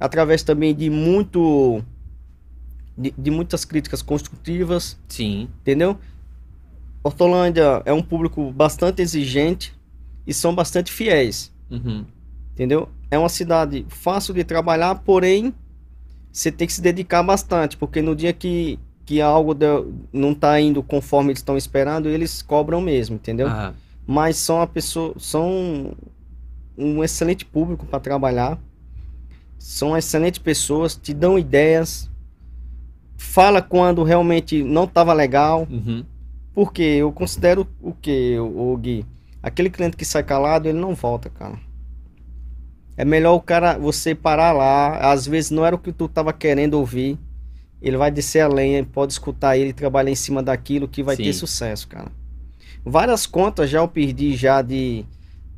através 0.00 0.42
também 0.42 0.74
de 0.74 0.90
muito 0.90 1.80
de, 2.98 3.14
de 3.16 3.30
muitas 3.30 3.64
críticas 3.64 4.02
construtivas, 4.02 4.98
Sim. 5.08 5.48
entendeu? 5.60 5.96
Hortolândia 7.04 7.82
é 7.84 7.92
um 7.92 8.02
público 8.02 8.50
bastante 8.52 9.02
exigente 9.02 9.74
e 10.26 10.32
são 10.32 10.54
bastante 10.54 10.92
fiéis, 10.92 11.52
Uhum. 11.70 12.04
entendeu? 12.52 12.88
É 13.10 13.18
uma 13.18 13.28
cidade 13.28 13.84
fácil 13.88 14.32
de 14.34 14.44
trabalhar, 14.44 14.96
porém 14.96 15.52
você 16.30 16.50
tem 16.50 16.66
que 16.66 16.72
se 16.72 16.80
dedicar 16.80 17.22
bastante, 17.22 17.76
porque 17.76 18.00
no 18.00 18.14
dia 18.16 18.32
que, 18.32 18.78
que 19.04 19.20
algo 19.20 19.52
deu- 19.52 19.92
não 20.12 20.34
tá 20.34 20.58
indo 20.60 20.82
conforme 20.82 21.30
eles 21.30 21.40
estão 21.40 21.56
esperando, 21.56 22.08
eles 22.08 22.40
cobram 22.40 22.80
mesmo, 22.80 23.16
entendeu? 23.16 23.48
Ah, 23.48 23.74
mas 24.06 24.36
são 24.36 24.60
a 24.62 24.66
pessoa, 24.66 25.14
são 25.18 25.94
um 26.78 27.02
excelente 27.04 27.44
público 27.44 27.84
para 27.84 28.00
trabalhar. 28.00 28.58
São 29.58 29.96
excelentes 29.96 30.38
pessoas, 30.40 30.96
te 30.96 31.12
dão 31.14 31.38
ideias. 31.38 32.10
Fala 33.16 33.60
quando 33.62 34.02
realmente 34.02 34.62
não 34.62 34.84
estava 34.84 35.12
legal. 35.12 35.66
uhum. 35.70 36.04
Porque 36.54 36.82
eu 36.82 37.10
considero 37.12 37.66
o 37.80 37.92
que, 37.92 38.38
o 38.38 38.76
Gui? 38.76 39.06
Aquele 39.42 39.70
cliente 39.70 39.96
que 39.96 40.04
sai 40.04 40.22
calado, 40.22 40.68
ele 40.68 40.78
não 40.78 40.94
volta, 40.94 41.30
cara. 41.30 41.58
É 42.96 43.04
melhor 43.04 43.34
o 43.34 43.40
cara, 43.40 43.78
você 43.78 44.14
parar 44.14 44.52
lá. 44.52 45.12
Às 45.12 45.26
vezes 45.26 45.50
não 45.50 45.64
era 45.64 45.74
o 45.74 45.78
que 45.78 45.92
tu 45.92 46.08
tava 46.08 46.32
querendo 46.32 46.74
ouvir. 46.74 47.18
Ele 47.80 47.96
vai 47.96 48.10
descer 48.10 48.40
a 48.40 48.48
lenha, 48.48 48.84
pode 48.84 49.12
escutar 49.12 49.56
ele, 49.56 49.72
trabalhar 49.72 50.10
em 50.10 50.14
cima 50.14 50.42
daquilo 50.42 50.86
que 50.86 51.02
vai 51.02 51.16
Sim. 51.16 51.24
ter 51.24 51.32
sucesso, 51.32 51.88
cara. 51.88 52.12
Várias 52.84 53.26
contas 53.26 53.70
já 53.70 53.78
eu 53.78 53.88
perdi 53.88 54.36
já 54.36 54.62
de, 54.62 55.04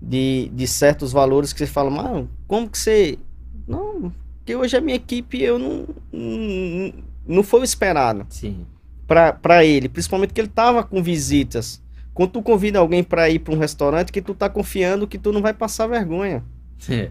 de, 0.00 0.50
de 0.52 0.66
certos 0.66 1.12
valores 1.12 1.52
que 1.52 1.58
você 1.58 1.66
fala, 1.66 1.90
mano, 1.90 2.30
como 2.46 2.68
que 2.68 2.78
você. 2.78 3.18
Não, 3.66 4.12
porque 4.38 4.54
hoje 4.54 4.76
a 4.76 4.80
minha 4.80 4.96
equipe 4.96 5.42
eu 5.42 5.58
não. 5.58 5.86
Não, 6.12 6.92
não 7.26 7.42
foi 7.42 7.60
o 7.60 7.64
esperado 7.64 8.26
Sim. 8.28 8.66
Para 9.06 9.64
ele, 9.64 9.88
principalmente 9.88 10.32
que 10.32 10.40
ele 10.40 10.48
tava 10.48 10.82
com 10.82 11.02
visitas. 11.02 11.82
Quando 12.12 12.30
tu 12.32 12.42
convida 12.42 12.78
alguém 12.78 13.02
para 13.02 13.28
ir 13.28 13.40
para 13.40 13.52
um 13.54 13.58
restaurante 13.58 14.12
que 14.12 14.22
tu 14.22 14.34
tá 14.34 14.48
confiando 14.48 15.06
que 15.06 15.18
tu 15.18 15.32
não 15.32 15.42
vai 15.42 15.52
passar 15.52 15.86
vergonha. 15.86 16.44
É. 16.88 17.10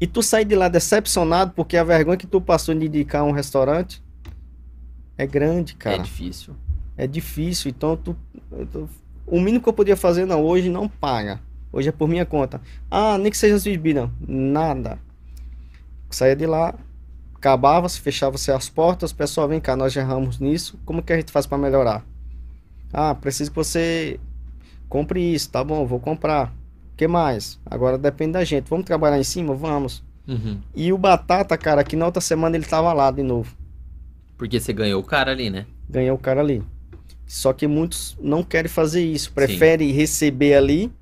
E 0.00 0.06
tu 0.06 0.22
sair 0.22 0.44
de 0.44 0.54
lá 0.56 0.68
decepcionado 0.68 1.52
porque 1.54 1.76
a 1.76 1.84
vergonha 1.84 2.16
que 2.16 2.26
tu 2.26 2.40
passou 2.40 2.74
de 2.74 2.86
indicar 2.86 3.22
um 3.24 3.30
restaurante 3.32 4.02
é 5.16 5.26
grande, 5.26 5.74
É 5.74 5.76
cara. 5.82 5.98
difícil. 6.02 6.54
É 6.96 7.06
difícil, 7.06 7.70
então 7.70 7.96
tu, 7.96 8.16
tô- 8.72 8.88
o 9.26 9.38
mínimo 9.40 9.62
que 9.62 9.68
eu 9.68 9.72
podia 9.72 9.96
fazer 9.96 10.24
não 10.26 10.42
hoje 10.42 10.68
não 10.68 10.88
paga. 10.88 11.40
Hoje 11.72 11.88
é 11.88 11.92
por 11.92 12.08
minha 12.08 12.26
conta. 12.26 12.60
Ah, 12.90 13.16
nem 13.16 13.30
que 13.30 13.36
seja 13.36 13.54
as 13.56 13.64
bebidas, 13.64 14.10
nada. 14.26 14.98
Saía 16.10 16.36
de 16.36 16.46
lá, 16.46 16.74
acabava, 17.42 17.88
se 17.88 18.00
fechava-se 18.00 18.52
as 18.52 18.68
portas, 18.68 19.12
pessoal, 19.12 19.48
vem 19.48 19.60
cá, 19.60 19.74
nós 19.74 19.96
erramos 19.96 20.38
nisso. 20.38 20.78
Como 20.84 21.02
que 21.02 21.12
a 21.12 21.16
gente 21.16 21.32
faz 21.32 21.46
para 21.46 21.58
melhorar? 21.58 22.04
Ah, 22.92 23.14
preciso 23.14 23.50
que 23.50 23.56
você 23.56 24.20
compre 24.88 25.34
isso, 25.34 25.50
tá 25.50 25.64
bom, 25.64 25.84
vou 25.84 25.98
comprar. 25.98 26.54
O 26.92 26.96
que 26.96 27.08
mais? 27.08 27.58
Agora 27.66 27.98
depende 27.98 28.32
da 28.32 28.44
gente. 28.44 28.68
Vamos 28.68 28.86
trabalhar 28.86 29.18
em 29.18 29.24
cima? 29.24 29.54
Vamos. 29.54 30.04
Uhum. 30.28 30.60
E 30.74 30.92
o 30.92 30.98
Batata, 30.98 31.58
cara, 31.58 31.82
que 31.82 31.96
na 31.96 32.06
outra 32.06 32.20
semana 32.20 32.56
ele 32.56 32.64
tava 32.64 32.92
lá 32.92 33.10
de 33.10 33.22
novo. 33.22 33.56
Porque 34.38 34.60
você 34.60 34.72
ganhou 34.72 35.00
o 35.00 35.04
cara 35.04 35.32
ali, 35.32 35.50
né? 35.50 35.66
ganhar 35.92 36.14
o 36.14 36.18
cara 36.18 36.40
ali. 36.40 36.62
Só 37.26 37.52
que 37.52 37.66
muitos 37.66 38.16
não 38.20 38.42
querem 38.42 38.68
fazer 38.68 39.04
isso, 39.04 39.32
preferem 39.32 39.90
receber 39.92 40.54
ali 40.54 40.92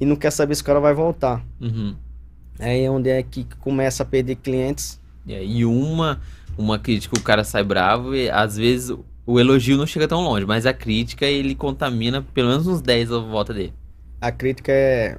e 0.00 0.06
não 0.06 0.16
quer 0.16 0.30
saber 0.30 0.54
se 0.54 0.62
o 0.62 0.64
cara 0.64 0.80
vai 0.80 0.94
voltar. 0.94 1.44
Uhum. 1.60 1.94
Aí 2.60 2.84
é 2.84 2.90
onde 2.90 3.08
é 3.08 3.22
que 3.22 3.46
começa 3.58 4.02
a 4.02 4.06
perder 4.06 4.36
clientes. 4.36 5.00
É, 5.26 5.44
e 5.44 5.64
uma, 5.64 6.20
uma 6.56 6.78
crítica 6.78 7.16
o 7.16 7.22
cara 7.22 7.42
sai 7.42 7.64
bravo 7.64 8.14
e 8.14 8.30
às 8.30 8.56
vezes 8.56 8.94
o 9.26 9.40
elogio 9.40 9.76
não 9.76 9.86
chega 9.86 10.08
tão 10.08 10.20
longe, 10.22 10.44
mas 10.44 10.66
a 10.66 10.72
crítica 10.72 11.24
ele 11.24 11.54
contamina 11.54 12.22
pelo 12.22 12.48
menos 12.48 12.66
uns 12.66 12.80
10 12.80 13.12
à 13.12 13.18
volta 13.18 13.54
dele. 13.54 13.72
A 14.20 14.30
crítica 14.30 14.72
é, 14.72 15.18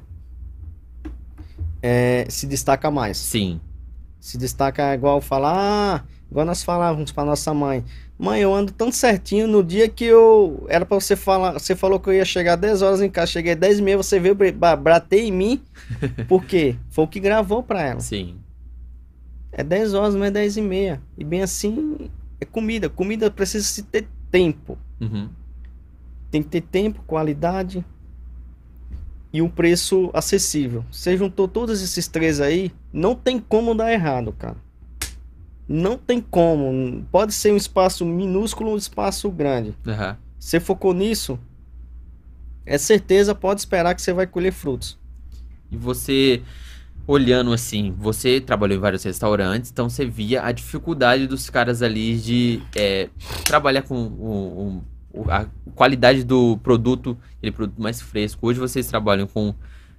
é 1.81 2.25
se 2.29 2.45
destaca 2.45 2.91
mais. 2.91 3.17
Sim. 3.17 3.59
Se 4.19 4.37
destaca 4.37 4.93
igual 4.93 5.19
falar, 5.19 5.55
ah, 5.55 6.03
igual 6.29 6.45
nós 6.45 6.63
falávamos 6.63 7.11
para 7.11 7.25
nossa 7.25 7.53
mãe. 7.53 7.83
Mãe, 8.21 8.41
eu 8.41 8.53
ando 8.53 8.71
tão 8.71 8.91
certinho 8.91 9.47
no 9.47 9.63
dia 9.63 9.89
que 9.89 10.05
eu 10.05 10.63
era 10.69 10.85
para 10.85 10.99
você 10.99 11.15
falar, 11.15 11.53
você 11.53 11.75
falou 11.75 11.99
que 11.99 12.07
eu 12.07 12.13
ia 12.13 12.23
chegar 12.23 12.55
10 12.55 12.83
horas 12.83 13.01
em 13.01 13.09
casa, 13.09 13.31
cheguei 13.31 13.55
10 13.55 13.79
e 13.79 13.81
meia, 13.81 13.97
você 13.97 14.19
veio 14.19 14.35
bra- 14.35 14.75
bater 14.75 15.21
em 15.23 15.31
mim. 15.31 15.59
Por 16.29 16.45
quê? 16.45 16.75
Foi 16.91 17.03
o 17.05 17.07
que 17.07 17.19
gravou 17.19 17.63
para 17.63 17.81
ela. 17.81 17.99
Sim. 17.99 18.35
É 19.51 19.63
10 19.63 19.95
horas, 19.95 20.13
não 20.13 20.23
é 20.23 20.29
10 20.29 20.55
e 20.57 20.61
meia. 20.61 21.01
E 21.17 21.23
bem 21.23 21.41
assim, 21.41 22.11
é 22.39 22.45
comida. 22.45 22.89
Comida 22.89 23.31
precisa 23.31 23.65
se 23.65 23.81
ter 23.81 24.07
tempo. 24.29 24.77
Uhum. 24.99 25.27
Tem 26.29 26.43
que 26.43 26.49
ter 26.49 26.61
tempo, 26.61 27.01
qualidade 27.07 27.83
e 29.33 29.41
um 29.41 29.49
preço 29.49 30.11
acessível. 30.13 30.85
Você 30.91 31.17
juntou 31.17 31.47
todos 31.47 31.81
esses 31.81 32.07
três 32.07 32.39
aí, 32.39 32.71
não 32.93 33.15
tem 33.15 33.39
como 33.39 33.73
dar 33.73 33.91
errado, 33.91 34.31
cara. 34.31 34.57
Não 35.71 35.97
tem 35.97 36.19
como. 36.19 37.05
Pode 37.11 37.33
ser 37.33 37.53
um 37.53 37.57
espaço 37.57 38.05
minúsculo 38.05 38.69
ou 38.69 38.75
um 38.75 38.77
espaço 38.77 39.29
grande. 39.31 39.73
Aham. 39.87 40.17
Você 40.39 40.59
focou 40.59 40.93
nisso, 40.93 41.37
é 42.65 42.77
certeza, 42.77 43.33
pode 43.35 43.61
esperar 43.61 43.93
que 43.95 44.01
você 44.01 44.11
vai 44.13 44.25
colher 44.27 44.51
frutos. 44.51 44.97
E 45.71 45.77
você, 45.77 46.41
olhando 47.07 47.53
assim, 47.53 47.93
você 47.97 48.41
trabalhou 48.41 48.75
em 48.77 48.79
vários 48.81 49.03
restaurantes, 49.03 49.71
então 49.71 49.89
você 49.89 50.05
via 50.05 50.43
a 50.43 50.51
dificuldade 50.51 51.27
dos 51.27 51.49
caras 51.49 51.81
ali 51.81 52.17
de 52.17 52.61
é, 52.75 53.09
trabalhar 53.45 53.83
com 53.83 53.95
o, 53.95 54.83
o- 55.13 55.21
o- 55.21 55.31
a 55.31 55.45
qualidade 55.75 56.23
do 56.23 56.57
produto, 56.63 57.17
aquele 57.37 57.51
produto 57.51 57.81
mais 57.81 58.01
fresco. 58.01 58.47
Hoje 58.47 58.59
vocês 58.59 58.87
trabalham 58.87 59.27
com 59.27 59.53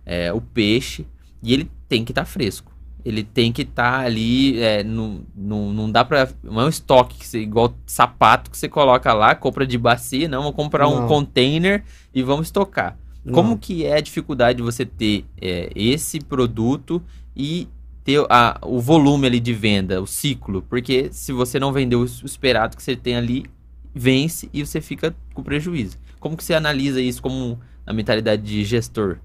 é, 0.04 0.32
o 0.32 0.40
peixe 0.40 1.06
e 1.42 1.52
ele 1.54 1.70
tem 1.88 2.04
que 2.04 2.10
estar 2.12 2.24
fresco. 2.24 2.71
Ele 3.04 3.24
tem 3.24 3.50
que 3.52 3.62
estar 3.62 4.00
ali, 4.00 4.60
é, 4.62 4.84
não, 4.84 5.22
não, 5.34 5.72
não 5.72 5.90
dá 5.90 6.04
pra. 6.04 6.28
Não 6.42 6.60
é 6.60 6.64
um 6.64 6.68
estoque 6.68 7.18
que 7.18 7.26
você, 7.26 7.40
igual 7.40 7.74
sapato 7.86 8.50
que 8.50 8.56
você 8.56 8.68
coloca 8.68 9.12
lá, 9.12 9.34
compra 9.34 9.66
de 9.66 9.76
bacia, 9.76 10.28
não, 10.28 10.42
vou 10.44 10.52
comprar 10.52 10.86
um 10.88 11.00
Não. 11.00 11.08
container 11.08 11.82
e 12.14 12.22
vamos 12.22 12.46
estocar. 12.46 12.96
Como 13.32 13.50
Não. 13.50 13.56
que 13.58 13.84
é 13.84 13.96
a 13.96 14.00
dificuldade 14.00 14.58
de 14.58 14.62
você 14.62 14.84
ter 14.86 15.24
é, 15.40 15.70
esse 15.74 16.20
produto 16.20 17.02
e 17.36 17.68
ter 18.04 18.24
a- 18.28 18.58
o 18.62 18.80
volume 18.80 19.26
ali 19.26 19.40
de 19.40 19.52
venda, 19.54 20.00
o 20.00 20.06
ciclo? 20.06 20.62
Porque 20.68 21.08
se 21.12 21.32
você 21.32 21.58
não 21.58 21.72
vendeu 21.72 22.00
o 22.00 22.04
o 22.04 22.26
esperado 22.26 22.76
que 22.76 22.82
você 22.82 22.94
tem 22.96 23.16
ali, 23.16 23.46
vence 23.94 24.48
e 24.52 24.64
você 24.64 24.80
fica 24.80 25.14
com 25.34 25.42
prejuízo. 25.42 25.98
Como 26.20 26.36
que 26.36 26.42
você 26.44 26.54
analisa 26.54 27.00
isso 27.00 27.20
como 27.20 27.58
a 27.86 27.92
mentalidade 27.92 28.42
de 28.42 28.64
gestor? 28.64 29.18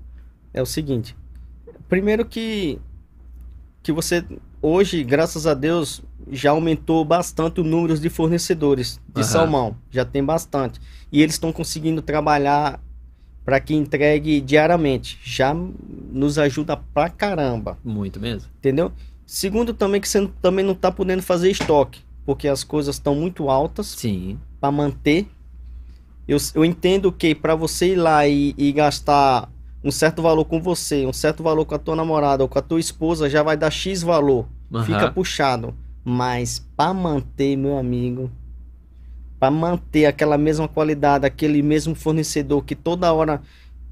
É 0.53 0.61
o 0.61 0.65
seguinte. 0.65 1.15
Primeiro 1.87 2.25
que 2.25 2.79
que 3.87 3.91
você 3.93 4.21
hoje, 4.61 5.01
graças 5.01 5.47
a 5.47 5.53
Deus, 5.53 6.01
já 6.29 6.51
aumentou 6.51 7.05
bastante 7.05 7.61
o 7.61 7.63
número 7.63 7.97
de 7.97 8.09
fornecedores 8.09 8.99
de 9.07 9.21
Aham. 9.21 9.29
salmão. 9.29 9.77
Já 9.89 10.03
tem 10.03 10.21
bastante. 10.21 10.77
E 11.09 11.21
eles 11.21 11.35
estão 11.35 11.53
conseguindo 11.53 12.01
trabalhar 12.01 12.81
para 13.45 13.61
que 13.61 13.73
entregue 13.73 14.41
diariamente. 14.41 15.17
Já 15.23 15.53
nos 15.53 16.37
ajuda 16.37 16.75
pra 16.75 17.07
caramba, 17.09 17.77
Muito 17.81 18.19
mesmo. 18.19 18.49
entendeu? 18.57 18.91
Segundo 19.25 19.73
também 19.73 20.01
que 20.01 20.09
você 20.09 20.29
também 20.41 20.65
não 20.65 20.75
tá 20.75 20.91
podendo 20.91 21.23
fazer 21.23 21.49
estoque, 21.49 22.01
porque 22.25 22.49
as 22.49 22.65
coisas 22.65 22.95
estão 22.95 23.15
muito 23.15 23.49
altas 23.49 23.87
Sim. 23.87 24.37
para 24.59 24.69
manter. 24.69 25.27
Eu, 26.27 26.37
eu 26.53 26.65
entendo 26.65 27.09
que 27.09 27.33
para 27.33 27.55
você 27.55 27.93
ir 27.93 27.95
lá 27.95 28.27
e, 28.27 28.53
e 28.57 28.73
gastar 28.73 29.49
um 29.87 29.91
certo 29.91 30.21
valor 30.21 30.43
com 30.43 30.61
você, 30.61 31.05
um 31.05 31.13
certo 31.13 31.41
valor 31.41 31.65
com 31.65 31.73
a 31.73 31.79
tua 31.79 31.95
namorada 31.95 32.43
ou 32.43 32.49
com 32.49 32.59
a 32.59 32.61
tua 32.61 32.77
esposa, 32.77 33.29
já 33.29 33.41
vai 33.41 33.55
dar 33.55 33.71
X 33.71 34.01
valor. 34.01 34.45
Aham. 34.73 34.83
Fica 34.83 35.09
puxado. 35.09 35.73
Mas 36.03 36.59
para 36.75 36.93
manter, 36.93 37.55
meu 37.55 37.77
amigo, 37.77 38.29
para 39.39 39.49
manter 39.49 40.05
aquela 40.05 40.37
mesma 40.37 40.67
qualidade, 40.67 41.25
aquele 41.25 41.61
mesmo 41.61 41.95
fornecedor 41.95 42.65
que 42.65 42.75
toda 42.75 43.13
hora. 43.13 43.41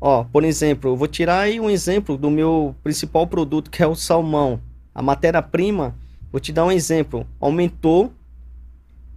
Ó, 0.02 0.26
por 0.26 0.44
exemplo, 0.44 0.92
eu 0.92 0.98
vou 0.98 1.08
tirar 1.08 1.40
aí 1.40 1.62
um 1.62 1.70
exemplo 1.70 2.18
do 2.18 2.30
meu 2.30 2.76
principal 2.84 3.26
produto, 3.26 3.72
que 3.72 3.82
é 3.82 3.88
o 3.88 3.96
salmão. 3.96 4.60
A 4.94 5.02
matéria-prima, 5.02 5.96
vou 6.30 6.42
te 6.42 6.52
dar 6.52 6.66
um 6.66 6.72
exemplo. 6.72 7.26
Aumentou 7.40 8.12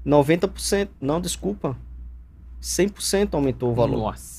90%. 0.07 0.91
Não, 1.01 1.21
desculpa. 1.21 1.77
100% 2.63 3.35
aumentou 3.35 3.73
o 3.73 3.75
valor. 3.75 3.99
Nossa. 3.99 4.38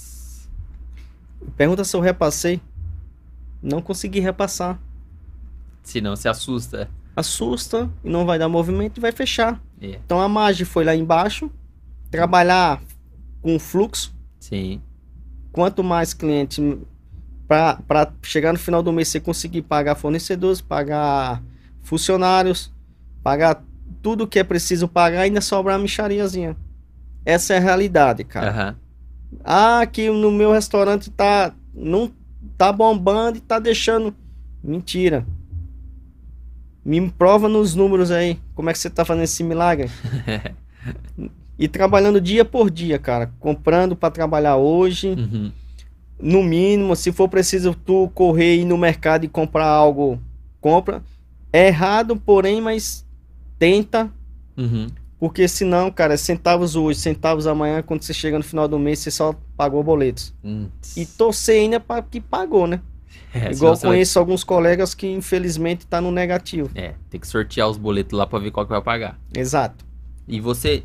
Pergunta 1.55 1.83
se 1.83 1.95
eu 1.95 2.01
repassei. 2.01 2.61
Não 3.61 3.81
consegui 3.81 4.19
repassar. 4.19 4.79
Se 5.83 6.01
não, 6.01 6.15
se 6.15 6.27
assusta. 6.27 6.89
Assusta 7.15 7.89
e 8.03 8.09
não 8.09 8.25
vai 8.25 8.39
dar 8.39 8.47
movimento 8.47 8.97
e 8.97 9.01
vai 9.01 9.11
fechar. 9.11 9.61
É. 9.81 9.99
Então 10.05 10.21
a 10.21 10.29
margem 10.29 10.65
foi 10.65 10.83
lá 10.83 10.95
embaixo. 10.95 11.51
Trabalhar 12.09 12.81
com 13.41 13.59
fluxo. 13.59 14.13
Sim. 14.39 14.81
Quanto 15.51 15.83
mais 15.83 16.13
cliente 16.13 16.79
para 17.47 18.11
chegar 18.21 18.53
no 18.53 18.59
final 18.59 18.83
do 18.83 18.93
mês 18.93 19.07
você 19.07 19.19
conseguir 19.19 19.63
pagar 19.63 19.95
fornecedores, 19.95 20.61
pagar 20.61 21.41
funcionários, 21.81 22.71
pagar 23.23 23.63
tudo 24.01 24.27
que 24.27 24.37
é 24.37 24.43
preciso 24.43 24.87
pagar 24.87 25.21
e 25.21 25.23
ainda 25.23 25.41
sobrar 25.41 25.75
uma 25.77 25.83
michariazinha. 25.83 26.55
Essa 27.25 27.55
é 27.55 27.57
a 27.57 27.61
realidade, 27.61 28.23
cara. 28.23 28.49
Aham. 28.49 28.75
Ah, 29.43 29.85
que 29.85 30.09
no 30.09 30.31
meu 30.31 30.51
restaurante 30.51 31.09
tá 31.09 31.53
não 31.73 32.11
tá 32.57 32.71
bombando 32.71 33.37
e 33.37 33.41
tá 33.41 33.59
deixando 33.59 34.13
mentira. 34.63 35.25
Me 36.83 37.09
prova 37.11 37.47
nos 37.47 37.75
números 37.75 38.09
aí, 38.09 38.39
como 38.55 38.69
é 38.69 38.73
que 38.73 38.79
você 38.79 38.89
tá 38.89 39.05
fazendo 39.05 39.23
esse 39.23 39.43
milagre? 39.43 39.89
e 41.57 41.67
trabalhando 41.67 42.19
dia 42.21 42.43
por 42.43 42.71
dia, 42.71 42.97
cara, 42.97 43.31
comprando 43.39 43.95
para 43.95 44.09
trabalhar 44.11 44.55
hoje, 44.55 45.09
Uhum. 45.09 45.51
no 46.19 46.41
mínimo, 46.43 46.95
se 46.95 47.11
for 47.11 47.27
preciso 47.29 47.73
tu 47.75 48.09
correr 48.13 48.55
ir 48.57 48.65
no 48.65 48.77
mercado 48.77 49.25
e 49.25 49.27
comprar 49.29 49.67
algo, 49.67 50.19
compra. 50.59 51.03
É 51.51 51.67
errado, 51.67 52.15
porém, 52.15 52.61
mas 52.61 53.05
tenta, 53.57 54.09
Uhum. 54.57 54.87
Porque 55.19 55.47
senão, 55.47 55.91
cara, 55.91 56.13
é 56.13 56.17
centavos 56.17 56.75
hoje, 56.75 56.99
centavos 56.99 57.45
amanhã, 57.45 57.81
quando 57.81 58.01
você 58.03 58.13
chega 58.13 58.37
no 58.37 58.43
final 58.43 58.67
do 58.67 58.79
mês, 58.79 58.99
você 58.99 59.11
só 59.11 59.33
pagou 59.57 59.83
boletos. 59.83 60.33
Hum. 60.43 60.67
E 60.95 61.05
torcer 61.05 61.61
ainda 61.61 61.79
para 61.79 62.01
que 62.01 62.19
pagou, 62.21 62.65
né? 62.67 62.81
É, 63.31 63.51
Igual 63.51 63.75
você 63.75 63.85
vai- 63.85 63.95
conheço 63.95 64.17
alguns 64.17 64.43
colegas 64.43 64.95
que 64.95 65.05
infelizmente 65.05 65.85
tá 65.85 66.01
no 66.01 66.11
negativo. 66.11 66.67
É, 66.73 66.95
tem 67.11 67.19
que 67.19 67.27
sortear 67.27 67.69
os 67.69 67.77
boletos 67.77 68.17
lá 68.17 68.25
pra 68.25 68.39
ver 68.39 68.49
qual 68.49 68.65
que 68.65 68.71
vai 68.71 68.81
pagar. 68.81 69.19
Exato. 69.35 69.85
E 70.27 70.39
você, 70.41 70.81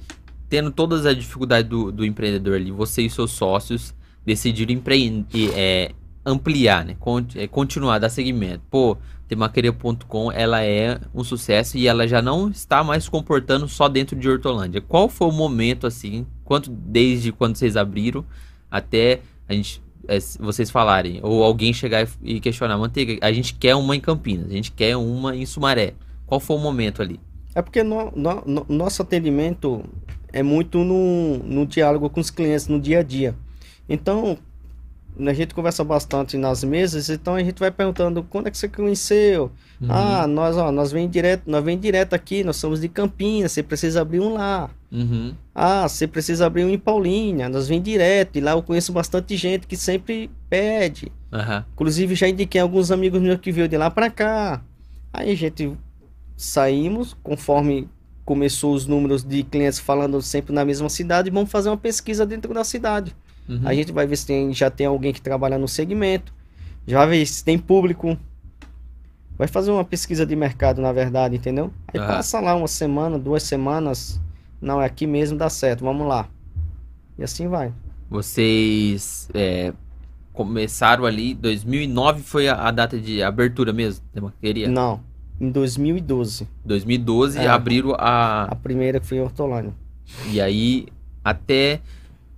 tendo 0.50 0.70
todas 0.70 1.06
as 1.06 1.16
dificuldades 1.16 1.70
do, 1.70 1.90
do 1.90 2.04
empreendedor 2.04 2.56
ali, 2.56 2.70
você 2.70 3.00
e 3.00 3.08
seus 3.08 3.30
sócios 3.30 3.94
decidiram 4.26 4.72
empre- 4.74 5.24
e, 5.32 5.50
é, 5.54 5.92
ampliar, 6.24 6.84
né? 6.84 6.96
É, 7.36 7.46
continuar, 7.46 7.98
dar 7.98 8.08
segmento. 8.08 8.62
Pô, 8.70 8.96
Temaqueria.com, 9.28 10.30
ela 10.32 10.62
é 10.62 10.98
um 11.14 11.24
sucesso 11.24 11.76
e 11.78 11.86
ela 11.86 12.06
já 12.06 12.20
não 12.20 12.48
está 12.50 12.82
mais 12.84 13.04
se 13.04 13.10
comportando 13.10 13.66
só 13.68 13.88
dentro 13.88 14.16
de 14.16 14.28
Hortolândia. 14.28 14.80
Qual 14.80 15.08
foi 15.08 15.28
o 15.28 15.32
momento, 15.32 15.86
assim, 15.86 16.26
quanto, 16.44 16.70
desde 16.70 17.32
quando 17.32 17.56
vocês 17.56 17.76
abriram 17.76 18.24
até 18.70 19.20
a 19.48 19.54
gente, 19.54 19.82
é, 20.08 20.18
vocês 20.40 20.70
falarem, 20.70 21.20
ou 21.22 21.42
alguém 21.44 21.72
chegar 21.72 22.06
e 22.22 22.34
e 22.36 22.40
questionar, 22.40 22.76
Manteiga, 22.78 23.18
a 23.26 23.32
gente 23.32 23.54
quer 23.54 23.74
uma 23.74 23.94
em 23.96 24.00
Campinas, 24.00 24.46
a 24.50 24.54
gente 24.54 24.72
quer 24.72 24.96
uma 24.96 25.36
em 25.36 25.46
Sumaré. 25.46 25.94
Qual 26.26 26.40
foi 26.40 26.56
o 26.56 26.60
momento 26.60 27.00
ali? 27.02 27.20
É 27.54 27.62
porque 27.62 27.82
no- 27.82 28.10
no- 28.16 28.42
no- 28.44 28.66
nosso 28.68 29.00
atendimento 29.02 29.84
é 30.32 30.42
muito 30.42 30.78
no, 30.78 31.38
no 31.38 31.64
diálogo 31.66 32.10
com 32.10 32.20
os 32.20 32.30
clientes, 32.30 32.66
no 32.66 32.80
dia 32.80 32.98
a 32.98 33.02
dia. 33.02 33.34
Então, 33.88 34.36
a 35.18 35.32
gente 35.32 35.54
conversa 35.54 35.84
bastante 35.84 36.36
nas 36.36 36.64
mesas, 36.64 37.08
então 37.08 37.34
a 37.34 37.42
gente 37.42 37.58
vai 37.58 37.70
perguntando 37.70 38.22
quando 38.24 38.48
é 38.48 38.50
que 38.50 38.58
você 38.58 38.68
conheceu? 38.68 39.50
Uhum. 39.80 39.88
Ah, 39.88 40.26
nós, 40.26 40.56
ó, 40.56 40.72
nós 40.72 40.90
vem 40.90 41.08
direto, 41.08 41.42
nós 41.46 41.64
vem 41.64 41.78
direto 41.78 42.14
aqui, 42.14 42.42
nós 42.42 42.56
somos 42.56 42.80
de 42.80 42.88
Campinas, 42.88 43.52
você 43.52 43.62
precisa 43.62 44.02
abrir 44.02 44.20
um 44.20 44.34
lá. 44.34 44.70
Uhum. 44.90 45.34
Ah, 45.54 45.88
você 45.88 46.06
precisa 46.06 46.46
abrir 46.46 46.64
um 46.64 46.70
em 46.70 46.78
Paulínia, 46.78 47.48
nós 47.48 47.68
vem 47.68 47.80
direto, 47.80 48.36
e 48.36 48.40
lá 48.40 48.52
eu 48.52 48.62
conheço 48.62 48.92
bastante 48.92 49.36
gente 49.36 49.66
que 49.66 49.76
sempre 49.76 50.30
pede. 50.48 51.12
Aham. 51.32 51.64
Inclusive 51.74 52.14
já 52.14 52.28
indiquei 52.28 52.60
alguns 52.60 52.90
amigos 52.90 53.20
meus 53.20 53.40
que 53.40 53.52
veio 53.52 53.68
de 53.68 53.76
lá 53.76 53.90
pra 53.90 54.10
cá. 54.10 54.62
Aí 55.12 55.30
a 55.30 55.36
gente 55.36 55.72
saímos, 56.36 57.16
conforme 57.22 57.88
começou 58.24 58.74
os 58.74 58.86
números 58.86 59.22
de 59.22 59.42
clientes 59.42 59.78
falando 59.78 60.20
sempre 60.22 60.52
na 60.52 60.64
mesma 60.64 60.88
cidade, 60.88 61.30
vamos 61.30 61.50
fazer 61.50 61.68
uma 61.68 61.76
pesquisa 61.76 62.24
dentro 62.24 62.52
da 62.54 62.64
cidade. 62.64 63.14
Uhum. 63.48 63.60
A 63.64 63.74
gente 63.74 63.92
vai 63.92 64.06
ver 64.06 64.16
se 64.16 64.26
tem- 64.26 64.52
já 64.54 64.70
tem 64.70 64.86
alguém 64.86 65.12
que 65.12 65.20
trabalha 65.20 65.58
no 65.58 65.68
segmento, 65.68 66.32
já 66.86 66.98
vai 66.98 67.18
ver 67.18 67.26
se 67.26 67.44
tem 67.44 67.58
público. 67.58 68.16
Vai 69.36 69.48
fazer 69.48 69.70
uma 69.72 69.84
pesquisa 69.84 70.24
de 70.24 70.36
mercado, 70.36 70.80
na 70.80 70.92
verdade, 70.92 71.34
entendeu? 71.36 71.72
Aí 71.88 71.98
passa 71.98 72.38
lá 72.40 72.54
uma 72.54 72.68
semana, 72.68 73.18
duas 73.18 73.42
semanas. 73.42 74.20
Não, 74.60 74.80
é 74.80 74.86
aqui 74.86 75.06
mesmo, 75.06 75.36
dá 75.36 75.50
certo, 75.50 75.84
vamos 75.84 76.06
lá. 76.06 76.28
E 77.18 77.24
assim 77.24 77.48
vai. 77.48 77.72
Vocês 78.08 79.28
é, 79.34 79.72
começaram 80.32 81.04
ali, 81.04 81.34
2009 81.34 82.22
foi 82.22 82.48
a, 82.48 82.54
a 82.54 82.70
data 82.70 82.98
de 82.98 83.22
abertura 83.22 83.72
mesmo, 83.72 84.04
da 84.14 84.20
maqueria? 84.20 84.68
Não, 84.68 85.00
em 85.40 85.50
2012. 85.50 86.46
2012 86.64 87.38
É. 87.38 87.46
abriram 87.48 87.92
a... 87.98 88.44
A 88.44 88.54
primeira 88.54 89.00
que 89.00 89.06
foi 89.06 89.18
em 89.18 89.20
Hortolândia. 89.20 89.72
E 90.30 90.40
aí, 90.40 90.86
até 91.24 91.80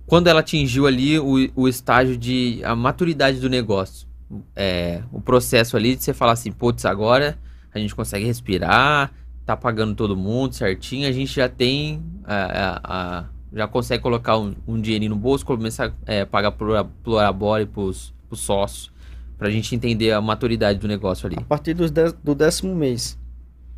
quando 0.07 0.27
ela 0.27 0.39
atingiu 0.39 0.87
ali 0.87 1.19
o, 1.19 1.35
o 1.55 1.67
estágio 1.67 2.17
de... 2.17 2.61
a 2.63 2.75
maturidade 2.75 3.39
do 3.39 3.47
negócio. 3.49 4.07
É, 4.55 5.03
o 5.11 5.21
processo 5.21 5.77
ali 5.77 5.95
de 5.95 6.03
você 6.03 6.13
falar 6.13 6.31
assim, 6.31 6.51
putz, 6.51 6.83
agora 6.85 7.37
a 7.73 7.77
gente 7.77 7.93
consegue 7.93 8.25
respirar, 8.25 9.11
tá 9.45 9.55
pagando 9.55 9.93
todo 9.93 10.17
mundo 10.17 10.53
certinho, 10.55 11.07
a 11.07 11.11
gente 11.11 11.33
já 11.35 11.47
tem... 11.47 12.01
a- 12.25 12.79
a- 12.81 12.81
a- 13.19 13.25
já 13.53 13.65
consegue 13.67 14.03
colocar 14.03 14.37
um, 14.37 14.53
um 14.67 14.79
dinheirinho 14.81 15.11
no 15.11 15.15
bolso, 15.15 15.45
começar 15.45 15.93
a 16.05 16.25
pagar 16.25 16.51
plura- 16.51 16.83
plurabore 17.03 17.65
pros, 17.65 18.13
pros 18.27 18.41
sócios, 18.41 18.91
pra 19.37 19.49
gente 19.49 19.73
entender 19.73 20.11
a 20.11 20.19
maturidade 20.19 20.79
do 20.79 20.87
negócio 20.87 21.27
ali. 21.27 21.37
A 21.39 21.41
partir 21.43 21.73
dos 21.73 21.89
dez- 21.89 22.11
do 22.13 22.35
décimo 22.35 22.75
mês. 22.75 23.17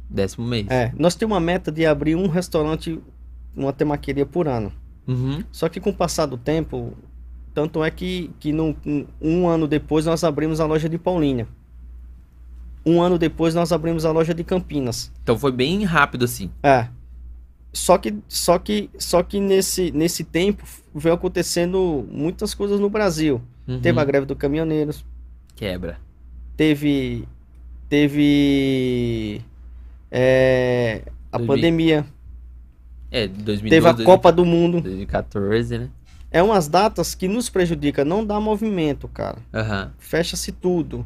Décimo 0.09 0.47
mês. 0.47 0.65
É, 0.69 0.91
nós 0.97 1.13
temos 1.15 1.35
uma 1.35 1.39
meta 1.39 1.71
de 1.71 1.85
abrir 1.85 2.15
um 2.15 2.27
restaurante, 2.27 2.99
uma 3.55 3.71
temaqueria 3.71 4.25
por 4.25 4.47
ano. 4.47 4.71
Uhum. 5.09 5.43
Só 5.51 5.67
que 5.67 5.79
com 5.79 5.89
o 5.89 5.93
passar 5.93 6.25
do 6.27 6.37
tempo, 6.37 6.93
tanto 7.53 7.83
é 7.83 7.89
que, 7.89 8.29
que 8.39 8.51
no, 8.51 8.75
um- 9.21 9.47
ano 9.47 9.67
depois 9.67 10.05
nós 10.05 10.23
abrimos 10.23 10.59
a 10.59 10.65
loja 10.65 10.87
de 10.87 10.97
Paulínia. 10.97 11.47
Um 12.85 13.01
ano 13.01 13.17
depois 13.17 13.53
nós 13.55 13.71
abrimos 13.71 14.05
a 14.05 14.11
loja 14.11 14.33
de 14.33 14.43
Campinas. 14.43 15.11
Então 15.23 15.37
foi 15.37 15.51
bem 15.51 15.83
rápido 15.83 16.25
assim. 16.25 16.49
É. 16.63 16.87
Só 17.73 17.97
que, 17.97 18.15
só 18.27 18.57
que, 18.57 18.89
só 18.97 19.21
que 19.21 19.39
nesse, 19.39 19.91
nesse 19.91 20.23
tempo 20.23 20.63
veio 20.93 21.13
acontecendo 21.15 22.07
muitas 22.11 22.53
coisas 22.53 22.79
no 22.79 22.89
Brasil. 22.89 23.41
Uhum. 23.67 23.79
Teve 23.79 23.99
a 23.99 24.05
greve 24.05 24.25
dos 24.25 24.37
caminhoneiros, 24.37 25.05
Quebra. 25.55 25.99
teve 26.57 27.27
teve 27.87 29.41
é, 30.11 31.03
a 31.31 31.37
2000. 31.37 31.47
pandemia, 31.55 32.05
É, 33.11 33.27
2012, 33.27 33.69
teve 33.69 33.87
a 33.87 34.05
Copa 34.05 34.31
do 34.31 34.45
Mundo. 34.45 34.81
2014, 34.81 35.77
né? 35.77 35.89
É 36.31 36.43
umas 36.43 36.67
datas 36.67 37.15
que 37.15 37.27
nos 37.27 37.49
prejudica, 37.49 38.05
não 38.05 38.23
dá 38.23 38.39
movimento, 38.39 39.07
cara. 39.07 39.39
Aham. 39.53 39.91
Fecha-se 39.97 40.51
tudo. 40.51 41.05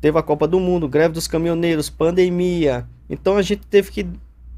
Teve 0.00 0.18
a 0.18 0.22
Copa 0.22 0.48
do 0.48 0.58
Mundo, 0.58 0.88
greve 0.88 1.14
dos 1.14 1.28
caminhoneiros, 1.28 1.88
pandemia. 1.88 2.86
Então 3.08 3.36
a 3.36 3.42
gente 3.42 3.62
teve 3.66 3.90
que, 3.90 4.06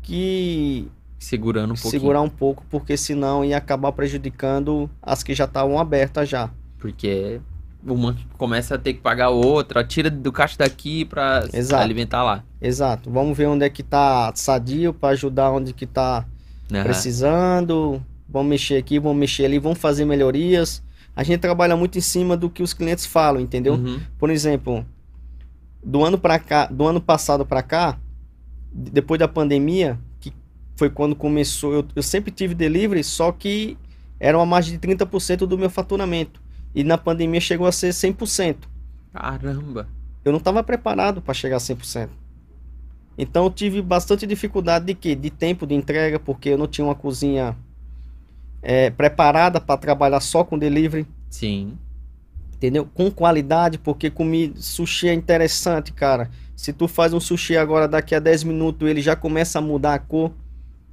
que 0.02 0.88
Segurando 1.18 1.72
um 1.72 1.74
pouquinho. 1.74 1.90
segurar 1.90 2.20
um 2.22 2.28
pouco, 2.30 2.64
porque 2.70 2.96
senão 2.96 3.44
ia 3.44 3.58
acabar 3.58 3.92
prejudicando 3.92 4.90
as 5.02 5.22
que 5.22 5.34
já 5.34 5.44
estavam 5.44 5.78
abertas 5.78 6.28
já. 6.28 6.50
Porque 6.78 7.40
uma 7.84 8.16
começa 8.36 8.74
a 8.74 8.78
ter 8.78 8.94
que 8.94 9.00
pagar 9.00 9.28
outra, 9.30 9.84
tira 9.84 10.10
do 10.10 10.32
caixa 10.32 10.56
daqui 10.58 11.04
pra 11.04 11.46
Exato. 11.52 11.82
alimentar 11.82 12.22
lá. 12.22 12.42
Exato. 12.60 13.10
Vamos 13.10 13.36
ver 13.36 13.46
onde 13.48 13.64
é 13.64 13.70
que 13.70 13.82
tá 13.82 14.32
sadio 14.34 14.92
para 14.94 15.10
ajudar 15.10 15.50
onde 15.50 15.72
que 15.74 15.86
tá 15.86 16.26
Aham. 16.78 16.84
precisando. 16.84 18.02
Vamos 18.28 18.48
mexer 18.48 18.76
aqui, 18.76 18.98
vamos 18.98 19.18
mexer 19.18 19.44
ali, 19.44 19.58
vamos 19.58 19.78
fazer 19.78 20.04
melhorias. 20.04 20.82
A 21.16 21.22
gente 21.22 21.40
trabalha 21.40 21.76
muito 21.76 21.98
em 21.98 22.00
cima 22.00 22.36
do 22.36 22.48
que 22.48 22.62
os 22.62 22.72
clientes 22.72 23.04
falam, 23.04 23.40
entendeu? 23.40 23.74
Uhum. 23.74 24.00
Por 24.18 24.30
exemplo, 24.30 24.86
do 25.84 26.04
ano 26.04 26.16
para 26.16 26.38
cá, 26.38 26.66
do 26.66 26.86
ano 26.86 27.00
passado 27.00 27.44
para 27.44 27.62
cá, 27.62 27.98
depois 28.72 29.18
da 29.18 29.26
pandemia, 29.26 29.98
que 30.20 30.32
foi 30.76 30.88
quando 30.88 31.16
começou, 31.16 31.72
eu, 31.72 31.84
eu 31.96 32.02
sempre 32.02 32.30
tive 32.30 32.54
delivery, 32.54 33.02
só 33.02 33.32
que 33.32 33.76
era 34.18 34.38
uma 34.38 34.46
margem 34.46 34.78
de 34.78 34.88
30% 34.88 35.38
do 35.46 35.58
meu 35.58 35.70
faturamento. 35.70 36.40
E 36.74 36.84
na 36.84 36.96
pandemia 36.96 37.40
chegou 37.40 37.66
a 37.66 37.72
ser 37.72 37.88
100%. 37.88 38.56
Caramba. 39.12 39.88
Eu 40.24 40.30
não 40.30 40.38
estava 40.38 40.62
preparado 40.62 41.20
para 41.20 41.34
chegar 41.34 41.56
a 41.56 41.60
100%. 41.60 42.10
Então 43.20 43.44
eu 43.44 43.50
tive 43.50 43.82
bastante 43.82 44.26
dificuldade 44.26 44.86
de 44.86 44.94
quê? 44.94 45.14
De 45.14 45.28
tempo 45.28 45.66
de 45.66 45.74
entrega, 45.74 46.18
porque 46.18 46.48
eu 46.48 46.56
não 46.56 46.66
tinha 46.66 46.86
uma 46.86 46.94
cozinha 46.94 47.54
eh, 48.62 48.88
preparada 48.88 49.60
para 49.60 49.76
trabalhar 49.76 50.20
só 50.20 50.42
com 50.42 50.58
delivery 50.58 51.06
Sim. 51.28 51.76
entendeu? 52.54 52.88
Com 52.94 53.10
qualidade, 53.10 53.76
porque 53.76 54.08
comi 54.08 54.54
sushi 54.56 55.08
é 55.08 55.12
interessante, 55.12 55.92
cara. 55.92 56.30
Se 56.56 56.72
tu 56.72 56.88
faz 56.88 57.12
um 57.12 57.20
sushi 57.20 57.58
agora, 57.58 57.86
daqui 57.86 58.14
a 58.14 58.18
10 58.18 58.42
minutos, 58.44 58.88
ele 58.88 59.02
já 59.02 59.14
começa 59.14 59.58
a 59.58 59.62
mudar 59.62 59.92
a 59.92 59.98
cor. 59.98 60.32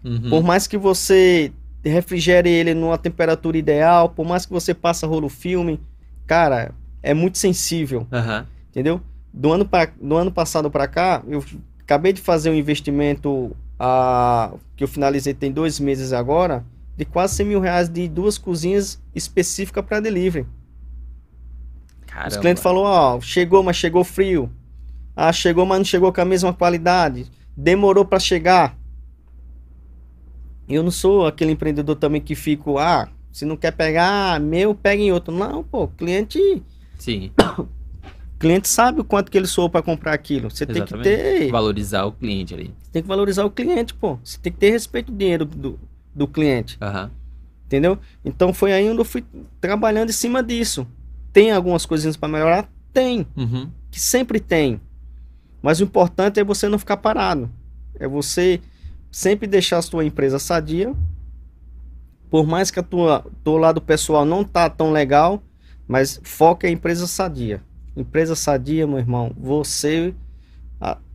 Uhum. 0.04 0.30
Por 0.30 0.44
mais 0.44 0.68
que 0.68 0.78
você 0.78 1.54
refrigere 1.82 2.50
ele 2.50 2.74
numa 2.74 2.98
temperatura 2.98 3.58
ideal, 3.58 4.10
por 4.10 4.26
mais 4.26 4.46
que 4.46 4.52
você 4.52 4.74
passe 4.74 5.06
rolo 5.06 5.30
filme, 5.30 5.80
cara, 6.26 6.76
é 7.02 7.14
muito 7.14 7.38
sensível, 7.38 8.06
Aham. 8.12 8.46
entendeu? 8.70 9.00
Do 9.34 9.54
ano, 9.54 9.66
pra, 9.66 9.90
do 10.02 10.18
ano 10.18 10.32
passado 10.32 10.70
para 10.70 10.90
cá, 10.90 11.24
eu 11.26 11.42
acabei 11.88 12.12
de 12.12 12.20
fazer 12.20 12.50
um 12.50 12.54
investimento 12.54 13.56
ah, 13.80 14.54
que 14.76 14.84
eu 14.84 14.90
finalizei 14.90 15.34
tem 15.34 15.50
dois 15.50 15.80
meses 15.80 16.12
agora, 16.12 16.66
de 16.98 17.06
quase 17.06 17.36
100 17.36 17.46
mil 17.46 17.60
reais 17.62 17.88
de 17.88 18.10
duas 18.10 18.38
cozinhas 18.38 19.02
específicas 19.16 19.86
para 19.86 20.02
delivery. 20.02 20.46
Caramba. 22.06 22.28
Os 22.28 22.38
clientes 22.38 22.62
falaram, 22.62 22.86
ó, 22.86 23.22
chegou, 23.22 23.64
mas 23.64 23.78
chegou 23.78 24.04
frio. 24.04 24.52
Ah, 25.16 25.32
chegou, 25.32 25.66
mas 25.66 25.78
não 25.78 25.86
chegou 25.86 26.12
com 26.12 26.20
a 26.20 26.26
mesma 26.26 26.54
qualidade. 26.54 27.32
Demorou 27.56 28.04
para 28.04 28.20
chegar. 28.20 28.78
Eu 30.68 30.84
não 30.84 30.92
sou 30.92 31.26
aquele 31.26 31.52
empreendedor 31.52 31.96
também 31.96 32.20
que 32.20 32.36
fico, 32.36 32.78
ah, 32.78 33.08
se 33.32 33.46
não 33.46 33.56
quer 33.56 33.72
pegar 33.72 34.42
meu, 34.42 34.76
pega 34.76 35.02
em 35.02 35.12
outro. 35.14 35.34
Não, 35.34 35.64
pô, 35.64 35.88
cliente, 35.88 36.62
Sim, 36.98 37.32
cliente 38.40 38.68
sabe 38.68 39.02
o 39.02 39.04
quanto 39.04 39.32
que 39.32 39.38
ele 39.38 39.48
soou 39.48 39.70
para 39.70 39.82
comprar 39.82 40.14
aquilo. 40.14 40.50
Você 40.50 40.66
tem 40.66 40.76
que 40.76 40.82
exatamente. 40.82 41.04
ter, 41.10 41.52
Valorizar 41.52 42.06
o 42.06 42.12
cliente 42.12 42.54
ali. 42.54 42.74
tem 42.92 43.02
que 43.02 43.08
valorizar 43.08 43.44
o 43.46 43.50
cliente, 43.52 43.94
pô. 43.94 44.18
Você 44.24 44.38
tem 44.40 44.52
que 44.52 44.60
ter 44.60 44.70
respeito 44.72 45.12
do 45.12 45.18
dinheiro 45.18 45.46
do, 45.46 45.80
do 46.14 46.28
cliente. 46.28 46.78
Aham. 46.82 47.10
Entendeu? 47.66 47.98
Então 48.24 48.54
foi 48.54 48.72
aí 48.74 48.90
onde 48.90 49.00
eu 49.02 49.06
fui 49.06 49.24
trabalhando 49.60 50.10
em 50.10 50.14
cima 50.14 50.42
disso. 50.42 50.88
Tem 51.34 51.52
algumas 51.52 51.86
coisinhas 51.86 52.16
para 52.16 52.30
melhorar? 52.30 52.70
Tem, 52.94 53.28
Uhum. 53.36 53.70
que 53.92 54.00
sempre 54.00 54.40
tem. 54.40 54.80
Mas 55.62 55.80
o 55.80 55.84
importante 55.84 56.40
é 56.40 56.44
você 56.44 56.70
não 56.70 56.80
ficar 56.80 56.98
parado. 56.98 57.50
É 58.00 58.08
você 58.08 58.62
sempre 59.12 59.48
deixar 59.48 59.80
a 59.80 59.82
sua 59.82 60.06
empresa 60.06 60.40
sadia. 60.40 60.94
Por 62.30 62.46
mais 62.46 62.70
que 62.72 62.80
a 62.80 62.84
tua 62.84 63.26
teu 63.44 63.58
lado 63.58 63.82
pessoal 63.82 64.26
não 64.26 64.44
tá 64.44 64.70
tão 64.70 64.92
legal, 64.92 65.42
mas 65.88 66.20
foca 66.24 66.68
em 66.70 66.74
empresa 66.74 67.08
sadia. 67.08 67.62
Empresa 67.98 68.36
sadia, 68.36 68.86
meu 68.86 69.00
irmão, 69.00 69.32
você 69.36 70.14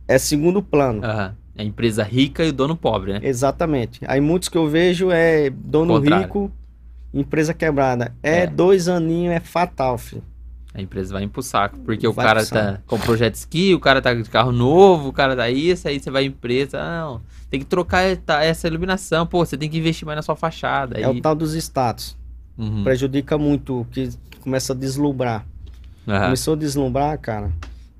é 0.07 0.17
segundo 0.17 0.61
plano. 0.61 1.03
Aham. 1.03 1.35
É 1.55 1.61
a 1.61 1.65
empresa 1.65 2.03
rica 2.03 2.43
e 2.43 2.49
o 2.49 2.53
dono 2.53 2.75
pobre, 2.75 3.13
né? 3.13 3.19
Exatamente. 3.23 4.01
Aí 4.07 4.19
muitos 4.19 4.49
que 4.49 4.57
eu 4.57 4.67
vejo 4.67 5.11
é 5.11 5.49
dono 5.51 5.93
Contrário. 5.99 6.25
rico, 6.25 6.51
empresa 7.13 7.53
quebrada. 7.53 8.13
É, 8.23 8.39
É. 8.41 8.47
dois 8.47 8.87
aninhos, 8.89 9.33
é 9.35 9.39
fatal, 9.39 9.97
filho. 9.97 10.23
A 10.73 10.81
empresa 10.81 11.13
vai 11.13 11.23
ir 11.23 11.27
pro 11.27 11.43
saco. 11.43 11.77
Porque 11.85 12.07
o 12.07 12.11
Vai 12.11 12.25
cara 12.25 12.39
pro 12.39 12.49
saco. 12.49 12.77
tá 12.77 12.81
com 12.87 12.99
projeto 12.99 13.35
ski, 13.35 13.75
o 13.75 13.79
cara 13.79 14.01
tá 14.01 14.11
de 14.13 14.27
carro 14.29 14.51
novo, 14.51 15.09
o 15.09 15.13
cara 15.13 15.35
tá 15.35 15.47
isso, 15.49 15.87
aí 15.87 15.99
você 15.99 16.09
vai 16.09 16.23
à 16.23 16.25
empresa. 16.25 16.83
Não, 16.83 17.21
tem 17.51 17.59
que 17.59 17.65
trocar 17.67 18.01
essa 18.43 18.67
iluminação. 18.67 19.27
Pô, 19.27 19.45
você 19.45 19.55
tem 19.55 19.69
que 19.69 19.77
investir 19.77 20.05
mais 20.07 20.15
na 20.15 20.23
sua 20.23 20.35
fachada. 20.35 20.99
É 20.99 21.05
Aí... 21.05 21.17
o 21.17 21.21
tal 21.21 21.35
dos 21.35 21.53
status. 21.53 22.17
Uhum. 22.57 22.83
Prejudica 22.83 23.37
muito, 23.37 23.85
que 23.91 24.09
começa 24.41 24.73
a 24.73 24.75
deslumbrar. 24.75 25.45
Aham. 26.07 26.23
Começou 26.25 26.53
a 26.53 26.57
deslumbrar, 26.57 27.17
cara. 27.19 27.51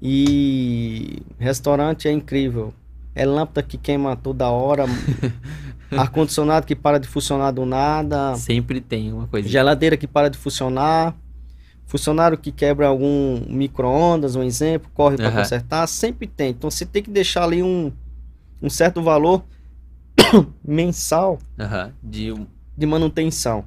E 0.01 1.21
restaurante 1.39 2.07
é 2.07 2.11
incrível. 2.11 2.73
É 3.15 3.25
lâmpada 3.25 3.61
que 3.63 3.77
queima 3.77 4.15
toda 4.15 4.49
hora, 4.49 4.85
ar-condicionado 5.91 6.65
que 6.65 6.75
para 6.75 6.99
de 6.99 7.07
funcionar 7.07 7.51
do 7.51 7.65
nada, 7.65 8.35
Sempre 8.35 8.81
tem 8.81 9.13
uma 9.13 9.27
coisa. 9.27 9.47
geladeira 9.47 9.95
que 9.95 10.07
para 10.07 10.29
de 10.29 10.37
funcionar, 10.37 11.15
funcionário 11.85 12.37
que 12.37 12.51
quebra 12.51 12.87
algum 12.87 13.39
micro-ondas, 13.47 14.35
um 14.35 14.41
exemplo, 14.43 14.89
corre 14.95 15.15
para 15.17 15.27
Aham. 15.27 15.37
consertar, 15.37 15.87
sempre 15.87 16.25
tem. 16.27 16.49
Então 16.49 16.71
você 16.71 16.85
tem 16.87 17.03
que 17.03 17.11
deixar 17.11 17.43
ali 17.43 17.61
um, 17.61 17.91
um 18.61 18.69
certo 18.69 19.01
valor 19.01 19.43
mensal 20.65 21.37
Aham. 21.59 21.91
De 22.01 22.33
de 22.75 22.87
manutenção. 22.87 23.63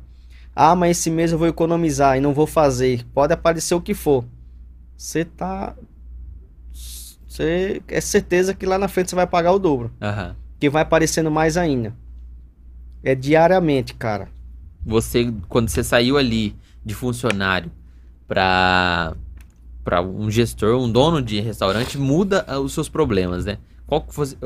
Ah, 0.59 0.75
mas 0.75 0.97
esse 0.97 1.11
mês 1.11 1.33
eu 1.33 1.39
vou 1.39 1.47
economizar 1.47 2.17
e 2.17 2.21
não 2.21 2.33
vou 2.33 2.47
fazer. 2.47 3.05
Pode 3.13 3.35
aparecer 3.35 3.75
o 3.75 3.81
que 3.81 3.93
for. 3.93 4.25
Você 4.97 5.23
tá. 5.23 5.77
Você 7.29 7.83
é 7.87 8.01
certeza 8.01 8.55
que 8.55 8.65
lá 8.65 8.79
na 8.79 8.89
frente 8.89 9.11
você 9.11 9.17
vai 9.17 9.27
pagar 9.27 9.53
o 9.53 9.59
dobro. 9.59 9.91
Aham. 10.01 10.35
Que 10.59 10.71
vai 10.71 10.81
aparecendo 10.81 11.31
mais 11.31 11.59
ainda. 11.59 11.95
É 13.05 13.15
diariamente, 13.15 13.93
cara. 13.93 14.29
Você, 14.87 15.31
quando 15.47 15.69
você 15.69 15.85
saiu 15.85 16.17
ali 16.17 16.57
de 16.83 16.95
funcionário 16.95 17.71
pra, 18.27 19.15
pra 19.85 20.01
um 20.01 20.31
gestor, 20.31 20.81
um 20.81 20.91
dono 20.91 21.21
de 21.21 21.39
restaurante, 21.39 21.99
muda 21.99 22.47
ah, 22.49 22.59
os 22.59 22.73
seus 22.73 22.89
problemas, 22.89 23.45
né? 23.45 23.59
Qual 23.87 24.05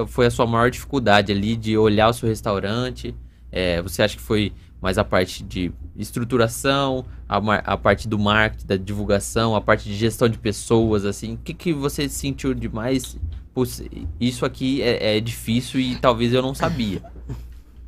foi 0.08 0.26
a 0.26 0.30
sua 0.30 0.46
maior 0.46 0.70
dificuldade 0.70 1.30
ali 1.30 1.56
de 1.56 1.78
olhar 1.78 2.08
o 2.08 2.12
seu 2.12 2.28
restaurante? 2.28 3.14
É, 3.52 3.80
você 3.80 4.02
acha 4.02 4.16
que 4.16 4.22
foi 4.22 4.52
mais 4.80 4.98
a 4.98 5.04
parte 5.04 5.42
de 5.42 5.72
estruturação, 5.96 7.04
a, 7.28 7.36
a 7.36 7.76
parte 7.76 8.08
do 8.08 8.18
marketing, 8.18 8.66
da 8.66 8.76
divulgação, 8.76 9.54
a 9.54 9.60
parte 9.60 9.88
de 9.88 9.94
gestão 9.94 10.28
de 10.28 10.38
pessoas, 10.38 11.04
assim? 11.04 11.34
O 11.34 11.38
que, 11.38 11.52
que 11.52 11.72
você 11.72 12.08
sentiu 12.08 12.54
demais? 12.54 13.18
Putz, 13.52 13.82
isso 14.18 14.44
aqui 14.46 14.80
é, 14.82 15.16
é 15.16 15.20
difícil 15.20 15.80
e 15.80 15.96
talvez 15.96 16.32
eu 16.32 16.40
não 16.40 16.54
sabia. 16.54 17.02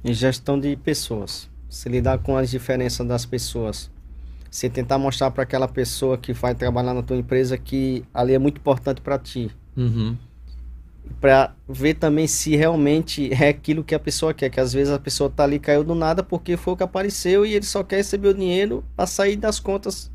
Em 0.05 0.13
gestão 0.13 0.59
de 0.59 0.77
pessoas. 0.77 1.49
Se 1.69 1.89
lidar 1.89 2.19
com 2.19 2.37
as 2.37 2.51
diferenças 2.51 3.07
das 3.07 3.25
pessoas. 3.25 3.91
Você 4.51 4.69
tentar 4.69 4.99
mostrar 4.99 5.31
para 5.31 5.45
aquela 5.45 5.67
pessoa 5.67 6.19
que 6.19 6.35
vai 6.35 6.55
trabalhar 6.55 6.93
na 6.93 7.03
tua 7.03 7.17
empresa 7.17 7.57
que 7.57 8.05
ali 8.13 8.35
é 8.35 8.39
muito 8.39 8.59
importante 8.59 9.01
para 9.01 9.19
ti. 9.19 9.51
Uhum. 9.75 10.17
Pra 11.21 11.55
ver 11.69 11.95
também 11.95 12.27
se 12.27 12.57
realmente 12.57 13.33
é 13.33 13.49
aquilo 13.49 13.85
que 13.85 13.95
a 13.95 13.99
pessoa 13.99 14.33
quer, 14.35 14.51
que 14.51 14.61
às 14.61 14.73
vezes 14.73 14.93
a 14.93 14.99
pessoa 14.99 15.31
tá 15.31 15.45
ali 15.45 15.59
caiu 15.59 15.85
do 15.85 15.95
nada 15.95 16.23
porque 16.23 16.57
foi 16.57 16.75
o 16.75 16.77
que 16.77 16.83
apareceu 16.83 17.45
e 17.47 17.55
ele 17.55 17.65
só 17.65 17.83
quer 17.85 17.97
receber 17.97 18.29
o 18.29 18.35
dinheiro 18.35 18.85
para 18.97 19.07
sair 19.07 19.37
das 19.37 19.61
contas 19.61 20.11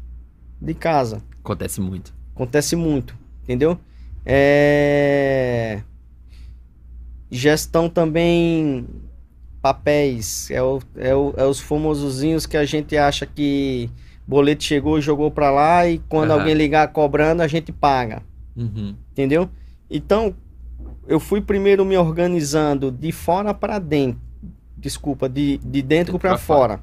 de 0.62 0.74
casa. 0.74 1.22
Acontece 1.44 1.80
muito. 1.82 2.14
Acontece 2.36 2.76
muito, 2.76 3.16
entendeu? 3.44 3.80
É... 4.26 5.82
Gestão 7.30 7.90
também 7.90 8.86
papéis, 9.62 10.50
é, 10.50 10.62
o, 10.62 10.80
é, 10.96 11.14
o- 11.14 11.34
é 11.36 11.46
os 11.46 11.60
famosozinhos 11.60 12.46
que 12.46 12.56
a 12.56 12.64
gente 12.64 12.96
acha 12.96 13.26
que 13.26 13.90
boleto 14.26 14.64
chegou 14.64 14.98
e 14.98 15.02
jogou 15.02 15.30
para 15.30 15.50
lá 15.52 15.88
e 15.88 16.00
quando 16.08 16.32
Aham. 16.32 16.40
alguém 16.40 16.54
ligar 16.54 16.88
cobrando 16.94 17.42
a 17.42 17.48
gente 17.48 17.72
paga 17.72 18.22
Uhum. 18.56 18.96
entendeu? 19.12 19.50
Então, 19.90 20.34
eu 21.08 21.20
fui 21.20 21.42
primeiro 21.42 21.86
me 21.86 21.98
organizando 21.98 22.92
de 22.92 23.12
fora 23.12 23.54
para 23.54 23.80
dentro. 23.80 24.22
Desculpa, 24.78 25.28
de, 25.28 25.58
de 25.60 25.82
dentro 25.82 26.20
para 26.20 26.32
pra 26.32 26.38
fora. 26.38 26.80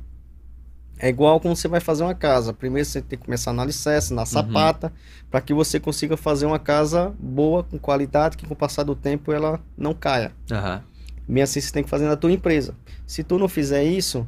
É 0.98 1.08
igual 1.08 1.40
quando 1.40 1.56
você 1.56 1.68
vai 1.68 1.80
fazer 1.80 2.04
uma 2.04 2.14
casa. 2.14 2.52
Primeiro 2.52 2.88
você 2.88 3.02
tem 3.02 3.18
que 3.18 3.24
começar 3.24 3.52
na 3.52 3.62
alicerce, 3.62 4.14
na 4.14 4.24
sapata, 4.24 4.92
para 5.30 5.40
que 5.40 5.52
você 5.52 5.78
consiga 5.78 6.16
fazer 6.16 6.46
uma 6.46 6.58
casa 6.58 7.14
boa, 7.18 7.64
com 7.64 7.78
qualidade, 7.78 8.36
que 8.36 8.46
com 8.46 8.54
o 8.54 8.56
passar 8.56 8.84
do 8.84 8.94
tempo 8.94 9.32
ela 9.32 9.60
não 9.76 9.92
caia. 9.92 10.32
Aham. 10.50 10.82
Bem 11.26 11.42
assim 11.42 11.60
você 11.60 11.72
tem 11.72 11.82
que 11.82 11.90
fazer 11.90 12.06
na 12.06 12.16
tua 12.16 12.32
empresa. 12.32 12.74
Se 13.06 13.22
tu 13.22 13.38
não 13.38 13.48
fizer 13.48 13.82
isso, 13.84 14.26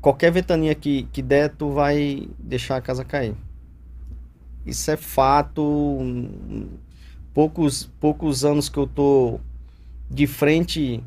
qualquer 0.00 0.30
ventania 0.30 0.74
que, 0.74 1.04
que 1.12 1.22
der, 1.22 1.50
tu 1.50 1.70
vai 1.70 2.28
deixar 2.38 2.76
a 2.76 2.80
casa 2.80 3.04
cair. 3.04 3.34
Isso 4.64 4.90
é 4.90 4.96
fato. 4.96 5.62
Poucos, 7.32 7.88
poucos 8.00 8.44
anos 8.44 8.68
que 8.68 8.78
eu 8.78 8.86
tô 8.86 9.38
de 10.10 10.26
frente 10.26 11.02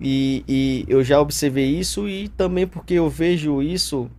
e, 0.00 0.44
e 0.48 0.84
eu 0.88 1.04
já 1.04 1.20
observei 1.20 1.78
isso 1.78 2.08
e 2.08 2.28
também 2.28 2.66
porque 2.66 2.94
eu 2.94 3.08
vejo 3.10 3.62
isso 3.62 4.10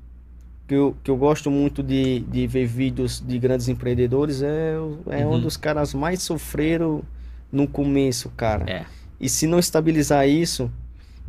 que 0.68 0.76
eu, 0.76 0.96
que 1.04 1.10
eu 1.12 1.18
gosto 1.18 1.50
muito 1.52 1.82
de, 1.84 2.20
de 2.22 2.46
ver 2.48 2.66
vídeos 2.68 3.20
de 3.26 3.38
grandes 3.40 3.68
empreendedores 3.68 4.42
é, 4.42 4.76
é 5.10 5.26
Uhum. 5.26 5.34
um 5.36 5.40
dos 5.42 5.58
caras 5.58 5.94
mais 5.94 6.22
sofreram 6.22 7.02
no 7.52 7.68
começo, 7.68 8.30
cara. 8.38 8.70
É. 8.70 8.86
E 9.20 9.28
se 9.28 9.46
não 9.48 9.60
estabilizar 9.60 10.28
isso 10.28 10.72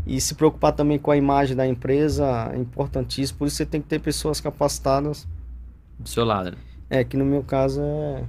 e 0.06 0.20
se 0.20 0.34
preocupar 0.34 0.72
também 0.72 0.98
com 0.98 1.10
a 1.10 1.16
imagem 1.16 1.56
da 1.56 1.66
empresa, 1.66 2.50
é 2.52 2.58
importantíssimo. 2.58 3.38
Por 3.38 3.46
isso 3.48 3.56
você 3.56 3.66
tem 3.66 3.80
que 3.80 3.88
ter 3.88 3.98
pessoas 4.00 4.40
capacitadas. 4.40 5.26
Do 5.98 6.08
seu 6.08 6.24
lado, 6.24 6.50
né? 6.50 6.56
É, 6.90 7.04
que 7.04 7.16
no 7.16 7.24
meu 7.24 7.42
caso 7.42 7.80
é. 7.82 8.24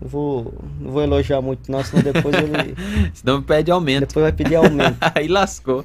Não 0.00 0.08
vou, 0.08 0.54
não 0.80 0.90
vou 0.92 1.02
elogiar 1.02 1.40
muito, 1.40 1.70
não, 1.70 1.82
senão 1.84 2.02
depois 2.02 2.34
ele 2.36 2.74
Senão 3.14 3.42
pede 3.42 3.70
aumento. 3.70 4.06
depois 4.08 4.22
vai 4.24 4.32
pedir 4.32 4.56
aumento. 4.56 4.96
Aí 5.14 5.28
lascou. 5.28 5.84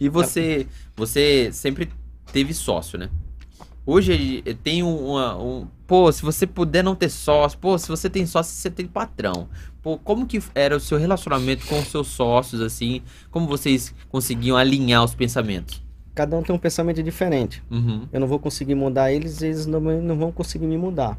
E 0.00 0.08
você, 0.08 0.66
você 0.96 1.50
sempre 1.52 1.88
teve 2.32 2.54
sócio, 2.54 2.98
né? 2.98 3.08
Hoje 3.84 4.42
eh, 4.44 4.54
tem 4.62 4.82
um, 4.82 5.10
uma- 5.12 5.36
um- 5.42 5.66
Pô, 5.86 6.12
se 6.12 6.20
você 6.22 6.46
puder 6.46 6.84
não 6.84 6.94
ter 6.94 7.08
sócio, 7.08 7.58
pô, 7.58 7.78
se 7.78 7.88
você 7.88 8.10
tem 8.10 8.26
sócio, 8.26 8.52
você 8.54 8.70
tem 8.70 8.86
patrão. 8.86 9.48
Pô, 9.82 9.96
como 9.96 10.26
que 10.26 10.38
era 10.54 10.76
o 10.76 10.80
seu 10.80 10.98
relacionamento 10.98 11.66
com 11.66 11.78
os 11.80 11.88
seus 11.88 12.08
sócios, 12.08 12.60
assim? 12.60 13.00
Como 13.30 13.46
vocês 13.46 13.94
conseguiam 14.10 14.54
alinhar 14.58 15.02
os 15.02 15.14
pensamentos? 15.14 15.82
Cada 16.14 16.36
um 16.36 16.42
tem 16.42 16.54
um 16.54 16.58
pensamento 16.58 17.02
diferente. 17.02 17.62
Uhum. 17.70 18.06
Eu 18.12 18.20
não 18.20 18.26
vou 18.26 18.38
conseguir 18.38 18.74
mudar 18.74 19.10
eles, 19.10 19.40
eles 19.40 19.64
não, 19.64 19.80
não 19.80 20.18
vão 20.18 20.30
conseguir 20.30 20.66
me 20.66 20.76
mudar. 20.76 21.16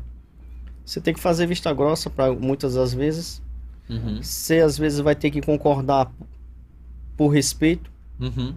Você 0.89 0.99
tem 0.99 1.13
que 1.13 1.19
fazer 1.19 1.45
vista 1.45 1.71
grossa 1.71 2.09
para 2.09 2.33
muitas 2.33 2.73
das 2.73 2.91
vezes. 2.95 3.39
Uhum. 3.87 4.23
Você 4.23 4.59
às 4.59 4.75
vezes 4.75 4.99
vai 4.99 5.13
ter 5.13 5.29
que 5.29 5.39
concordar 5.39 6.11
por 7.15 7.27
respeito. 7.27 7.91
Uhum. 8.19 8.55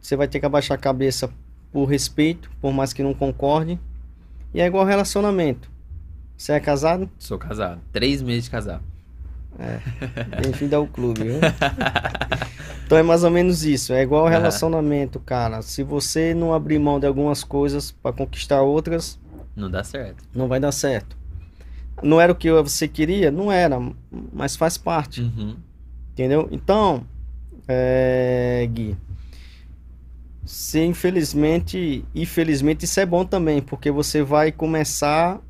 Você 0.00 0.14
vai 0.14 0.28
ter 0.28 0.38
que 0.38 0.46
abaixar 0.46 0.76
a 0.76 0.80
cabeça 0.80 1.28
por 1.72 1.86
respeito, 1.86 2.48
por 2.60 2.72
mais 2.72 2.92
que 2.92 3.02
não 3.02 3.12
concorde. 3.12 3.80
E 4.54 4.60
é 4.60 4.66
igual 4.66 4.84
relacionamento. 4.84 5.68
Você 6.36 6.52
é 6.52 6.60
casado? 6.60 7.10
Sou 7.18 7.36
casado. 7.36 7.80
Três 7.92 8.22
meses 8.22 8.44
de 8.44 8.50
casado. 8.50 8.84
Bem-vindo 10.40 10.76
ao 10.76 10.86
clube, 10.86 11.24
viu? 11.24 11.40
Então 12.86 12.96
é 12.96 13.02
mais 13.02 13.24
ou 13.24 13.30
menos 13.32 13.64
isso. 13.64 13.92
É 13.92 14.02
igual 14.02 14.26
Aham. 14.26 14.30
relacionamento, 14.30 15.18
cara. 15.18 15.62
Se 15.62 15.82
você 15.82 16.32
não 16.32 16.54
abrir 16.54 16.78
mão 16.78 17.00
de 17.00 17.08
algumas 17.08 17.42
coisas 17.42 17.90
para 17.90 18.12
conquistar 18.12 18.62
outras, 18.62 19.18
Não 19.56 19.68
dá 19.68 19.82
certo. 19.82 20.22
Não 20.32 20.46
vai 20.46 20.60
dar 20.60 20.70
certo. 20.70 21.25
Não 22.02 22.20
era 22.20 22.32
o 22.32 22.36
que 22.36 22.50
você 22.50 22.86
queria? 22.86 23.30
Não 23.30 23.50
era, 23.50 23.78
mas 24.32 24.54
faz 24.56 24.76
parte. 24.76 25.22
Uhum. 25.22 25.56
Entendeu? 26.12 26.48
Então, 26.50 27.04
é, 27.68 28.68
Gui, 28.72 28.96
se 30.44 30.82
infelizmente, 30.84 32.04
infelizmente 32.14 32.84
isso 32.84 33.00
é 33.00 33.06
bom 33.06 33.24
também, 33.24 33.60
porque 33.60 33.90
você 33.90 34.22
vai 34.22 34.52
começar 34.52 35.40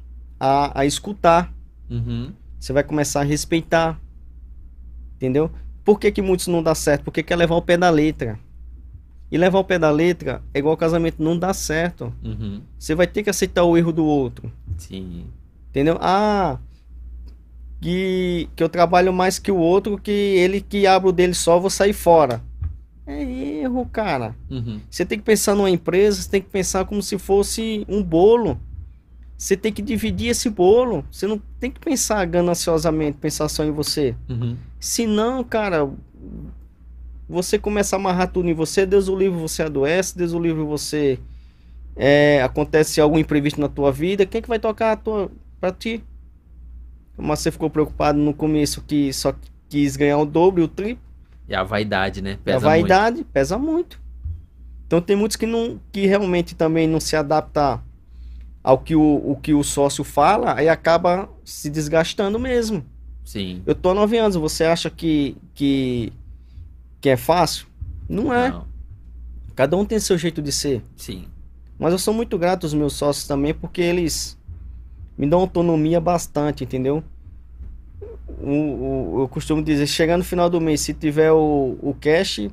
a, 0.41 0.81
a 0.81 0.87
escutar, 0.87 1.53
Uhum. 1.89 2.33
você 2.59 2.73
vai 2.73 2.83
começar 2.83 3.21
a 3.21 3.25
respeitar, 3.25 4.01
entendeu? 5.17 5.51
Por 5.85 6.01
que, 6.01 6.11
que 6.11 6.21
muitos 6.23 6.49
não 6.49 6.63
dá 6.63 6.75
certo? 6.75 7.05
Porque 7.05 7.23
quer 7.23 7.37
levar 7.37 7.55
o 7.55 7.63
pé 7.63 7.77
da 7.77 7.91
letra. 7.91 8.39
E 9.31 9.37
levar 9.39 9.59
o 9.59 9.65
pé 9.65 9.79
da 9.79 9.91
letra 9.91 10.43
é 10.55 10.59
igual 10.59 10.77
casamento, 10.77 11.23
não 11.23 11.39
dá 11.39 11.53
certo. 11.53 12.13
Uhum. 12.25 12.63
Você 12.79 12.95
vai 12.95 13.07
ter 13.07 13.23
que 13.23 13.31
aceitar 13.31 13.65
o 13.65 13.77
erro 13.77 13.93
do 13.93 14.05
outro. 14.05 14.51
Sim. 14.79 15.27
Entendeu? 15.77 15.99
Ah, 16.01 16.59
que, 17.83 18.49
que 18.57 18.63
eu 18.63 18.69
trabalho 18.71 19.13
mais 19.13 19.39
que 19.39 19.53
o 19.53 19.59
outro, 19.59 19.99
que 19.99 20.11
ele 20.11 20.63
que 20.63 20.87
abre 20.87 21.11
o 21.11 21.13
dele 21.13 21.35
só, 21.35 21.61
vou 21.61 21.69
sair 21.69 21.93
fora. 21.93 22.43
É 23.07 23.23
erro, 23.23 23.85
cara. 23.85 24.35
Uhum. 24.51 24.81
Você 24.89 25.05
tem 25.05 25.19
que 25.19 25.25
pensar 25.25 25.55
numa 25.55 25.69
empresa, 25.69 26.23
você 26.23 26.31
tem 26.31 26.41
que 26.41 26.49
pensar 26.49 26.87
como 26.87 27.03
se 27.03 27.19
fosse 27.19 27.85
um 27.91 28.03
bolo. 28.03 28.59
Você 29.37 29.55
tem 29.55 29.71
que 29.71 29.83
dividir 29.83 30.31
esse 30.31 30.49
bolo. 30.49 31.05
Você 31.13 31.27
não 31.27 31.39
tem 31.61 31.71
que 31.71 31.79
pensar 31.79 32.25
gananciosamente, 32.25 33.19
pensar 33.19 33.47
só 33.47 33.63
em 33.63 33.71
você. 33.71 34.17
Uhum. 34.31 34.57
Se 34.81 35.07
não, 35.07 35.45
cara, 35.45 35.91
você 37.29 37.59
começa 37.59 37.97
a 37.97 37.99
amarrar 37.99 38.33
tudo 38.33 38.49
em 38.49 38.55
você, 38.55 38.87
Deus 38.87 39.09
o 39.09 39.15
livre, 39.15 39.39
você 39.39 39.65
adoece, 39.65 40.17
Deus 40.17 40.33
o 40.33 40.39
livre, 40.39 40.65
você 40.65 41.19
é, 41.95 42.43
acontece 42.43 42.99
algum 42.99 43.19
imprevisto 43.19 43.61
na 43.61 43.69
tua 43.69 43.93
vida, 43.93 44.25
quem 44.25 44.39
é 44.39 44.43
que 44.43 44.49
vai 44.49 44.59
tocar 44.59 44.93
a 44.93 44.97
tua, 44.97 45.31
pra 45.61 45.73
ti? 45.73 46.03
Mas 47.17 47.41
você 47.41 47.51
ficou 47.51 47.71
preocupado 47.71 48.19
no 48.19 48.35
começo 48.35 48.83
que 48.83 49.13
só 49.13 49.35
quis 49.69 49.97
ganhar 49.97 50.19
o 50.19 50.27
dobro 50.27 50.61
e 50.61 50.65
o 50.65 50.69
triplo. 50.69 51.05
E 51.49 51.55
a 51.55 51.63
vaidade, 51.63 52.21
né? 52.21 52.35
a 52.35 52.45
Pesa 52.45 52.59
vaidade 52.61 53.25
pesa 53.25 53.59
muito. 53.59 54.01
Então 54.87 55.01
tem 55.01 55.17
muitos 55.17 55.37
que 55.37 55.47
não 55.47 55.81
que 55.91 56.07
realmente 56.07 56.55
também 56.55 56.87
não 56.87 57.01
se 57.01 57.17
adaptam 57.17 57.81
ao 58.63 58.79
que 58.79 58.95
o, 58.97 59.23
o 59.25 59.39
que 59.41 59.55
o 59.55 59.63
sócio 59.63 60.03
fala, 60.03 60.55
aí 60.57 60.69
acaba 60.69 61.29
se 61.45 61.71
desgastando 61.71 62.39
mesmo. 62.39 62.79
muito. 62.79 62.97
Sim. 63.25 63.63
Eu 63.67 63.75
tô 63.75 63.91
há 63.91 63.95
nove 63.95 64.17
anos, 64.19 64.37
você 64.37 64.65
acha 64.65 64.89
que, 64.89 65.37
que, 65.55 66.13
que 67.01 67.09
é 67.09 67.17
fácil? 67.17 67.67
Não 68.09 68.33
é. 68.33 68.51
Não. 68.51 68.67
Cada 69.55 69.77
um 69.77 69.85
tem 69.85 69.99
seu 69.99 70.17
jeito 70.17 70.41
de 70.41 70.53
ser. 70.53 70.83
Sim. 70.97 71.27
Mas 71.79 71.93
eu 71.93 71.99
sou 71.99 72.15
muito 72.15 72.39
grato 72.39 72.65
aos 72.65 72.75
meus 72.75 72.93
sócios 72.95 73.27
também, 73.27 73.53
porque 73.53 73.81
eles 73.81 74.36
me 75.17 75.27
dão 75.27 75.41
autonomia 75.41 76.01
bastante, 76.01 76.65
entendeu? 76.65 77.03
O, 78.41 78.51
o- 78.51 79.21
eu 79.23 79.29
costumo 79.29 79.63
dizer, 79.63 79.87
chegar 79.87 80.17
no 80.17 80.25
final 80.25 80.51
do 80.51 80.61
mês, 80.61 80.81
se 80.81 80.93
tiver 80.93 81.33
o, 81.33 81.77
o 81.81 81.95
cash, 82.01 82.49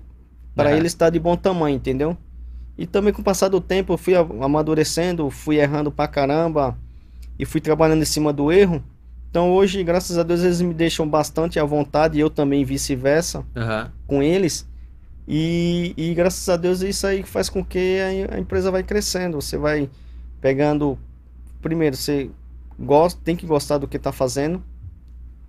para 0.55 0.71
ele 0.75 0.87
está 0.87 1.09
de 1.09 1.19
bom 1.19 1.35
tamanho, 1.35 1.75
entendeu? 1.75 2.15
E 2.77 2.85
também 2.87 3.11
com 3.13 3.21
o 3.21 3.23
passar 3.23 3.49
do 3.49 3.59
tempo, 3.61 3.93
eu 3.93 3.97
fui 3.97 4.13
amadurecendo, 4.15 5.29
fui 5.29 5.57
errando 5.57 5.91
pra 5.91 6.07
caramba 6.07 6.77
e 7.37 7.45
fui 7.45 7.59
trabalhando 7.61 8.01
em 8.01 8.05
cima 8.05 8.31
do 8.31 8.51
erro. 8.51 8.83
Então 9.29 9.51
hoje, 9.51 9.83
graças 9.83 10.17
a 10.17 10.23
Deus, 10.23 10.41
eles 10.43 10.61
me 10.61 10.73
deixam 10.73 11.07
bastante 11.07 11.59
à 11.59 11.63
vontade 11.63 12.17
e 12.17 12.21
eu 12.21 12.29
também 12.29 12.63
vice-versa 12.63 13.43
Aham. 13.55 13.91
com 14.07 14.21
eles. 14.23 14.67
E, 15.27 15.93
e 15.97 16.13
graças 16.13 16.47
a 16.49 16.57
Deus 16.57 16.81
isso 16.81 17.07
aí 17.07 17.23
faz 17.23 17.49
com 17.49 17.63
que 17.63 17.97
a, 18.29 18.35
a 18.35 18.39
empresa 18.39 18.69
vai 18.71 18.83
crescendo. 18.83 19.39
Você 19.41 19.57
vai 19.57 19.89
pegando. 20.41 20.97
Primeiro, 21.61 21.95
você 21.95 22.29
gosta, 22.79 23.19
tem 23.23 23.35
que 23.35 23.45
gostar 23.45 23.77
do 23.77 23.87
que 23.87 23.97
está 23.97 24.11
fazendo. 24.11 24.61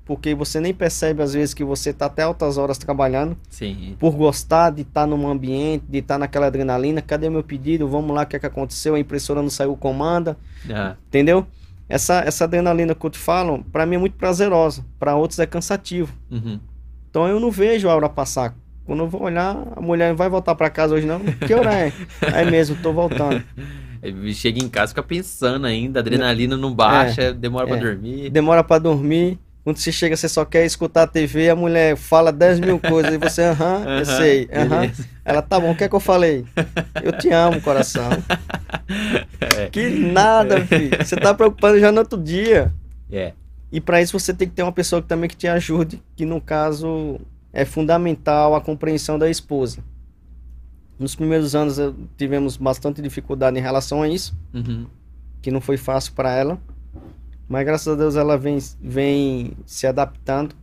Porque 0.05 0.35
você 0.35 0.61
nem 0.61 0.75
percebe 0.75 1.23
às 1.23 1.33
vezes 1.33 1.55
que 1.55 1.65
você 1.65 1.91
está 1.91 2.07
até 2.07 2.23
altas 2.23 2.59
horas 2.59 2.77
trabalhando. 2.77 3.37
Sim. 3.49 3.97
Por 3.99 4.15
gostar 4.15 4.71
de 4.71 4.83
estar 4.83 5.07
num 5.07 5.27
ambiente, 5.27 5.85
de 5.89 5.99
estar 5.99 6.19
naquela 6.19 6.47
adrenalina. 6.47 7.01
Cadê 7.01 7.31
meu 7.31 7.43
pedido? 7.43 7.89
Vamos 7.89 8.15
lá, 8.15 8.23
o 8.23 8.27
que, 8.27 8.37
é 8.37 8.39
que 8.39 8.45
aconteceu? 8.45 8.95
A 8.95 9.01
impressora 9.01 9.41
não 9.41 9.49
saiu 9.49 9.75
comanda. 9.77 10.37
Aham. 10.69 10.97
Entendeu? 11.09 11.47
Essa, 11.89 12.21
essa 12.21 12.45
adrenalina 12.45 12.95
que 12.95 13.05
eu 13.05 13.11
te 13.11 13.19
falo, 13.19 13.65
para 13.73 13.87
mim 13.87 13.97
é 13.97 13.99
muito 13.99 14.17
prazerosa. 14.17 14.85
Para 14.99 15.17
outros 15.17 15.39
é 15.39 15.47
cansativo. 15.47 16.13
Uhum. 16.31 16.61
Então 17.09 17.27
eu 17.27 17.41
não 17.41 17.51
vejo 17.51 17.89
a 17.89 17.95
hora 17.95 18.09
passar. 18.09 18.55
Quando 18.85 19.01
eu 19.01 19.09
vou 19.09 19.23
olhar, 19.23 19.57
a 19.75 19.81
mulher 19.81 20.11
não 20.11 20.17
vai 20.17 20.29
voltar 20.29 20.55
pra 20.55 20.69
casa 20.69 20.95
hoje 20.95 21.07
não. 21.07 21.21
Que 21.21 21.55
hora 21.55 21.73
é? 21.73 21.93
É 22.21 22.45
mesmo, 22.45 22.77
tô 22.83 22.93
voltando. 22.93 23.43
Chega 24.35 24.63
em 24.63 24.69
casa, 24.69 24.89
fica 24.89 25.03
pensando 25.03 25.67
ainda, 25.67 26.01
adrenalina 26.01 26.57
não 26.57 26.75
baixa, 26.75 27.33
demora 27.33 27.67
pra 27.67 27.77
é. 27.77 27.81
dormir. 27.81 28.31
Demora 28.31 28.63
pra 28.63 28.79
dormir. 28.79 29.39
Quando 29.65 29.79
você 29.79 29.91
chega, 29.91 30.15
você 30.15 30.29
só 30.29 30.45
quer 30.45 30.67
escutar 30.67 31.05
a 31.05 31.07
TV, 31.07 31.49
a 31.49 31.57
mulher 31.57 31.97
fala 31.97 32.31
10 32.31 32.61
mil 32.61 32.79
coisas 32.79 33.15
e 33.15 33.17
você, 33.17 33.45
aham, 33.45 33.99
eu 33.99 34.05
sei, 34.05 34.47
aham. 34.53 34.93
Ela, 35.25 35.41
tá 35.41 35.59
bom, 35.59 35.71
o 35.71 35.75
que 35.75 35.85
é 35.85 35.89
que 35.89 35.95
eu 35.95 36.01
falei? 36.01 36.45
Eu 37.03 37.13
te 37.13 37.31
amo, 37.31 37.61
coração. 37.61 38.11
É. 39.57 39.71
Que 39.71 39.89
nada, 39.89 40.61
filho. 40.67 40.91
Você 41.03 41.17
tá 41.17 41.33
preocupando 41.33 41.79
já 41.79 41.91
no 41.91 42.01
outro 42.01 42.21
dia. 42.21 42.73
É. 43.11 43.33
E 43.73 43.81
para 43.81 44.03
isso 44.03 44.19
você 44.19 44.35
tem 44.35 44.47
que 44.47 44.55
ter 44.55 44.63
uma 44.63 44.73
pessoa 44.73 45.01
que 45.01 45.09
também 45.09 45.29
que 45.29 45.37
te 45.37 45.49
ajude, 45.49 46.03
que 46.15 46.27
no 46.27 46.41
caso 46.41 47.19
é 47.53 47.65
fundamental 47.65 48.55
a 48.55 48.61
compreensão 48.61 49.19
da 49.19 49.31
esposa. 49.31 49.79
Nos 50.99 51.15
primeiros 51.15 51.55
anos 51.55 51.79
eu- 51.79 51.95
tivemos 52.17 52.57
bastante 52.57 53.03
dificuldade 53.03 53.59
em 53.59 53.63
relação 53.63 54.03
a 54.03 54.09
isso, 54.09 54.37
Uhum. 54.53 54.87
que 55.43 55.51
não 55.51 55.61
foi 55.61 55.77
fácil 55.77 56.13
para 56.15 56.33
ela, 56.33 56.59
mas 57.49 57.65
graças 57.67 57.89
a 57.89 57.97
Deus 57.97 58.17
ela 58.17 58.39
vem, 58.39 58.59
vem 58.81 59.53
se 59.67 59.87
adaptando 59.87 60.55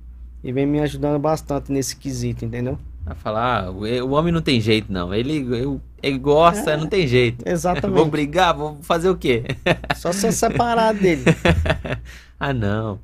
e 0.43 0.51
vem 0.51 0.65
me 0.65 0.79
ajudando 0.79 1.19
bastante 1.19 1.71
nesse 1.71 1.95
quesito, 1.95 2.45
entendeu? 2.45 2.79
Vai 3.03 3.15
falar, 3.15 3.65
ah, 3.65 3.71
o 3.71 4.11
homem 4.11 4.31
não 4.31 4.41
tem 4.41 4.61
jeito, 4.61 4.91
não. 4.93 5.13
Ele, 5.13 5.39
eu- 5.59 5.81
ele 6.03 6.17
gosta, 6.19 6.71
É. 6.71 6.77
não 6.77 6.85
tem 6.87 7.07
jeito. 7.07 7.43
Vou 7.43 7.51
Exatamente. 7.51 8.09
brigar, 8.09 8.55
vou 8.55 8.77
fazer 8.83 9.09
o 9.09 9.17
quê? 9.17 9.43
Só 9.97 10.11
se 10.13 10.31
separar 10.31 10.93
dele. 10.93 11.23
ah, 12.39 12.53
não. 12.53 12.99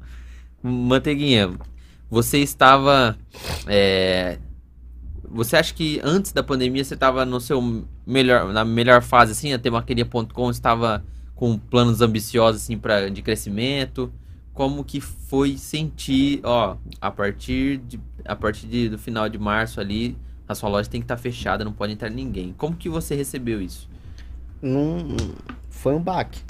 Manteiguinha, 0.62 1.52
você 2.10 2.40
estava. 2.40 3.18
é, 3.68 4.38
Você 5.38 5.56
acha 5.56 5.74
que 5.74 6.02
antes 6.04 6.32
da 6.32 6.42
pandemia 6.42 6.84
você 6.84 6.96
estava 6.96 7.24
no 7.26 7.40
seu 7.40 7.86
melhor, 8.06 8.52
na 8.52 8.66
melhor 8.66 9.02
fase, 9.04 9.32
assim, 9.34 9.54
a 9.54 9.60
temaqueria.com 9.60 10.50
estava 10.50 11.04
com 11.36 11.58
planos 11.58 12.02
ambiciosos, 12.02 12.64
assim, 12.64 12.78
pra, 12.78 13.08
de 13.10 13.22
crescimento? 13.22 14.12
Como 14.52 14.84
que 14.84 15.00
foi 15.00 15.56
sentir, 15.58 16.40
ó, 16.44 16.78
a 17.00 17.12
partir, 17.12 17.78
de, 17.78 18.00
a 18.26 18.36
partir 18.36 18.66
de- 18.66 18.90
do 18.90 18.98
final 18.98 19.30
de 19.30 19.38
março 19.38 19.80
ali, 19.80 20.18
a 20.48 20.56
sua 20.56 20.70
loja 20.70 20.90
tem 20.90 21.00
que 21.00 21.06
estar 21.06 21.18
fechada, 21.18 21.64
não 21.64 21.72
pode 21.74 21.94
entrar 21.94 22.10
ninguém. 22.10 22.56
Como 22.58 22.76
que 22.76 22.90
você 22.90 23.14
recebeu 23.14 23.62
isso? 23.62 23.88
Não, 24.60 25.06
foi 25.70 25.94
um 25.94 26.02
baque. 26.02 26.42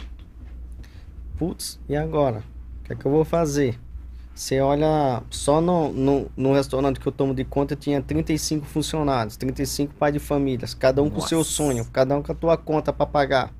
Putz, 1.38 1.79
e 1.89 1.95
agora? 1.97 2.39
O 2.81 2.83
que 2.85 2.93
é 2.93 2.95
que 2.95 3.05
eu 3.05 3.11
vou 3.11 3.25
fazer? 3.25 3.77
Você 4.38 4.59
olha, 4.61 5.23
só 5.31 5.59
no, 5.59 5.91
no, 5.91 6.31
no 6.38 6.53
restaurante 6.53 6.99
que 6.99 7.07
eu 7.07 7.11
tomo 7.11 7.33
de 7.33 7.43
conta 7.43 7.75
tinha 7.75 7.99
35 8.03 8.67
funcionários, 8.67 9.35
35 9.35 9.95
pais 9.95 10.13
de 10.13 10.19
famílias, 10.19 10.75
cada 10.75 11.01
um 11.01 11.09
com 11.09 11.17
o 11.17 11.27
seu 11.27 11.39
Nossa. 11.39 11.49
sonho, 11.49 11.85
cada 11.91 12.15
um 12.15 12.21
com 12.21 12.31
a 12.31 12.35
tua 12.35 12.55
conta 12.55 12.93
para 12.93 13.07
pagar. 13.07 13.51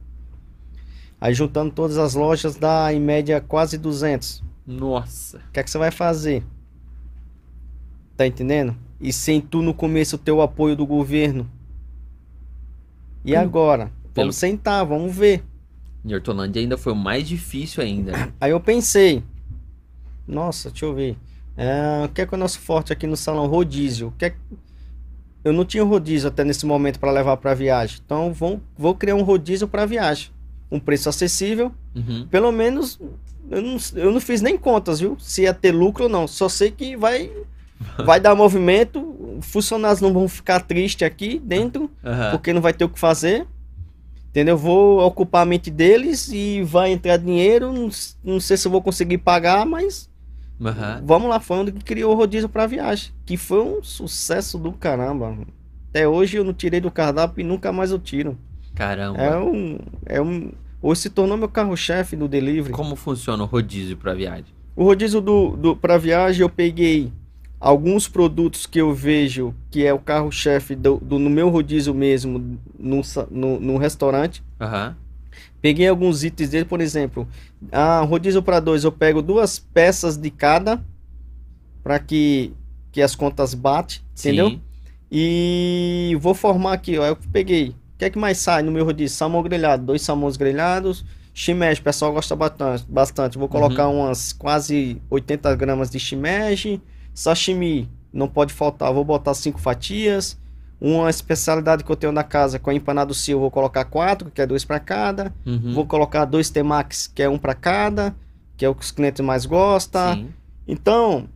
Aí 1.19 1.34
juntando 1.34 1.71
todas 1.73 1.97
as 1.97 2.13
lojas 2.13 2.57
dá 2.57 2.93
em 2.93 2.99
média 2.99 3.41
quase 3.41 3.75
200. 3.75 4.43
Nossa. 4.67 5.38
O 5.49 5.51
que 5.51 5.59
é 5.59 5.63
que 5.63 5.71
você 5.71 5.80
vai 5.80 5.89
fazer? 5.89 6.43
Tá 8.15 8.28
entendendo? 8.28 8.75
E 9.01 9.11
sem 9.11 9.41
tu 9.41 9.63
no 9.63 9.73
começo 9.73 10.15
o 10.15 10.19
teu 10.19 10.43
apoio 10.43 10.75
do 10.75 10.86
governo. 10.86 11.49
E 13.25 13.36
Hum. 13.36 13.39
agora? 13.39 13.86
Pelo- 14.13 14.25
Vamos 14.28 14.36
sentar, 14.36 14.86
vamos 14.86 15.15
ver. 15.15 15.43
Em 16.05 16.13
Hortolândia 16.13 16.61
ainda 16.61 16.78
foi 16.78 16.93
o 16.93 16.95
mais 16.95 17.28
difícil 17.28 17.82
ainda. 17.84 18.11
né? 18.11 18.32
Aí 18.39 18.51
eu 18.51 18.59
pensei, 18.59 19.23
nossa, 20.28 20.69
deixa 20.69 20.86
eu 20.86 20.93
ver. 20.93 21.17
É, 21.55 22.05
o 22.05 22.09
que 22.09 22.21
é 22.21 22.25
que 22.25 22.34
é 22.34 22.38
o 22.38 22.39
nosso 22.39 22.59
forte 22.59 22.93
aqui 22.93 23.07
no 23.07 23.17
salão? 23.17 23.47
Rodízio. 23.47 24.09
O 24.09 24.11
que 24.11 24.25
é 24.25 24.36
Eu 25.43 25.51
não 25.51 25.65
tinha 25.65 25.84
rodízio 25.84 26.28
até 26.28 26.43
nesse 26.43 26.65
momento 26.65 26.99
para 26.99 27.11
levar 27.11 27.38
para 27.38 27.53
viagem. 27.53 27.99
Então 28.05 28.32
vou, 28.32 28.61
vou 28.78 28.93
criar 28.93 29.15
um 29.15 29.23
rodízio 29.23 29.67
para 29.67 29.86
viagem. 29.86 30.30
Um 30.69 30.80
preço 30.80 31.09
acessível. 31.09 31.71
Uhum. 31.95 32.28
Pelo 32.30 32.51
menos 32.51 32.99
eu 33.49 33.61
não, 33.61 33.78
eu 33.95 34.11
não 34.11 34.19
fiz 34.19 34.41
nem 34.41 34.57
contas, 34.57 34.99
viu? 34.99 35.17
Se 35.19 35.43
ia 35.43 35.53
ter 35.53 35.71
lucro 35.71 36.03
ou 36.03 36.09
não. 36.09 36.28
Só 36.28 36.47
sei 36.49 36.69
que 36.69 36.95
vai, 36.95 37.32
vai 38.05 38.19
dar 38.19 38.36
movimento. 38.36 39.39
Funcionários 39.41 40.01
não 40.01 40.13
vão 40.13 40.28
ficar 40.28 40.59
tristes 40.59 41.07
aqui 41.07 41.39
dentro 41.39 41.89
Aham. 42.03 42.32
porque 42.32 42.53
não 42.53 42.61
vai 42.61 42.73
ter 42.73 42.84
o 42.84 42.89
que 42.89 42.99
fazer. 42.99 43.47
Entendeu? 44.30 44.57
Vou 44.57 44.99
ocupar 44.99 45.41
a 45.41 45.45
mente 45.45 45.71
deles 45.71 46.30
e 46.32 46.61
vai 46.61 46.91
entrar 46.91 47.17
dinheiro. 47.17 47.71
Não, 47.73 47.89
não 48.23 48.39
sei 48.39 48.57
se 48.57 48.67
eu 48.67 48.71
vou 48.71 48.82
conseguir 48.82 49.17
pagar, 49.17 49.65
mas 49.65 50.07
Aham. 50.60 51.01
vamos 51.03 51.30
lá. 51.30 51.39
Foi 51.39 51.58
onde 51.58 51.72
que 51.72 51.84
criou 51.84 52.14
o 52.14 52.16
rodízio 52.16 52.49
para 52.49 52.66
viagem, 52.66 53.12
que 53.26 53.38
foi 53.38 53.62
um 53.62 53.84
sucesso 53.84 54.58
do 54.58 54.72
caramba. 54.72 55.38
Até 55.89 56.08
hoje 56.08 56.38
eu 56.38 56.43
não 56.43 56.53
tirei 56.53 56.80
do 56.80 56.91
cardápio 56.91 57.41
e 57.41 57.43
nunca 57.43 57.72
mais 57.72 57.91
eu 57.91 57.99
tiro. 57.99 58.38
Caramba. 58.76 59.20
É 59.20 59.38
um, 59.38 59.80
é 60.05 60.22
um, 60.22 60.51
Hoje 60.82 61.01
se 61.01 61.10
tornou 61.10 61.38
meu 61.38 61.49
carro-chefe 61.49 62.16
do 62.16 62.28
delivery. 62.28 62.72
Como 62.72 62.95
funciona 62.95 63.43
o 63.43 63.47
rodízio 63.47 63.97
para 63.97 64.14
viagem? 64.14 64.45
O 64.76 64.84
rodízio 64.84 65.20
do, 65.20 65.58
do 65.58 65.76
para 65.76 65.97
viagem 65.97 66.41
eu 66.41 66.49
peguei 66.49 67.12
alguns 67.60 68.08
produtos 68.08 68.68
que 68.68 68.80
eu 68.80 68.93
vejo 68.93 69.55
que 69.72 69.84
é 69.84 69.91
o 69.91 69.97
carro-chefe 69.97 70.76
do, 70.76 70.97
do, 70.97 71.18
no 71.18 71.30
meu 71.30 71.49
rodízio 71.49 71.93
mesmo, 71.93 72.60
no, 72.78 73.01
no, 73.32 73.60
no 73.60 73.78
restaurante. 73.78 74.43
Aham. 74.62 74.95
Peguei 75.60 75.88
alguns 75.88 76.24
itens 76.24 76.51
dele, 76.51 76.66
por 76.66 76.80
exemplo, 76.80 77.28
a 77.72 78.01
rodízio 78.01 78.41
para 78.43 78.60
dois, 78.60 78.84
eu 78.84 78.91
pego 78.91 79.22
duas 79.22 79.58
peças 79.60 80.16
de 80.18 80.30
cada 80.30 80.84
para 81.84 81.99
que, 81.99 82.53
que 82.91 83.01
as 83.01 83.16
contas 83.16 83.53
batem, 83.53 83.99
entendeu? 84.18 84.49
Sim. 84.49 84.62
E 85.12 86.18
vou 86.20 86.34
formar 86.34 86.74
aqui, 86.74 86.97
ó. 86.97 87.05
Eu 87.05 87.16
peguei. 87.32 87.70
O 87.70 87.76
que 87.97 88.05
é 88.05 88.10
que 88.10 88.20
mais 88.20 88.38
sai 88.38 88.62
no 88.62 88.72
meu 88.72 88.86
rodízio? 88.86 89.16
Salmão 89.18 89.41
grelhado, 89.41 89.86
dois 89.86 90.01
salmões 90.01 90.38
grelhados. 90.38 91.03
Shimeji, 91.34 91.80
o 91.82 91.84
pessoal 91.84 92.12
gosta 92.14 92.36
bastante. 92.36 92.86
bastante. 92.89 93.38
Vou 93.38 93.47
colocar 93.47 93.88
Uhum. 93.88 94.01
umas 94.01 94.34
quase 94.34 95.01
80 95.10 95.55
gramas 95.55 95.89
de 95.89 95.99
shimeji. 95.99 96.82
Sashimi, 97.14 97.89
não 98.12 98.28
pode 98.28 98.53
faltar. 98.53 98.91
Vou 98.93 99.03
botar 99.05 99.34
cinco 99.34 99.60
fatias. 99.60 100.38
Uma 100.80 101.09
especialidade 101.09 101.84
que 101.84 101.91
eu 101.91 101.95
tenho 101.95 102.13
na 102.13 102.23
casa 102.23 102.59
com 102.59 102.69
a 102.69 102.73
empanado 102.73 103.13
sil, 103.17 103.39
vou 103.39 103.49
colocar 103.49 103.86
quatro, 103.86 104.30
que 104.30 104.41
é 104.41 104.45
dois 104.45 104.63
para 104.63 104.80
cada. 104.80 105.34
Uhum. 105.45 105.73
Vou 105.73 105.86
colocar 105.86 106.25
dois 106.25 106.49
temax, 106.49 107.07
que 107.07 107.23
é 107.23 107.30
um 107.30 107.38
para 107.38 107.55
cada, 107.55 108.15
que 108.55 108.63
é 108.63 108.69
o 108.69 108.75
que 108.75 108.84
os 108.84 108.91
clientes 108.91 109.25
mais 109.25 109.45
gostam. 109.45 110.15
Sim. 110.15 110.30
Então, 110.67 111.28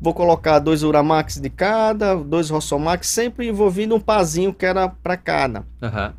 vou 0.00 0.14
colocar 0.14 0.58
dois 0.58 0.82
Uramax 0.82 1.40
de 1.40 1.50
cada, 1.50 2.14
dois 2.14 2.48
Rossomax, 2.50 3.06
sempre 3.08 3.48
envolvendo 3.48 3.94
um 3.94 4.00
pazinho 4.00 4.52
que 4.52 4.64
era 4.64 4.88
para 4.88 5.16
cada. 5.16 5.66
Aham. 5.82 6.14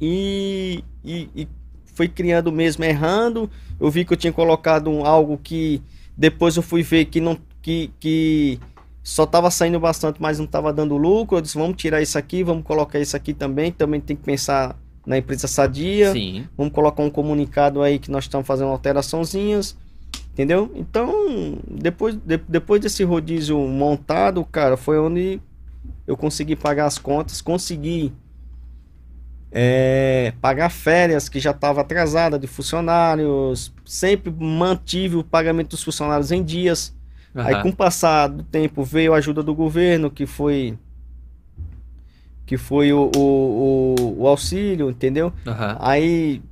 E, 0.00 0.84
e, 1.04 1.28
e 1.34 1.48
foi 1.94 2.08
criando 2.08 2.50
mesmo, 2.50 2.84
errando. 2.84 3.50
Eu 3.78 3.90
vi 3.90 4.04
que 4.04 4.12
eu 4.12 4.16
tinha 4.16 4.32
colocado 4.32 4.90
um, 4.90 5.04
algo 5.04 5.38
que 5.38 5.82
depois 6.16 6.56
eu 6.56 6.62
fui 6.62 6.82
ver 6.82 7.06
que 7.06 7.20
não 7.20 7.38
que, 7.62 7.90
que 8.00 8.58
só 9.02 9.24
estava 9.24 9.50
saindo 9.50 9.80
bastante, 9.80 10.20
mas 10.20 10.38
não 10.38 10.44
estava 10.44 10.72
dando 10.72 10.96
lucro. 10.96 11.38
Eu 11.38 11.40
disse, 11.40 11.56
vamos 11.58 11.76
tirar 11.76 12.02
isso 12.02 12.18
aqui, 12.18 12.42
vamos 12.42 12.64
colocar 12.64 12.98
isso 12.98 13.16
aqui 13.16 13.32
também. 13.32 13.72
Também 13.72 14.00
tem 14.00 14.16
que 14.16 14.22
pensar 14.22 14.76
na 15.06 15.16
empresa 15.18 15.48
sadia. 15.48 16.12
Sim. 16.12 16.46
Vamos 16.56 16.72
colocar 16.72 17.02
um 17.02 17.10
comunicado 17.10 17.82
aí 17.82 17.98
que 17.98 18.10
nós 18.10 18.24
estamos 18.24 18.46
fazendo 18.46 18.68
alteraçãozinhas. 18.70 19.76
Entendeu? 20.32 20.70
Então, 20.74 21.58
depois, 21.68 22.14
de- 22.14 22.40
depois 22.48 22.80
desse 22.80 23.02
rodízio 23.04 23.58
montado, 23.58 24.44
cara, 24.44 24.76
foi 24.76 24.98
onde 24.98 25.40
eu 26.06 26.16
consegui 26.16 26.54
pagar 26.56 26.86
as 26.86 26.98
contas, 26.98 27.40
consegui 27.40 28.12
é, 29.52 30.32
pagar 30.40 30.70
férias 30.70 31.28
que 31.28 31.40
já 31.40 31.50
estava 31.50 31.80
atrasada 31.80 32.38
de 32.38 32.46
funcionários, 32.46 33.72
sempre 33.84 34.30
mantive 34.30 35.16
o 35.16 35.24
pagamento 35.24 35.70
dos 35.70 35.82
funcionários 35.82 36.30
em 36.30 36.42
dias. 36.42 36.94
Aí, 37.34 37.54
Aham. 37.54 37.62
com 37.62 37.68
o 37.70 37.76
passar 37.76 38.28
do 38.28 38.42
tempo, 38.42 38.82
veio 38.84 39.14
a 39.14 39.18
ajuda 39.18 39.42
do 39.42 39.54
governo, 39.54 40.10
que 40.10 40.26
foi 40.26 40.76
que 42.46 42.56
foi 42.56 42.92
o, 42.92 43.10
o, 43.16 43.94
o, 44.00 44.22
o 44.22 44.26
auxílio, 44.26 44.90
entendeu? 44.90 45.32
Aham. 45.46 45.76
Aí, 45.78 46.42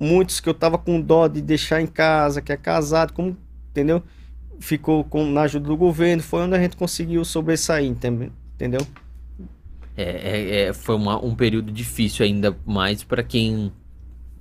muitos 0.00 0.40
que 0.40 0.48
eu 0.48 0.54
tava 0.54 0.78
com 0.78 1.00
dó 1.00 1.28
de 1.28 1.42
deixar 1.42 1.80
em 1.80 1.86
casa, 1.86 2.40
que 2.40 2.52
é 2.52 2.56
casado, 2.56 3.12
como, 3.12 3.36
entendeu? 3.70 4.02
Ficou 4.58 5.04
com, 5.04 5.24
na 5.26 5.42
ajuda 5.42 5.66
do 5.68 5.76
governo, 5.76 6.22
foi 6.22 6.40
onde 6.40 6.56
a 6.56 6.58
gente 6.60 6.76
conseguiu 6.76 7.22
sobressair, 7.24 7.86
entendeu? 7.86 8.80
É, 9.96 10.02
é- 10.04 10.60
é- 10.68 10.72
foi 10.72 10.94
uma- 10.96 11.22
um 11.22 11.34
período 11.34 11.70
difícil 11.72 12.24
ainda 12.24 12.56
mais 12.64 13.02
para 13.04 13.22
quem 13.22 13.72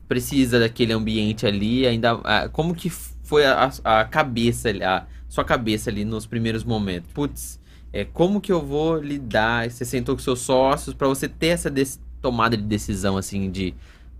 precisa 0.08 0.60
daquele 0.60 0.94
ambiente 0.94 1.46
ali, 1.46 1.86
ainda 1.88 2.14
ah, 2.24 2.50
como 2.50 2.76
que 2.76 2.90
foi 2.90 3.46
a, 3.46 3.72
a 3.84 4.06
cabeça, 4.06 4.70
a 4.84 5.06
sua 5.36 5.46
cabeça 5.46 5.90
ali 5.90 6.04
nos 6.04 6.26
primeiros 6.26 6.64
momentos? 6.64 7.12
Putz, 7.14 7.60
é, 7.94 8.06
como 8.06 8.42
que 8.42 8.52
eu 8.52 8.66
vou 8.66 8.98
lidar? 8.98 9.70
Você 9.70 9.86
sentou 9.86 10.16
com 10.16 10.22
seus 10.22 10.40
sócios 10.40 10.96
para 10.96 11.08
você 11.08 11.28
ter 11.30 11.48
essa 11.48 11.72
tomada 12.22 12.58
de 12.58 12.64
decisão 12.64 13.18
assim 13.18 13.52
de 13.52 13.74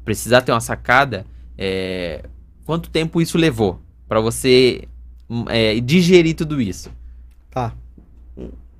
precisar 0.04 0.42
ter 0.42 0.52
uma 0.52 0.62
sacada? 0.62 1.26
é, 1.58 2.24
quanto 2.66 2.90
tempo 2.90 3.22
isso 3.22 3.38
levou 3.38 3.80
para 4.08 4.20
você 4.20 4.88
hum, 5.30 5.46
é, 5.48 5.80
digerir 5.80 6.36
tudo 6.36 6.62
isso? 6.62 6.92
Tá. 7.50 7.74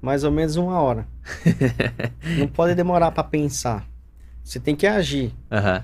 Mais 0.02 0.24
ou 0.24 0.32
menos 0.32 0.56
uma 0.56 0.80
hora. 0.80 1.08
Não 2.38 2.48
pode 2.48 2.76
demorar 2.76 3.12
para 3.12 3.24
pensar. 3.24 3.88
Você 4.44 4.60
tem 4.60 4.76
que 4.76 4.86
agir. 4.86 5.34
Aham. 5.52 5.84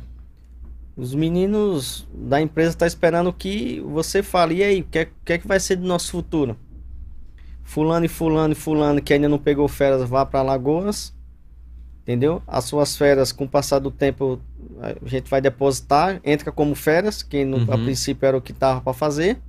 Os 0.95 1.15
meninos 1.15 2.07
da 2.13 2.41
empresa 2.41 2.71
estão 2.71 2.87
esperando 2.87 3.31
que 3.33 3.79
você 3.81 4.21
fale, 4.21 4.55
e 4.55 4.63
aí, 4.63 4.81
o 4.81 4.85
que, 4.85 4.99
é- 4.99 5.09
que 5.25 5.33
é 5.33 5.37
que 5.37 5.47
vai 5.47 5.59
ser 5.59 5.77
do 5.77 5.87
nosso 5.87 6.11
futuro? 6.11 6.57
Fulano 7.63 8.05
e 8.05 8.09
fulano 8.09 8.51
e 8.53 8.55
fulano 8.55 9.01
que 9.01 9.13
ainda 9.13 9.29
não 9.29 9.39
pegou 9.39 9.67
férias, 9.67 10.07
vá 10.09 10.25
para 10.25 10.41
Lagoas. 10.41 11.13
Entendeu? 12.03 12.41
As 12.47 12.65
suas 12.65 12.97
férias, 12.97 13.31
com 13.31 13.45
o 13.45 13.49
passar 13.49 13.79
do 13.79 13.91
tempo, 13.91 14.39
a 14.81 15.07
gente 15.07 15.29
vai 15.29 15.39
depositar, 15.39 16.19
entra 16.25 16.51
como 16.51 16.73
férias, 16.75 17.21
que 17.23 17.45
no, 17.45 17.57
a 17.71 17.75
Uhum. 17.75 17.83
princípio 17.83 18.25
era 18.25 18.37
o 18.37 18.41
que 18.41 18.51
tava 18.53 18.81
para 18.81 18.93
fazer. 18.93 19.39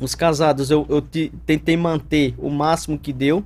Os 0.00 0.14
casados, 0.14 0.70
eu, 0.70 0.86
eu 0.88 1.00
te- 1.02 1.32
tentei 1.44 1.76
manter 1.76 2.34
o 2.38 2.48
máximo 2.48 2.98
que 2.98 3.12
deu, 3.12 3.44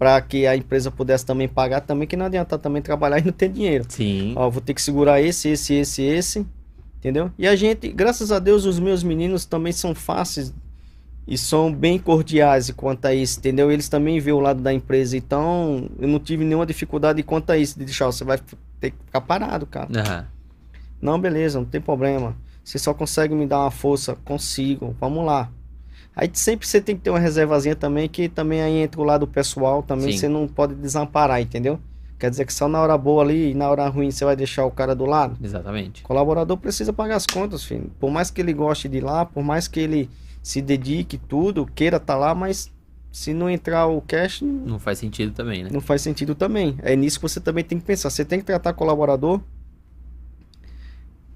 para 0.00 0.18
que 0.22 0.46
a 0.46 0.56
empresa 0.56 0.90
pudesse 0.90 1.26
também 1.26 1.46
pagar, 1.46 1.82
também 1.82 2.08
que 2.08 2.16
não 2.16 2.24
adianta 2.24 2.58
também 2.58 2.80
trabalhar 2.80 3.18
e 3.20 3.24
não 3.26 3.32
ter 3.32 3.50
dinheiro. 3.50 3.84
Sim. 3.86 4.32
Ó, 4.34 4.48
vou 4.48 4.62
ter 4.62 4.72
que 4.72 4.80
segurar 4.80 5.20
esse, 5.20 5.50
esse, 5.50 5.74
esse, 5.74 6.02
esse. 6.02 6.46
Entendeu? 6.96 7.30
E 7.38 7.46
a 7.46 7.54
gente, 7.54 7.92
graças 7.92 8.32
a 8.32 8.38
Deus, 8.38 8.64
os 8.64 8.78
meus 8.78 9.02
meninos 9.02 9.44
também 9.44 9.72
são 9.72 9.94
fáceis 9.94 10.54
e 11.28 11.36
são 11.36 11.70
bem 11.70 11.98
cordiais 11.98 12.70
quanto 12.70 13.04
a 13.04 13.14
isso, 13.14 13.38
entendeu? 13.40 13.70
Eles 13.70 13.90
também 13.90 14.18
vê 14.18 14.32
o 14.32 14.40
lado 14.40 14.62
da 14.62 14.72
empresa, 14.72 15.18
então 15.18 15.90
eu 15.98 16.08
não 16.08 16.18
tive 16.18 16.46
nenhuma 16.46 16.64
dificuldade 16.64 17.22
quanto 17.22 17.50
a 17.50 17.58
isso, 17.58 17.78
de 17.78 17.84
deixar, 17.84 18.06
você 18.06 18.24
vai 18.24 18.38
ter 18.80 18.92
que 18.92 18.96
ficar 19.04 19.20
parado, 19.20 19.66
cara. 19.66 19.88
Aham. 19.94 20.26
Não, 21.00 21.20
beleza, 21.20 21.58
não 21.58 21.66
tem 21.66 21.80
problema. 21.80 22.34
Você 22.64 22.78
só 22.78 22.94
consegue 22.94 23.34
me 23.34 23.46
dar 23.46 23.60
uma 23.60 23.70
força? 23.70 24.16
Consigo, 24.24 24.96
vamos 24.98 25.26
lá. 25.26 25.50
Aí 26.14 26.28
sempre 26.32 26.66
você 26.66 26.80
tem 26.80 26.96
que 26.96 27.02
ter 27.02 27.10
uma 27.10 27.18
reservazinha 27.18 27.74
também, 27.76 28.08
que 28.08 28.28
também 28.28 28.60
aí 28.60 28.78
entra 28.78 29.00
o 29.00 29.04
lado 29.04 29.26
pessoal, 29.26 29.82
também 29.82 30.12
Sim. 30.12 30.18
você 30.18 30.28
não 30.28 30.46
pode 30.48 30.74
desamparar, 30.74 31.40
entendeu? 31.40 31.78
Quer 32.18 32.28
dizer 32.28 32.44
que 32.44 32.52
só 32.52 32.68
na 32.68 32.80
hora 32.80 32.98
boa 32.98 33.22
ali 33.22 33.52
e 33.52 33.54
na 33.54 33.70
hora 33.70 33.88
ruim 33.88 34.10
você 34.10 34.24
vai 34.26 34.36
deixar 34.36 34.66
o 34.66 34.70
cara 34.70 34.94
do 34.94 35.06
lado? 35.06 35.38
Exatamente. 35.42 36.02
O 36.02 36.06
colaborador 36.06 36.56
precisa 36.58 36.92
pagar 36.92 37.16
as 37.16 37.24
contas, 37.24 37.64
filho. 37.64 37.90
Por 37.98 38.10
mais 38.10 38.30
que 38.30 38.40
ele 38.42 38.52
goste 38.52 38.88
de 38.88 38.98
ir 38.98 39.00
lá, 39.00 39.24
por 39.24 39.42
mais 39.42 39.66
que 39.66 39.80
ele 39.80 40.10
se 40.42 40.60
dedique 40.60 41.16
tudo, 41.16 41.64
queira 41.74 41.96
estar 41.96 42.16
lá, 42.16 42.34
mas 42.34 42.70
se 43.10 43.32
não 43.32 43.48
entrar 43.48 43.86
o 43.86 44.02
cash, 44.02 44.42
não 44.42 44.72
Não 44.72 44.78
faz 44.78 44.98
sentido 44.98 45.32
também, 45.32 45.64
né? 45.64 45.70
não 45.72 45.80
faz 45.80 46.02
sentido 46.02 46.34
também. 46.34 46.76
É 46.82 46.94
nisso 46.94 47.18
que 47.18 47.22
você 47.22 47.40
também 47.40 47.64
tem 47.64 47.78
que 47.78 47.84
pensar. 47.86 48.10
Você 48.10 48.24
tem 48.24 48.38
que 48.38 48.44
tratar 48.44 48.74
colaborador 48.74 49.40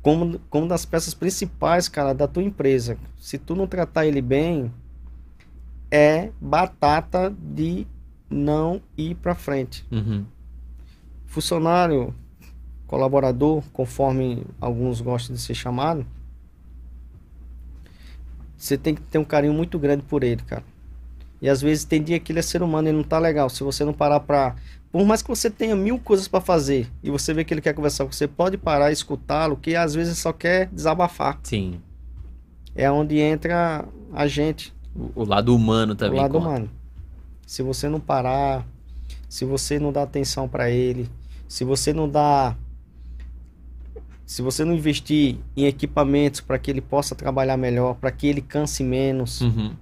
como, 0.05 0.39
como 0.51 0.69
das 0.69 0.85
peças 0.85 1.15
principais, 1.15 1.89
cara, 1.89 2.13
da 2.13 2.29
tua 2.29 2.43
empresa. 2.43 2.99
Se 3.19 3.39
tu 3.39 3.57
não 3.57 3.67
tratar 3.67 4.05
ele 4.07 4.21
bem, 4.21 4.71
é 5.91 6.31
batata 6.39 7.35
de 7.41 7.87
não 8.29 8.83
ir 8.99 9.15
para 9.15 9.35
frente. 9.35 9.87
Uhum. 9.91 10.27
Funcionário, 11.25 12.15
colaborador, 12.87 13.65
conforme 13.73 14.45
alguns 14.61 15.01
gostam 15.01 15.35
de 15.35 15.41
ser 15.41 15.55
chamado, 15.55 16.07
você 18.59 18.77
tem 18.77 18.95
que 18.95 19.01
ter 19.01 19.17
um 19.17 19.25
carinho 19.25 19.55
muito 19.55 19.79
grande 19.79 20.03
por 20.03 20.23
ele, 20.23 20.43
cara. 20.43 20.65
E 21.41 21.49
às 21.49 21.63
vezes 21.63 21.87
tem 21.87 22.03
dia 22.03 22.21
que 22.21 22.31
ele 22.31 22.41
é 22.41 22.43
ser 22.43 22.63
humano 22.63 22.91
e 22.91 22.93
não 22.93 23.03
tá 23.03 23.19
legal. 23.19 23.49
Se 23.49 23.63
você 23.63 23.87
não 23.87 23.95
parar 23.95 24.21
pra. 24.21 24.55
Por 24.95 25.05
mais 25.05 25.23
que 25.23 25.29
você 25.29 25.51
tenha 25.51 25.75
mil 25.75 25.99
coisas 25.99 26.29
pra 26.29 26.41
fazer 26.41 26.89
e 27.03 27.11
você 27.11 27.35
vê 27.35 27.43
que 27.43 27.53
ele 27.53 27.61
quer 27.61 27.73
conversar 27.75 28.05
com 28.05 28.13
você, 28.13 28.29
pode 28.29 28.57
parar 28.57 28.91
e 28.91 28.93
escutá-lo, 28.93 29.57
que 29.57 29.75
às 29.75 29.93
vezes 29.93 30.17
só 30.19 30.33
quer 30.33 30.69
desabafar. 30.69 31.41
Sim. 31.43 31.81
É 32.77 32.89
onde 32.89 33.19
entra 33.19 33.85
a 34.13 34.29
gente, 34.29 34.73
O, 34.95 35.23
o 35.23 35.25
lado 35.25 35.53
humano 35.53 35.95
o 35.95 35.97
também. 35.97 36.21
lado 36.21 36.35
conta. 36.35 36.47
humano. 36.49 36.71
Se 37.45 37.61
você 37.61 37.89
não 37.89 37.99
parar, 37.99 38.65
se 39.29 39.45
você 39.45 39.81
não 39.81 39.91
dá 39.91 40.05
atenção 40.05 40.49
pra 40.49 40.71
ele, 40.71 41.11
se 41.49 41.65
você 41.65 41.93
não 41.93 42.09
dá. 42.09 42.55
Se 44.25 44.43
você 44.43 44.65
não 44.65 44.73
investir 44.75 45.39
em 45.57 45.65
equipamentos 45.67 46.41
para 46.41 46.57
que 46.57 46.71
ele 46.71 46.81
possa 46.81 47.17
trabalhar 47.17 47.57
melhor, 47.57 47.95
para 47.97 48.13
que 48.13 48.29
ele 48.29 48.41
canse 48.41 48.85
menos, 48.85 49.41
Uhum. 49.41 49.75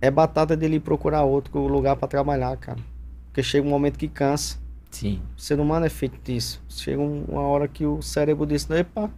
é 0.00 0.10
batata 0.10 0.56
dele 0.56 0.80
procurar 0.80 1.22
outro 1.22 1.64
lugar 1.68 1.94
para 1.94 2.08
trabalhar, 2.08 2.56
cara. 2.56 2.78
Porque 3.32 3.42
chega 3.42 3.66
um 3.66 3.70
momento 3.70 3.98
que 3.98 4.08
cansa. 4.08 4.58
Sim. 4.90 5.20
O 5.36 5.40
ser 5.40 5.58
humano 5.58 5.86
é 5.86 5.88
feito 5.88 6.18
disso. 6.22 6.60
Chega 6.68 7.00
um- 7.00 7.24
uma 7.26 7.40
hora 7.40 7.66
que 7.66 7.86
o 7.86 8.02
cérebro 8.02 8.44
diz, 8.44 8.68
epa, 8.68 9.10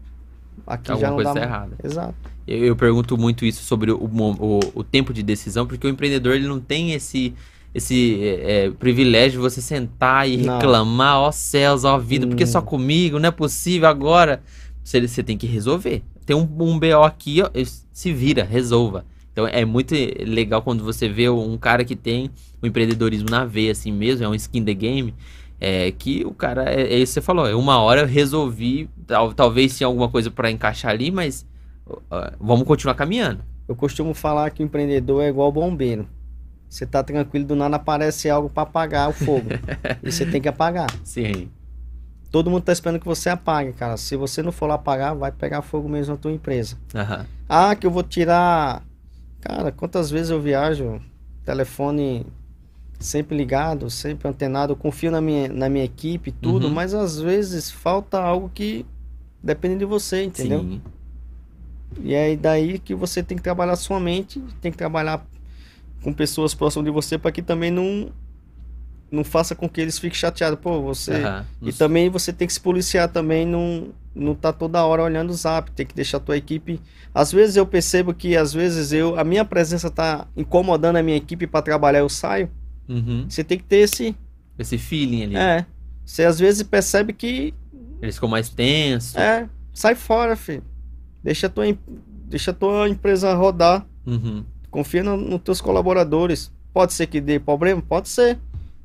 aqui 0.64 0.92
Alguma 0.92 1.00
já 1.00 1.08
não 1.08 1.16
coisa 1.16 1.34
dá 1.34 1.40
tá 1.40 1.46
errada. 1.46 1.76
Exato. 1.82 2.14
Eu, 2.46 2.58
eu 2.64 2.76
pergunto 2.76 3.18
muito 3.18 3.44
isso 3.44 3.64
sobre 3.64 3.90
o, 3.90 3.96
o, 3.98 4.60
o 4.72 4.84
tempo 4.84 5.12
de 5.12 5.20
decisão, 5.22 5.66
porque 5.66 5.84
o 5.84 5.90
empreendedor 5.90 6.36
ele 6.36 6.46
não 6.46 6.60
tem 6.60 6.92
esse, 6.92 7.34
esse 7.74 8.22
é, 8.22 8.66
é, 8.66 8.70
privilégio 8.70 9.40
de 9.40 9.48
você 9.50 9.60
sentar 9.60 10.28
e 10.28 10.36
Não. 10.36 10.54
reclamar, 10.58 11.18
ó 11.18 11.32
céus, 11.32 11.82
ó 11.84 11.98
vida, 11.98 12.24
porque 12.28 12.44
Hum. 12.44 12.46
só 12.46 12.62
comigo, 12.62 13.18
não 13.18 13.28
é 13.28 13.32
possível 13.32 13.88
agora. 13.88 14.42
você, 14.84 15.04
você 15.04 15.24
tem 15.24 15.36
que 15.36 15.46
resolver. 15.48 16.04
Tem 16.24 16.36
um, 16.36 16.42
um 16.42 16.78
BO 16.78 17.02
aqui, 17.04 17.42
ó, 17.42 17.50
se 17.92 18.12
vira, 18.12 18.44
resolva. 18.44 19.04
Então 19.34 19.48
é 19.48 19.64
muito 19.64 19.92
legal 20.24 20.62
quando 20.62 20.84
você 20.84 21.08
vê 21.08 21.28
um 21.28 21.58
cara 21.58 21.84
que 21.84 21.96
tem 21.96 22.30
o 22.62 22.66
empreendedorismo 22.68 23.28
na 23.28 23.44
veia, 23.44 23.72
assim 23.72 23.90
mesmo, 23.90 24.24
é 24.24 24.28
um 24.28 24.34
skin 24.34 24.64
the 24.64 24.72
game. 24.72 25.12
É 25.60 25.90
que 25.90 26.24
o 26.24 26.32
cara, 26.32 26.72
é, 26.72 26.82
é 26.82 26.98
isso 26.98 27.10
que 27.10 27.14
você 27.14 27.20
falou, 27.20 27.46
é 27.48 27.54
uma 27.54 27.78
hora 27.78 28.02
eu 28.02 28.06
resolvi, 28.06 28.88
tal, 29.06 29.34
talvez 29.34 29.76
tinha 29.76 29.88
alguma 29.88 30.08
coisa 30.08 30.30
para 30.30 30.50
encaixar 30.52 30.92
ali, 30.92 31.10
mas 31.10 31.44
uh, 31.86 31.98
vamos 32.40 32.64
continuar 32.64 32.94
caminhando. 32.94 33.42
Eu 33.66 33.74
costumo 33.74 34.14
falar 34.14 34.50
que 34.50 34.62
o 34.62 34.64
empreendedor 34.64 35.24
é 35.24 35.28
igual 35.28 35.50
bombeiro. 35.50 36.06
Você 36.68 36.86
tá 36.86 37.02
tranquilo, 37.02 37.44
do 37.44 37.56
nada 37.56 37.76
aparece 37.76 38.30
algo 38.30 38.48
para 38.48 38.64
apagar 38.64 39.08
o 39.08 39.12
fogo. 39.12 39.48
e 40.02 40.12
você 40.12 40.24
tem 40.26 40.40
que 40.40 40.48
apagar. 40.48 40.88
Sim. 41.02 41.48
Todo 42.30 42.50
mundo 42.50 42.62
tá 42.62 42.72
esperando 42.72 43.00
que 43.00 43.06
você 43.06 43.28
apague, 43.30 43.72
cara. 43.72 43.96
Se 43.96 44.16
você 44.16 44.42
não 44.42 44.52
for 44.52 44.66
lá 44.66 44.74
apagar, 44.74 45.14
vai 45.14 45.30
pegar 45.30 45.62
fogo 45.62 45.88
mesmo 45.88 46.14
na 46.14 46.18
tua 46.18 46.32
empresa. 46.32 46.76
Uhum. 46.94 47.24
Ah, 47.48 47.74
que 47.76 47.86
eu 47.86 47.90
vou 47.90 48.02
tirar. 48.02 48.82
Cara, 49.44 49.70
quantas 49.70 50.10
vezes 50.10 50.30
eu 50.30 50.40
viajo, 50.40 51.00
telefone 51.44 52.26
sempre 52.98 53.36
ligado, 53.36 53.90
sempre 53.90 54.26
antenado, 54.26 54.72
eu 54.72 54.76
confio 54.76 55.10
na 55.10 55.20
minha, 55.20 55.48
na 55.48 55.68
minha 55.68 55.84
equipe, 55.84 56.32
tudo, 56.32 56.66
uhum. 56.66 56.72
mas 56.72 56.94
às 56.94 57.20
vezes 57.20 57.70
falta 57.70 58.18
algo 58.18 58.50
que 58.52 58.86
depende 59.42 59.80
de 59.80 59.84
você, 59.84 60.24
entendeu? 60.24 60.60
Sim. 60.60 60.82
E 62.02 62.14
é 62.14 62.34
daí 62.34 62.78
que 62.78 62.94
você 62.94 63.22
tem 63.22 63.36
que 63.36 63.42
trabalhar 63.42 63.76
sua 63.76 64.00
mente, 64.00 64.42
tem 64.62 64.72
que 64.72 64.78
trabalhar 64.78 65.24
com 66.02 66.12
pessoas 66.12 66.54
próximas 66.54 66.86
de 66.86 66.90
você 66.90 67.18
para 67.18 67.30
que 67.30 67.42
também 67.42 67.70
não 67.70 68.10
não 69.12 69.22
faça 69.22 69.54
com 69.54 69.68
que 69.68 69.80
eles 69.80 69.98
fiquem 69.98 70.18
chateados. 70.18 70.58
Pô, 70.58 70.80
você. 70.80 71.22
Uhum. 71.22 71.68
E 71.68 71.72
também 71.72 72.08
você 72.08 72.32
tem 72.32 72.48
que 72.48 72.54
se 72.54 72.60
policiar 72.60 73.08
também, 73.08 73.46
não, 73.46 73.90
não 74.14 74.34
tá 74.34 74.52
toda 74.52 74.84
hora 74.84 75.02
olhando 75.02 75.30
o 75.30 75.34
zap, 75.34 75.70
tem 75.72 75.84
que 75.84 75.94
deixar 75.94 76.18
a 76.18 76.20
tua 76.20 76.36
equipe. 76.36 76.80
Às 77.14 77.32
vezes 77.32 77.56
eu 77.56 77.66
percebo 77.66 78.14
que 78.14 78.36
às 78.36 78.52
vezes 78.52 78.92
eu. 78.92 79.18
A 79.18 79.24
minha 79.24 79.44
presença 79.44 79.90
tá 79.90 80.26
incomodando 80.36 80.96
a 80.96 81.02
minha 81.02 81.16
equipe 81.16 81.46
para 81.46 81.62
trabalhar, 81.62 82.00
eu 82.00 82.08
saio. 82.08 82.50
Uhum. 82.88 83.26
Você 83.28 83.42
tem 83.42 83.58
que 83.58 83.64
ter 83.64 83.78
esse. 83.78 84.16
Esse 84.58 84.78
feeling 84.78 85.24
ali. 85.24 85.36
É. 85.36 85.66
Você 86.04 86.24
às 86.24 86.38
vezes 86.38 86.62
percebe 86.62 87.12
que. 87.12 87.54
Eles 88.00 88.16
ficam 88.16 88.28
mais 88.28 88.48
tensos. 88.48 89.16
É. 89.16 89.48
Sai 89.72 89.94
fora, 89.94 90.36
filho. 90.36 90.62
Deixa 91.22 91.46
a 91.46 91.50
tua, 91.50 91.64
deixa 92.26 92.50
a 92.50 92.54
tua 92.54 92.88
empresa 92.88 93.34
rodar. 93.34 93.86
Uhum. 94.06 94.44
Confia 94.70 95.02
nos 95.02 95.20
no 95.20 95.38
teus 95.38 95.60
colaboradores. 95.60 96.52
Pode 96.72 96.92
ser 96.92 97.06
que 97.06 97.20
dê 97.20 97.38
problema? 97.38 97.80
Pode 97.80 98.08
ser. 98.08 98.38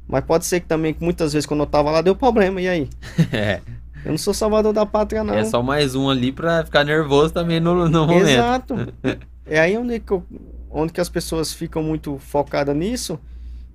Mas 0.07 0.23
pode 0.23 0.45
ser 0.45 0.59
que 0.59 0.67
também, 0.67 0.95
muitas 0.99 1.34
vezes, 1.34 1.45
quando 1.45 1.59
eu 1.59 1.67
tava 1.67 1.91
lá, 1.91 2.01
deu 2.01 2.15
problema. 2.15 2.59
E 2.59 2.67
aí? 2.67 2.89
é. 3.32 3.61
Eu 4.06 4.12
não 4.12 4.18
sou 4.18 4.34
salvador 4.34 4.74
da 4.74 4.86
pátria, 4.86 5.24
não. 5.24 5.34
É 5.34 5.43
só 5.45 5.62
mais 5.62 5.95
um 5.95 6.10
ali 6.10 6.32
pra 6.32 6.64
ficar 6.64 6.84
nervoso 6.84 7.34
também 7.34 7.60
no, 7.60 7.89
no 7.89 8.08
momento. 8.08 8.28
Exato. 8.28 8.76
é 9.45 9.60
aí 9.60 9.78
onde 9.78 10.00
que, 10.00 10.12
eu, 10.12 10.24
onde 10.70 10.93
que 10.93 11.02
as 11.02 11.10
pessoas 11.10 11.54
ficam 11.54 11.84
muito 11.84 12.18
focadas 12.18 12.76
nisso. 12.76 13.20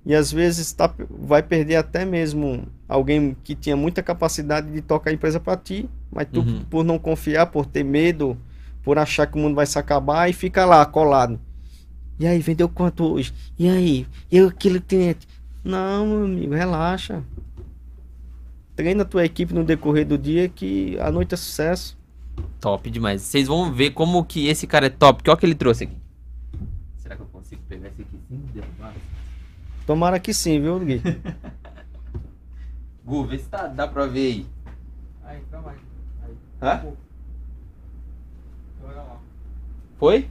E 0.05 0.13
às 0.13 0.31
vezes 0.31 0.71
tá, 0.71 0.93
vai 1.09 1.41
perder 1.41 1.77
até 1.77 2.05
mesmo 2.05 2.67
alguém 2.87 3.35
que 3.43 3.55
tinha 3.55 3.75
muita 3.75 4.03
capacidade 4.03 4.71
de 4.71 4.81
tocar 4.81 5.09
a 5.09 5.13
empresa 5.13 5.39
para 5.39 5.57
ti, 5.57 5.89
mas 6.11 6.27
tu, 6.31 6.41
uhum. 6.41 6.63
por 6.69 6.83
não 6.83 6.99
confiar, 6.99 7.47
por 7.47 7.65
ter 7.65 7.83
medo, 7.83 8.37
por 8.83 8.99
achar 8.99 9.25
que 9.25 9.35
o 9.35 9.41
mundo 9.41 9.55
vai 9.55 9.65
se 9.65 9.79
acabar, 9.79 10.29
e 10.29 10.33
fica 10.33 10.63
lá 10.63 10.85
colado. 10.85 11.39
E 12.19 12.27
aí, 12.27 12.39
vendeu 12.39 12.69
quanto 12.69 13.03
hoje? 13.03 13.33
E 13.57 13.67
aí? 13.67 14.07
E 14.31 14.39
aquele 14.39 14.79
cliente? 14.79 15.27
Não, 15.63 16.05
meu 16.05 16.25
amigo, 16.25 16.53
relaxa. 16.53 17.23
Treina 18.75 19.03
a 19.03 19.05
tua 19.05 19.23
equipe 19.23 19.53
no 19.53 19.63
decorrer 19.63 20.05
do 20.05 20.17
dia 20.17 20.49
que 20.49 20.99
a 20.99 21.09
noite 21.11 21.33
é 21.33 21.37
sucesso. 21.37 21.97
Top 22.59 22.89
demais. 22.89 23.21
Vocês 23.21 23.47
vão 23.47 23.71
ver 23.71 23.91
como 23.91 24.25
que 24.25 24.47
esse 24.47 24.67
cara 24.67 24.87
é 24.87 24.89
top. 24.89 25.23
Que 25.23 25.29
olha 25.29 25.35
o 25.35 25.39
que 25.39 25.45
ele 25.45 25.55
trouxe 25.55 25.85
aqui. 25.85 25.97
Será 26.97 27.15
que 27.15 27.21
eu 27.21 27.27
consigo 27.27 27.61
pegar 27.69 27.87
esse 27.87 28.01
aqui 28.01 28.19
sim? 28.27 28.43
Derrubar? 28.53 28.93
Tomara 29.85 30.19
que 30.19 30.33
sim, 30.33 30.59
viu, 30.59 30.79
Gui? 30.79 31.01
Gu, 33.05 33.23
vê 33.25 33.37
se 33.37 33.45
tá, 33.45 33.67
dá 33.67 33.87
pra 33.87 34.07
ver 34.07 34.33
aí. 34.33 34.45
Aí, 35.23 35.41
calma 35.51 35.71
aí. 35.71 35.77
aí. 36.23 36.35
Hã? 36.61 36.93
Foi? 39.97 40.29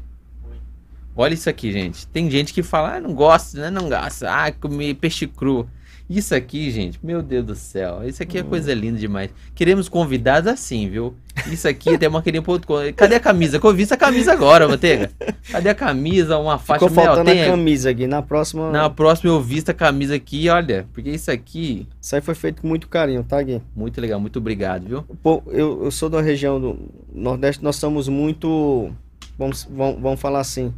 Olha 1.17 1.35
isso 1.35 1.49
aqui, 1.49 1.73
gente. 1.73 2.07
Tem 2.09 2.29
gente 2.29 2.53
que 2.53 2.63
fala, 2.63 2.97
ah, 2.97 3.01
não 3.01 3.15
gosta, 3.15 3.61
né? 3.61 3.71
Não 3.71 3.89
gosta. 3.89 4.29
Ah, 4.31 4.53
comer 4.53 4.95
peixe 4.95 5.27
cru. 5.27 5.69
Isso 6.09 6.35
aqui, 6.35 6.71
gente, 6.71 6.99
meu 7.03 7.23
Deus 7.23 7.47
do 7.47 7.55
céu. 7.55 8.07
Isso 8.07 8.23
aqui 8.23 8.39
é 8.39 8.43
hum. 8.43 8.47
coisa 8.47 8.75
linda 8.75 8.99
demais. 8.99 9.31
Queremos 9.55 9.89
convidados 9.89 10.53
assim, 10.53 10.89
viu? 10.89 11.15
Isso 11.51 11.67
aqui 11.67 11.95
até 11.95 12.09
ponto. 12.43 12.69
Cadê 12.95 13.15
a 13.15 13.21
camisa? 13.21 13.59
Que 13.59 13.67
eu 13.67 13.75
vi 13.75 13.85
essa 13.85 13.97
camisa 13.97 14.33
agora, 14.33 14.69
Manteiga. 14.69 15.11
Cadê 15.51 15.71
a 15.71 15.75
camisa? 15.75 16.39
Uma 16.39 16.59
faixa 16.59 16.87
Ficou 16.87 17.05
faltando 17.05 17.31
a 17.31 17.47
camisa 17.47 17.91
aqui. 17.91 18.07
Na 18.07 18.21
próxima. 18.21 18.71
Na 18.71 18.91
próxima 18.91 19.33
eu 19.33 19.41
vi 19.41 19.59
essa 19.59 19.73
camisa 19.73 20.15
aqui, 20.15 20.49
olha. 20.49 20.87
Porque 20.93 21.11
isso 21.11 21.31
aqui. 21.31 21.89
Isso 22.01 22.15
aí 22.15 22.21
foi 22.21 22.35
feito 22.35 22.63
com 22.63 22.69
muito 22.69 22.87
carinho, 22.87 23.25
tá, 23.25 23.43
Gui? 23.43 23.63
Muito 23.75 24.01
legal, 24.01 24.21
muito 24.21 24.39
obrigado, 24.39 24.87
viu? 24.87 25.03
Pô, 25.23 25.43
eu, 25.47 25.85
eu 25.85 25.91
sou 25.91 26.11
da 26.11 26.21
região 26.21 26.61
do 26.61 26.79
Nordeste, 27.13 27.65
nós 27.65 27.77
somos 27.77 28.09
muito. 28.09 28.93
Vamos, 29.39 29.67
vamos, 29.71 30.01
vamos 30.01 30.21
falar 30.21 30.41
assim 30.41 30.73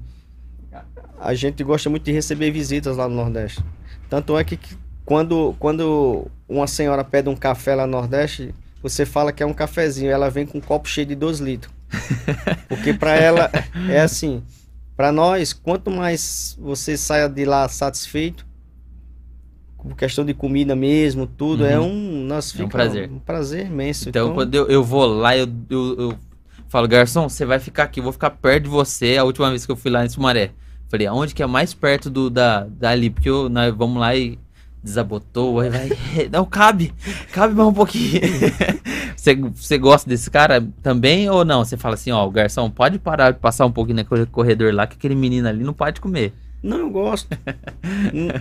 a 1.18 1.34
gente 1.34 1.64
gosta 1.64 1.88
muito 1.88 2.04
de 2.04 2.12
receber 2.12 2.50
visitas 2.50 2.96
lá 2.96 3.08
no 3.08 3.14
Nordeste. 3.14 3.62
Tanto 4.08 4.38
é 4.38 4.44
que 4.44 4.58
quando, 5.06 5.54
quando 5.60 6.26
uma 6.48 6.66
senhora 6.66 7.04
pede 7.04 7.28
um 7.28 7.36
café 7.36 7.76
lá 7.76 7.86
no 7.86 7.92
Nordeste, 7.92 8.52
você 8.82 9.06
fala 9.06 9.32
que 9.32 9.40
é 9.40 9.46
um 9.46 9.54
cafezinho, 9.54 10.10
ela 10.10 10.28
vem 10.28 10.44
com 10.44 10.58
um 10.58 10.60
copo 10.60 10.88
cheio 10.88 11.06
de 11.06 11.14
2 11.14 11.38
litros. 11.38 11.72
Porque 12.68 12.92
para 12.92 13.14
ela 13.14 13.48
é 13.88 14.00
assim, 14.00 14.42
para 14.96 15.12
nós, 15.12 15.52
quanto 15.52 15.92
mais 15.92 16.58
você 16.60 16.96
saia 16.96 17.28
de 17.28 17.44
lá 17.44 17.68
satisfeito, 17.68 18.44
com 19.76 19.94
questão 19.94 20.24
de 20.24 20.34
comida 20.34 20.74
mesmo, 20.74 21.24
tudo, 21.24 21.64
é 21.64 21.78
uhum. 21.78 21.84
é 21.84 21.88
um, 21.88 22.24
nós 22.26 22.50
fica, 22.50 22.64
é 22.64 22.66
um 22.66 22.68
prazer. 22.68 23.10
Um 23.10 23.18
prazer 23.20 23.66
imenso. 23.66 24.08
Então, 24.08 24.24
então 24.24 24.34
quando 24.34 24.54
eu, 24.56 24.66
eu 24.66 24.82
vou 24.82 25.06
lá, 25.06 25.36
eu, 25.36 25.46
eu, 25.70 26.00
eu 26.00 26.18
falo, 26.68 26.88
garçom, 26.88 27.28
você 27.28 27.46
vai 27.46 27.60
ficar 27.60 27.84
aqui, 27.84 28.00
eu 28.00 28.04
vou 28.04 28.12
ficar 28.12 28.30
perto 28.30 28.64
de 28.64 28.70
você. 28.70 29.16
A 29.16 29.22
última 29.22 29.48
vez 29.50 29.64
que 29.64 29.70
eu 29.70 29.76
fui 29.76 29.90
lá 29.90 30.04
em 30.04 30.08
Sumaré, 30.08 30.50
Falei, 30.88 31.06
aonde 31.06 31.34
que 31.34 31.42
é 31.42 31.46
mais 31.46 31.74
perto 31.74 32.08
do 32.08 32.30
da 32.30 32.60
dali? 32.64 33.10
Porque 33.10 33.28
eu, 33.28 33.48
nós 33.48 33.74
vamos 33.74 34.00
lá 34.00 34.14
e 34.14 34.38
desabotou, 34.86 35.60
aí 35.60 35.68
vai. 35.68 35.90
Não, 36.32 36.44
cabe, 36.44 36.94
cabe 37.32 37.54
mais 37.54 37.68
um 37.68 37.72
pouquinho. 37.72 38.20
você, 39.14 39.34
você 39.34 39.76
gosta 39.76 40.08
desse 40.08 40.30
cara 40.30 40.66
também 40.82 41.28
ou 41.28 41.44
não? 41.44 41.64
Você 41.64 41.76
fala 41.76 41.94
assim, 41.94 42.10
ó, 42.10 42.26
o 42.26 42.30
garçom 42.30 42.70
pode 42.70 42.98
parar 42.98 43.32
de 43.32 43.38
passar 43.38 43.66
um 43.66 43.72
pouquinho 43.72 44.04
no 44.10 44.26
corredor 44.28 44.72
lá, 44.72 44.86
que 44.86 44.96
aquele 44.96 45.14
menino 45.14 45.48
ali 45.48 45.62
não 45.62 45.74
pode 45.74 46.00
comer. 46.00 46.32
Não, 46.62 46.78
eu 46.78 46.90
gosto. 46.90 47.28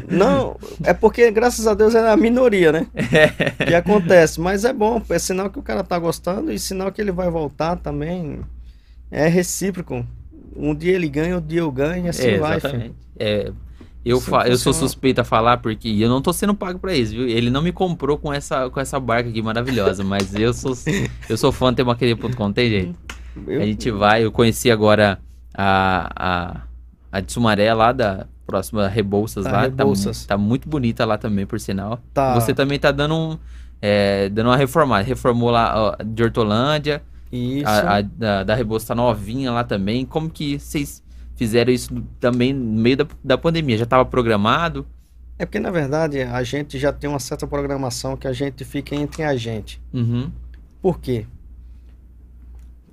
não, 0.09 0.57
é 0.83 0.93
porque, 0.93 1.29
graças 1.31 1.67
a 1.67 1.73
Deus, 1.73 1.93
é 1.93 2.09
a 2.09 2.17
minoria, 2.17 2.71
né? 2.71 2.87
que 3.67 3.73
acontece. 3.75 4.39
Mas 4.39 4.63
é 4.63 4.71
bom, 4.71 5.01
é 5.09 5.19
sinal 5.19 5.49
que 5.49 5.59
o 5.59 5.63
cara 5.63 5.83
tá 5.83 5.99
gostando 5.99 6.51
e 6.51 6.57
sinal 6.57 6.91
que 6.91 7.01
ele 7.01 7.11
vai 7.11 7.29
voltar 7.29 7.75
também. 7.75 8.39
É 9.11 9.27
recíproco 9.27 10.05
um 10.55 10.73
dia 10.73 10.93
ele 10.93 11.09
ganha, 11.09 11.35
outro 11.35 11.49
dia 11.49 11.59
eu 11.59 11.71
ganho, 11.71 12.09
assim 12.09 12.27
é, 12.27 12.37
vai. 12.37 12.57
Exatamente. 12.57 12.95
É, 13.19 13.51
eu, 14.05 14.21
fa 14.21 14.47
eu 14.47 14.57
sou 14.57 14.71
suspeito 14.71 15.19
a 15.19 15.23
falar 15.23 15.57
porque 15.57 15.89
eu 15.89 16.07
não 16.07 16.21
tô 16.21 16.31
sendo 16.31 16.53
pago 16.53 16.77
para 16.77 16.95
isso, 16.95 17.13
viu? 17.13 17.27
Ele 17.27 17.49
não 17.49 17.61
me 17.61 17.71
comprou 17.71 18.17
com 18.17 18.31
essa, 18.31 18.69
com 18.69 18.79
essa 18.79 18.99
barca 18.99 19.29
aqui 19.29 19.41
maravilhosa, 19.41 20.03
mas 20.03 20.35
eu 20.35 20.53
sou, 20.53 20.73
eu 21.27 21.35
sou 21.35 21.51
fã 21.51 21.71
de 21.71 21.77
Temaqueria.com, 21.77 22.53
tem 22.53 22.69
jeito. 22.69 22.95
Eu... 23.47 23.61
A 23.61 23.65
gente 23.65 23.89
vai, 23.89 24.23
eu 24.23 24.31
conheci 24.31 24.69
agora 24.69 25.19
a, 25.53 26.11
a, 26.15 26.61
a 27.11 27.19
de 27.19 27.31
Sumaré 27.31 27.73
lá 27.73 27.91
da 27.91 28.27
próxima 28.45 28.87
Rebouças 28.87 29.43
tá, 29.43 29.51
lá. 29.51 29.61
Rebouças. 29.61 30.25
Tá, 30.25 30.35
tá, 30.35 30.37
muito 30.37 30.69
bonita 30.69 31.03
lá 31.05 31.17
também, 31.17 31.45
por 31.45 31.59
sinal. 31.59 31.99
Tá. 32.13 32.35
Você 32.35 32.53
também 32.53 32.79
tá 32.79 32.91
dando 32.91 33.15
um. 33.15 33.37
É, 33.81 34.29
dando 34.29 34.47
uma 34.47 34.57
reformada. 34.57 35.03
Reformou 35.03 35.49
lá 35.49 35.73
ó, 35.75 36.03
de 36.03 36.23
Hortolândia. 36.23 37.01
Isso. 37.31 37.67
A, 37.67 37.97
a 37.97 38.01
da, 38.01 38.43
da 38.43 38.55
Rebouça 38.55 38.87
tá 38.87 38.95
novinha 38.95 39.51
lá 39.51 39.63
também. 39.63 40.05
Como 40.05 40.29
que 40.29 40.59
vocês 40.59 41.03
fizeram 41.35 41.71
isso 41.71 41.93
também 42.19 42.53
no 42.53 42.81
meio 42.81 42.97
da, 42.97 43.07
da 43.23 43.37
pandemia? 43.37 43.77
Já 43.77 43.83
estava 43.83 44.05
programado? 44.05 44.85
É 45.37 45.45
porque, 45.45 45.59
na 45.59 45.71
verdade, 45.71 46.21
a 46.21 46.41
gente 46.43 46.79
já 46.79 46.93
tem 46.93 47.09
uma 47.09 47.19
certa 47.19 47.45
programação 47.45 48.15
que 48.15 48.27
a 48.27 48.33
gente 48.33 48.63
fica 48.63 48.95
entre 48.95 49.23
a 49.23 49.35
gente. 49.35 49.81
Uhum. 49.93 50.31
Por 50.81 50.99
quê? 50.99 51.25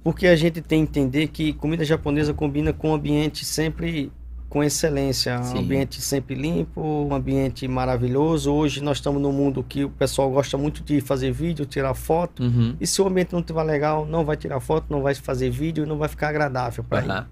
Porque 0.03 0.27
a 0.27 0.35
gente 0.35 0.61
tem 0.61 0.85
que 0.85 0.99
entender 0.99 1.29
que 1.29 1.53
comida 1.53 1.85
japonesa 1.85 2.35
combina 2.35 2.73
com 2.73 2.91
um 2.91 2.95
ambiente 2.95 3.45
sempre 3.45 4.11
com 4.49 4.63
excelência, 4.63 5.41
um 5.41 5.61
ambiente 5.61 6.03
sempre 6.03 6.35
limpo, 6.35 6.83
um 6.83 7.15
ambiente 7.15 7.67
maravilhoso. 7.67 8.53
Hoje 8.53 8.83
nós 8.83 8.99
estamos 8.99 9.23
num 9.23 9.33
mundo 9.33 9.65
que 9.67 9.85
o 9.85 9.89
pessoal 9.89 10.31
gosta 10.31 10.59
muito 10.59 10.83
de 10.83 11.01
fazer 11.01 11.33
vídeo, 11.33 11.65
tirar 11.65 11.95
foto. 11.95 12.43
Uhum. 12.43 12.77
E 12.79 12.87
se 12.87 13.01
o 13.01 13.07
ambiente 13.07 13.33
não 13.33 13.41
estiver 13.41 13.63
legal, 13.63 14.05
não 14.05 14.27
vai 14.27 14.37
tirar 14.37 14.61
foto, 14.61 14.89
não 14.91 15.01
vai 15.01 15.15
fazer 15.15 15.49
vídeo 15.49 15.85
e 15.85 15.87
não 15.87 15.97
vai 15.97 16.07
ficar 16.07 16.29
agradável 16.29 16.85
para 16.85 16.99
uhum. 16.99 17.17
ele. 17.17 17.27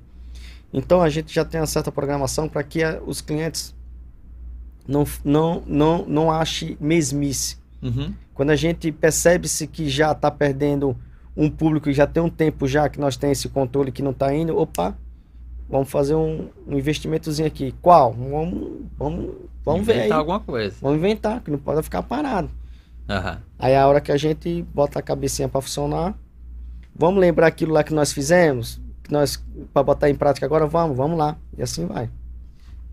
Então 0.72 1.02
a 1.02 1.08
gente 1.08 1.34
já 1.34 1.44
tem 1.44 1.60
uma 1.60 1.66
certa 1.66 1.90
programação 1.90 2.48
para 2.48 2.62
que 2.62 2.82
a, 2.82 3.00
os 3.04 3.20
clientes 3.20 3.74
não 4.86 5.04
não 5.24 5.62
não 5.66 6.04
não 6.06 6.30
ache 6.30 6.76
mesmice. 6.80 7.58
Uhum. 7.82 8.14
Quando 8.34 8.50
a 8.50 8.56
gente 8.56 8.90
percebe-se 8.92 9.66
que 9.66 9.88
já 9.88 10.12
está 10.12 10.30
perdendo 10.30 10.96
um 11.36 11.50
público 11.50 11.84
que 11.84 11.92
já 11.92 12.06
tem 12.06 12.22
um 12.22 12.30
tempo 12.30 12.66
já 12.66 12.88
que 12.88 13.00
nós 13.00 13.16
temos 13.16 13.38
esse 13.38 13.48
controle 13.48 13.92
que 13.92 14.02
não 14.02 14.10
está 14.10 14.34
indo, 14.34 14.56
opa, 14.56 14.96
vamos 15.68 15.90
fazer 15.90 16.14
um, 16.14 16.48
um 16.66 16.76
investimentozinho 16.76 17.46
aqui. 17.46 17.74
Qual? 17.80 18.12
Vamos, 18.12 18.82
vamos, 18.98 19.34
vamos 19.64 19.86
ver 19.86 20.02
aí. 20.02 20.12
alguma 20.12 20.40
coisa. 20.40 20.76
Vamos 20.80 20.98
inventar, 20.98 21.40
que 21.40 21.50
não 21.50 21.58
pode 21.58 21.82
ficar 21.82 22.02
parado. 22.02 22.50
Aham. 23.08 23.40
Aí 23.58 23.74
a 23.74 23.86
hora 23.86 24.00
que 24.00 24.12
a 24.12 24.16
gente 24.16 24.62
bota 24.74 24.98
a 24.98 25.02
cabecinha 25.02 25.48
para 25.48 25.60
funcionar, 25.60 26.14
vamos 26.94 27.20
lembrar 27.20 27.46
aquilo 27.46 27.72
lá 27.72 27.82
que 27.82 27.94
nós 27.94 28.12
fizemos, 28.12 28.80
que 29.11 29.12
nós 29.12 29.44
para 29.74 29.82
botar 29.82 30.08
em 30.08 30.14
prática 30.14 30.46
agora, 30.46 30.66
vamos, 30.66 30.96
vamos 30.96 31.18
lá. 31.18 31.36
E 31.58 31.62
assim 31.62 31.84
vai. 31.86 32.08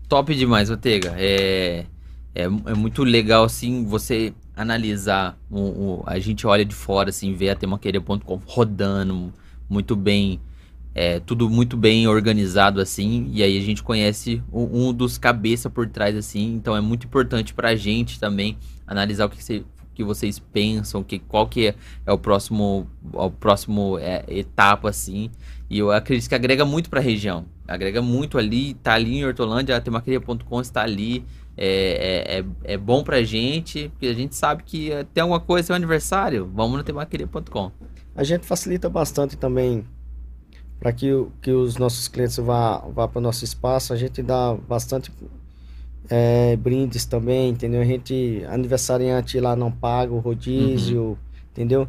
Top 0.08 0.34
demais, 0.34 0.68
Ortega. 0.68 1.14
É, 1.16 1.84
é, 2.34 2.42
é 2.44 2.74
muito 2.74 3.04
legal, 3.04 3.44
assim, 3.44 3.84
você 3.84 4.32
analisar. 4.56 5.38
O, 5.50 5.60
o- 5.60 6.02
a 6.06 6.18
gente 6.18 6.46
olha 6.46 6.64
de 6.64 6.74
fora, 6.74 7.10
assim, 7.10 7.32
vê 7.34 7.50
a 7.50 7.54
temaqueria.com 7.56 8.40
rodando 8.46 9.32
muito 9.70 9.94
bem. 9.94 10.40
É, 10.94 11.20
tudo 11.20 11.48
muito 11.48 11.76
bem 11.76 12.08
organizado, 12.08 12.80
assim. 12.80 13.30
E 13.32 13.42
aí 13.42 13.56
a 13.56 13.60
gente 13.62 13.82
conhece 13.82 14.42
um, 14.52 14.88
um 14.88 14.92
dos 14.92 15.16
cabeça 15.18 15.70
por 15.70 15.86
trás, 15.88 16.16
assim. 16.16 16.54
Então 16.54 16.76
é 16.76 16.80
muito 16.80 17.06
importante 17.06 17.54
pra 17.54 17.76
gente 17.76 18.18
também 18.18 18.56
analisar 18.86 19.26
o 19.26 19.30
que, 19.30 19.42
você- 19.44 19.62
que 19.98 20.04
vocês 20.04 20.38
pensam, 20.38 21.02
que, 21.02 21.18
qual 21.18 21.48
que 21.48 21.66
é, 21.66 21.74
é 22.06 22.12
o 22.12 22.16
próximo, 22.16 22.88
o 23.12 23.30
próximo 23.32 23.98
é, 23.98 24.24
etapa, 24.28 24.88
assim. 24.88 25.28
E 25.68 25.80
eu 25.80 25.90
acredito 25.90 26.28
que 26.28 26.36
agrega 26.36 26.64
muito 26.64 26.88
pra 26.88 27.00
região. 27.00 27.46
Agrega 27.66 28.00
muito 28.00 28.38
ali, 28.38 28.74
tá 28.74 28.94
ali 28.94 29.16
em 29.18 29.24
Hortolândia, 29.24 29.76
a 29.76 29.80
temaqueria.com 29.80 30.60
está 30.60 30.82
ali. 30.82 31.24
É, 31.56 31.66
é, 31.66 32.38
é, 32.38 32.74
é 32.74 32.78
bom 32.78 33.02
pra 33.02 33.20
gente, 33.24 33.88
porque 33.88 34.06
a 34.06 34.14
gente 34.14 34.36
sabe 34.36 34.62
que 34.62 34.90
tem 35.12 35.22
alguma 35.22 35.40
coisa, 35.40 35.66
seu 35.66 35.74
aniversário, 35.74 36.48
vamos 36.54 36.78
no 36.78 36.84
temaqueria.com. 36.84 37.72
A 38.14 38.22
gente 38.22 38.46
facilita 38.46 38.88
bastante 38.88 39.36
também 39.36 39.84
para 40.78 40.92
que, 40.92 41.08
que 41.42 41.50
os 41.50 41.76
nossos 41.76 42.06
clientes 42.06 42.36
vá, 42.36 42.78
vá 42.94 43.08
para 43.08 43.18
o 43.18 43.22
nosso 43.22 43.44
espaço. 43.44 43.92
A 43.92 43.96
gente 43.96 44.22
dá 44.22 44.54
bastante 44.54 45.10
é, 46.08 46.56
brindes 46.56 47.04
também, 47.04 47.50
entendeu? 47.50 47.80
A 47.80 47.84
gente, 47.84 48.44
aniversariante 48.48 49.38
lá 49.40 49.54
não 49.54 49.70
paga 49.70 50.12
o 50.12 50.18
rodízio, 50.18 51.18
entendeu? 51.52 51.88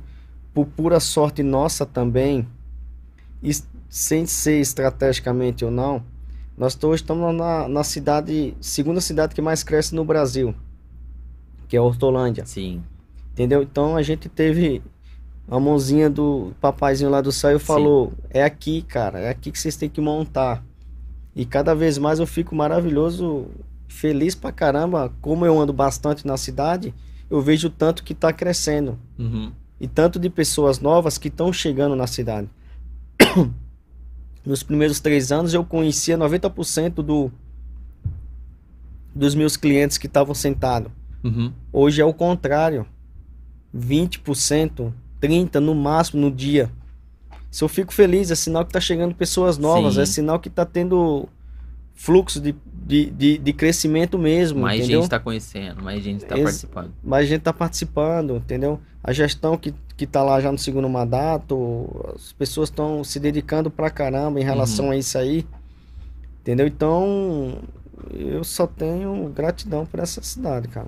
Por 0.54 0.66
pura 0.66 1.00
sorte 1.00 1.44
nossa 1.44 1.86
também, 1.86 2.48
e 3.42 3.52
sem 3.90 4.26
ser 4.26 4.60
estrategicamente 4.60 5.64
ou 5.64 5.72
não, 5.72 6.04
nós 6.58 6.78
hoje 6.84 7.04
estamos 7.04 7.34
na, 7.34 7.68
na 7.68 7.84
cidade, 7.84 8.56
segunda 8.60 9.00
cidade 9.00 9.34
que 9.34 9.42
mais 9.42 9.64
cresce 9.64 9.96
no 9.96 10.04
Brasil, 10.04 10.54
que 11.68 11.78
é 11.78 11.82
Hortolândia. 11.82 12.46
Sim. 12.46 12.84
Entendeu? 13.32 13.64
Então 13.64 13.96
a 13.96 14.02
gente 14.02 14.28
teve 14.28 14.82
a 15.48 15.60
mãozinha 15.60 16.10
do 16.10 16.52
papaizinho 16.60 17.10
lá 17.10 17.22
do 17.22 17.32
céu 17.32 17.56
e 17.56 17.60
falou: 17.60 18.12
é 18.30 18.44
aqui, 18.44 18.82
cara, 18.82 19.20
é 19.20 19.30
aqui 19.30 19.52
que 19.52 19.58
vocês 19.58 19.78
têm 19.78 19.90
que 19.90 20.02
montar. 20.02 20.64
E 21.36 21.46
cada 21.46 21.74
vez 21.74 21.98
mais 21.98 22.20
eu 22.20 22.28
fico 22.28 22.54
maravilhoso, 22.54 23.48
feliz 23.90 24.34
pra 24.36 24.52
caramba. 24.54 25.12
Como 25.20 25.46
eu 25.46 25.60
ando 25.60 25.74
bastante 25.74 26.26
na 26.26 26.38
cidade, 26.38 26.94
eu 27.30 27.42
vejo 27.42 27.68
o 27.68 27.72
tanto 27.72 28.04
que 28.04 28.14
tá 28.16 28.32
crescendo 28.32 28.98
Uhum. 29.18 29.52
e 29.82 29.88
tanto 29.88 30.18
de 30.18 30.30
pessoas 30.30 30.80
novas 30.80 31.18
que 31.18 31.28
estão 31.28 31.52
chegando 31.52 31.96
na 31.96 32.08
cidade. 32.08 32.48
Nos 34.46 34.64
primeiros 34.64 35.00
três 35.02 35.32
anos 35.32 35.54
eu 35.54 35.66
conhecia 35.66 36.18
90% 36.18 36.94
do, 37.04 37.30
dos 39.14 39.36
meus 39.36 39.58
clientes 39.58 39.98
que 39.98 40.08
estavam 40.08 40.34
sentados. 40.34 40.92
Uhum. 41.24 41.52
Hoje 41.74 42.02
é 42.02 42.06
o 42.06 42.14
contrário. 42.14 42.86
20%, 43.76 44.92
30% 45.22 45.56
no 45.60 45.76
máximo 45.76 46.22
no 46.22 46.32
dia. 46.32 46.72
Se 47.52 47.64
eu 47.64 47.68
fico 47.68 47.94
feliz, 47.94 48.32
é 48.32 48.36
sinal 48.36 48.66
que 48.66 48.72
tá 48.72 48.80
chegando 48.80 49.14
pessoas 49.14 49.58
novas, 49.58 49.96
Sim. 49.96 50.02
é 50.02 50.06
sinal 50.06 50.40
que 50.40 50.50
tá 50.50 50.66
tendo 50.66 51.28
fluxo 52.02 52.40
de, 52.40 52.56
de, 52.74 53.10
de, 53.12 53.38
de 53.38 53.54
crescimento 53.54 54.18
mesmo, 54.18 54.62
Mais 54.62 54.80
entendeu? 54.80 55.02
gente 55.02 55.10
tá 55.10 55.20
conhecendo, 55.20 55.84
mais 55.84 56.02
gente 56.02 56.24
tá 56.26 56.36
Ex- 56.38 56.44
participando. 56.46 56.94
Mais 57.04 57.28
gente 57.28 57.42
tá 57.42 57.52
participando, 57.52 58.38
entendeu? 58.38 58.80
A 59.04 59.12
gestão 59.12 59.58
que, 59.58 59.74
que 59.98 60.08
tá 60.08 60.24
lá 60.24 60.40
já 60.40 60.50
no 60.50 60.58
segundo 60.58 60.88
mandato, 60.88 61.90
as 62.16 62.32
pessoas 62.32 62.70
estão 62.70 63.04
se 63.04 63.20
dedicando 63.20 63.70
pra 63.70 63.90
caramba 63.90 64.40
em 64.40 64.44
relação 64.46 64.86
Uhum. 64.86 64.92
a 64.92 64.98
isso 64.98 65.18
aí, 65.18 65.46
entendeu? 66.42 66.68
Então, 66.68 67.58
eu 68.14 68.46
só 68.46 68.66
tenho 68.66 69.28
gratidão 69.36 69.86
por 69.86 70.00
essa 70.00 70.22
cidade, 70.24 70.70
cara. 70.70 70.88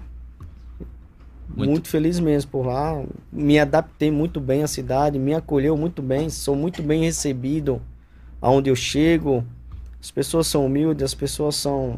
Muito. 1.53 1.70
Muito. 1.72 1.88
feliz 1.89 2.20
mesmo 2.22 2.49
por 2.51 2.66
lá. 2.66 3.03
Me 3.32 3.59
adaptei 3.59 4.09
muito 4.09 4.39
bem 4.39 4.64
à 4.64 4.68
cidade, 4.68 5.20
me 5.20 5.34
acolheu 5.34 5.76
muito 5.76 6.01
bem, 6.01 6.30
sou 6.30 6.55
muito 6.55 6.82
bem 6.82 7.03
recebido 7.03 7.82
aonde 8.41 8.70
eu 8.70 8.76
chego. 8.78 9.43
As 10.02 10.10
pessoas 10.12 10.47
são 10.47 10.66
humildes, 10.66 11.04
as 11.04 11.14
pessoas 11.14 11.56
são 11.56 11.97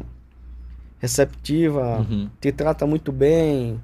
receptivas, 0.98 2.08
Uhum. 2.08 2.28
te 2.40 2.52
trata 2.52 2.86
muito 2.86 3.12
bem. 3.12 3.80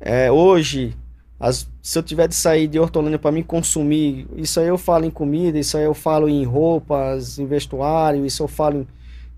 É, 0.00 0.30
hoje, 0.30 0.96
as- 1.38 1.68
se 1.82 1.98
eu 1.98 2.02
tiver 2.02 2.28
de 2.28 2.34
sair 2.34 2.66
de 2.68 2.78
Hortolândia 2.78 3.18
para 3.18 3.32
me 3.32 3.42
consumir, 3.42 4.26
isso 4.36 4.60
aí 4.60 4.66
eu 4.68 4.78
falo 4.78 5.04
em 5.04 5.10
comida, 5.10 5.58
isso 5.58 5.76
aí 5.76 5.84
eu 5.84 5.94
falo 5.94 6.28
em 6.28 6.44
roupas, 6.44 7.38
em 7.38 7.46
vestuário, 7.46 8.24
isso 8.24 8.42
eu 8.42 8.48
falo 8.48 8.78
em, 8.80 8.86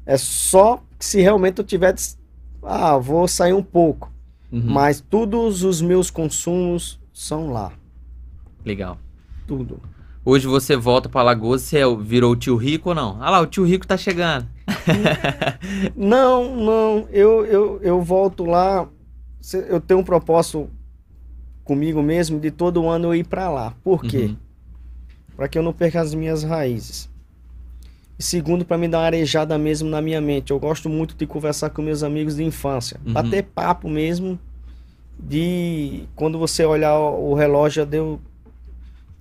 é 0.07 0.17
só 0.17 0.83
se 0.99 1.21
realmente 1.21 1.59
eu 1.59 1.65
tiver 1.65 1.93
de, 1.93 2.03
ah, 2.63 2.97
vou 2.97 3.27
sair 3.27 3.53
um 3.53 3.63
pouco. 3.63 4.11
Uhum. 4.51 4.63
Mas 4.65 5.01
todos 5.01 5.63
os 5.65 5.81
meus 5.81 6.11
consumos 6.11 7.01
são 7.13 7.51
lá. 7.53 7.73
Legal. 8.65 8.99
Tudo. 9.47 9.81
Hoje 10.25 10.47
você 10.47 10.77
volta 10.77 11.09
pra 11.09 11.23
Lagoas, 11.23 11.63
você 11.63 11.79
é- 11.79 11.97
virou 11.97 12.33
o 12.33 12.37
tio 12.37 12.57
Rico 12.57 12.91
ou 12.91 12.95
não? 12.95 13.17
Ah 13.21 13.29
lá, 13.31 13.41
o 13.41 13.47
tio 13.47 13.65
Rico 13.65 13.87
tá 13.87 13.97
chegando. 13.97 14.47
Não, 15.97 16.57
não. 16.57 17.07
Eu, 17.11 17.45
eu, 17.45 17.81
eu 17.83 18.03
volto 18.03 18.45
lá. 18.45 18.89
Eu 19.69 19.81
tenho 19.81 20.01
um 20.01 20.05
propósito 20.05 20.69
comigo 21.65 22.03
mesmo 22.03 22.39
de 22.41 22.51
todo 22.51 22.89
ano 22.89 23.09
eu 23.09 23.15
ir 23.15 23.25
para 23.25 23.51
lá. 23.51 23.75
Por 23.83 24.03
quê? 24.03 24.27
Uhum. 24.27 24.37
Para 25.37 25.49
que 25.49 25.59
eu 25.59 25.63
não 25.63 25.73
perca 25.73 26.01
as 26.01 26.15
minhas 26.15 26.43
raízes. 26.43 27.09
E 28.19 28.23
segundo, 28.23 28.65
para 28.65 28.79
me 28.79 28.89
dar 28.89 28.99
uma 28.99 29.07
arejada 29.07 29.57
mesmo 29.59 29.89
na 29.89 30.01
minha 30.01 30.21
mente. 30.21 30.51
Eu 30.53 30.59
gosto 30.59 30.89
muito 30.89 31.15
de 31.17 31.27
conversar 31.27 31.71
com 31.71 31.83
meus 31.83 32.03
amigos 32.03 32.37
de 32.37 32.45
infância. 32.45 32.99
Uhum. 33.05 33.13
Bater 33.13 33.43
papo 33.45 33.89
mesmo. 33.89 34.39
De 35.19 36.05
quando 36.17 36.39
você 36.39 36.65
olhar 36.65 36.99
o 36.99 37.35
relógio, 37.35 37.83
já 37.83 37.85
deu 37.85 38.21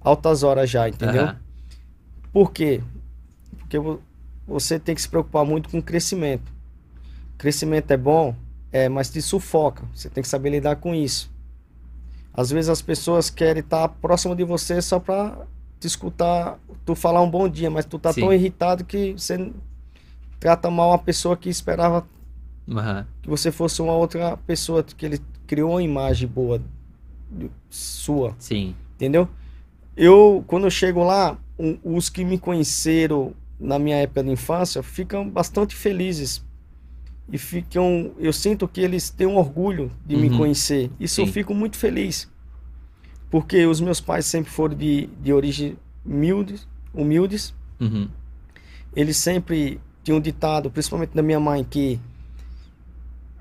altas 0.02 0.44
horas 0.44 0.70
já, 0.70 0.90
entendeu? 0.90 1.24
Aham. 1.24 1.38
Por 2.34 2.52
quê? 2.52 2.82
Porque 3.60 3.78
vo- 3.80 4.02
você 4.48 4.80
tem 4.80 4.96
que 4.96 5.02
se 5.02 5.10
preocupar 5.10 5.46
muito 5.46 5.70
com 5.70 5.78
o 5.80 5.84
crescimento. 5.84 6.52
Crescimento 7.38 7.92
é 7.92 7.98
bom, 7.98 8.36
é, 8.72 8.88
mas 8.90 9.10
te 9.10 9.22
sufoca. 9.22 9.84
Você 9.94 10.10
tem 10.10 10.22
que 10.22 10.30
saber 10.30 10.50
lidar 10.50 10.78
com 10.78 10.94
isso. 10.96 11.30
Às 12.34 12.50
vezes 12.50 12.70
as 12.70 12.82
pessoas 12.82 13.30
querem 13.30 13.62
estar 13.62 13.88
próximo 13.90 14.36
de 14.36 14.44
você 14.44 14.82
só 14.82 15.00
para 15.00 15.38
te 15.80 15.88
escutar, 15.88 16.58
tu 16.86 16.96
falar 16.96 17.22
um 17.22 17.30
bom 17.30 17.50
dia, 17.50 17.70
mas 17.70 17.86
tu 17.86 17.98
tá 18.00 18.14
Sim. 18.14 18.22
tão 18.22 18.34
irritado 18.34 18.86
que 18.86 19.14
você 19.14 19.52
trata 20.40 20.70
mal 20.70 20.94
a 20.94 20.98
pessoa 20.98 21.36
que 21.36 21.50
esperava 21.50 22.08
Aham. 22.70 23.06
que 23.22 23.30
você 23.30 23.52
fosse 23.52 23.82
uma 23.82 23.94
outra 23.94 24.38
pessoa, 24.38 24.84
que 24.84 25.06
ele 25.06 25.20
criou 25.46 25.72
uma 25.72 25.84
imagem 25.84 26.28
boa 26.28 26.62
sua. 27.70 28.36
Sim. 28.40 28.76
Entendeu? 28.96 29.28
Eu, 29.96 30.44
quando 30.48 30.66
eu 30.66 30.72
chego 30.72 31.04
lá, 31.04 31.38
um- 31.60 31.78
os 31.84 32.10
que 32.10 32.24
me 32.24 32.38
conheceram 32.38 33.34
na 33.60 33.78
minha 33.78 33.98
época 33.98 34.24
de 34.24 34.30
infância 34.30 34.82
ficam 34.82 35.30
bastante 35.30 35.76
felizes. 35.76 36.44
E 37.32 37.38
ficam. 37.38 38.12
Eu 38.20 38.34
sinto 38.34 38.68
que 38.68 38.82
eles 38.82 39.10
têm 39.10 39.28
um 39.28 39.38
orgulho 39.38 39.92
de 40.06 40.16
me 40.18 40.30
Uhum. 40.30 40.38
conhecer. 40.38 40.90
Isso 41.00 41.22
eu 41.22 41.26
Sim. 41.28 41.32
fico 41.32 41.54
muito 41.54 41.78
feliz. 41.78 42.30
Porque 43.30 43.66
os 43.66 43.80
meus 43.80 44.02
pais 44.02 44.26
sempre 44.26 44.52
foram 44.52 44.76
de, 44.76 45.08
de 45.22 45.32
origem 45.32 45.78
humildes, 46.06 46.68
humildes. 46.94 47.54
Uhum. 47.80 48.10
Eles 48.94 49.16
sempre 49.16 49.80
tinham 50.04 50.20
ditado, 50.20 50.70
principalmente 50.70 51.14
da 51.16 51.22
minha 51.22 51.40
mãe, 51.40 51.64
que 51.64 51.98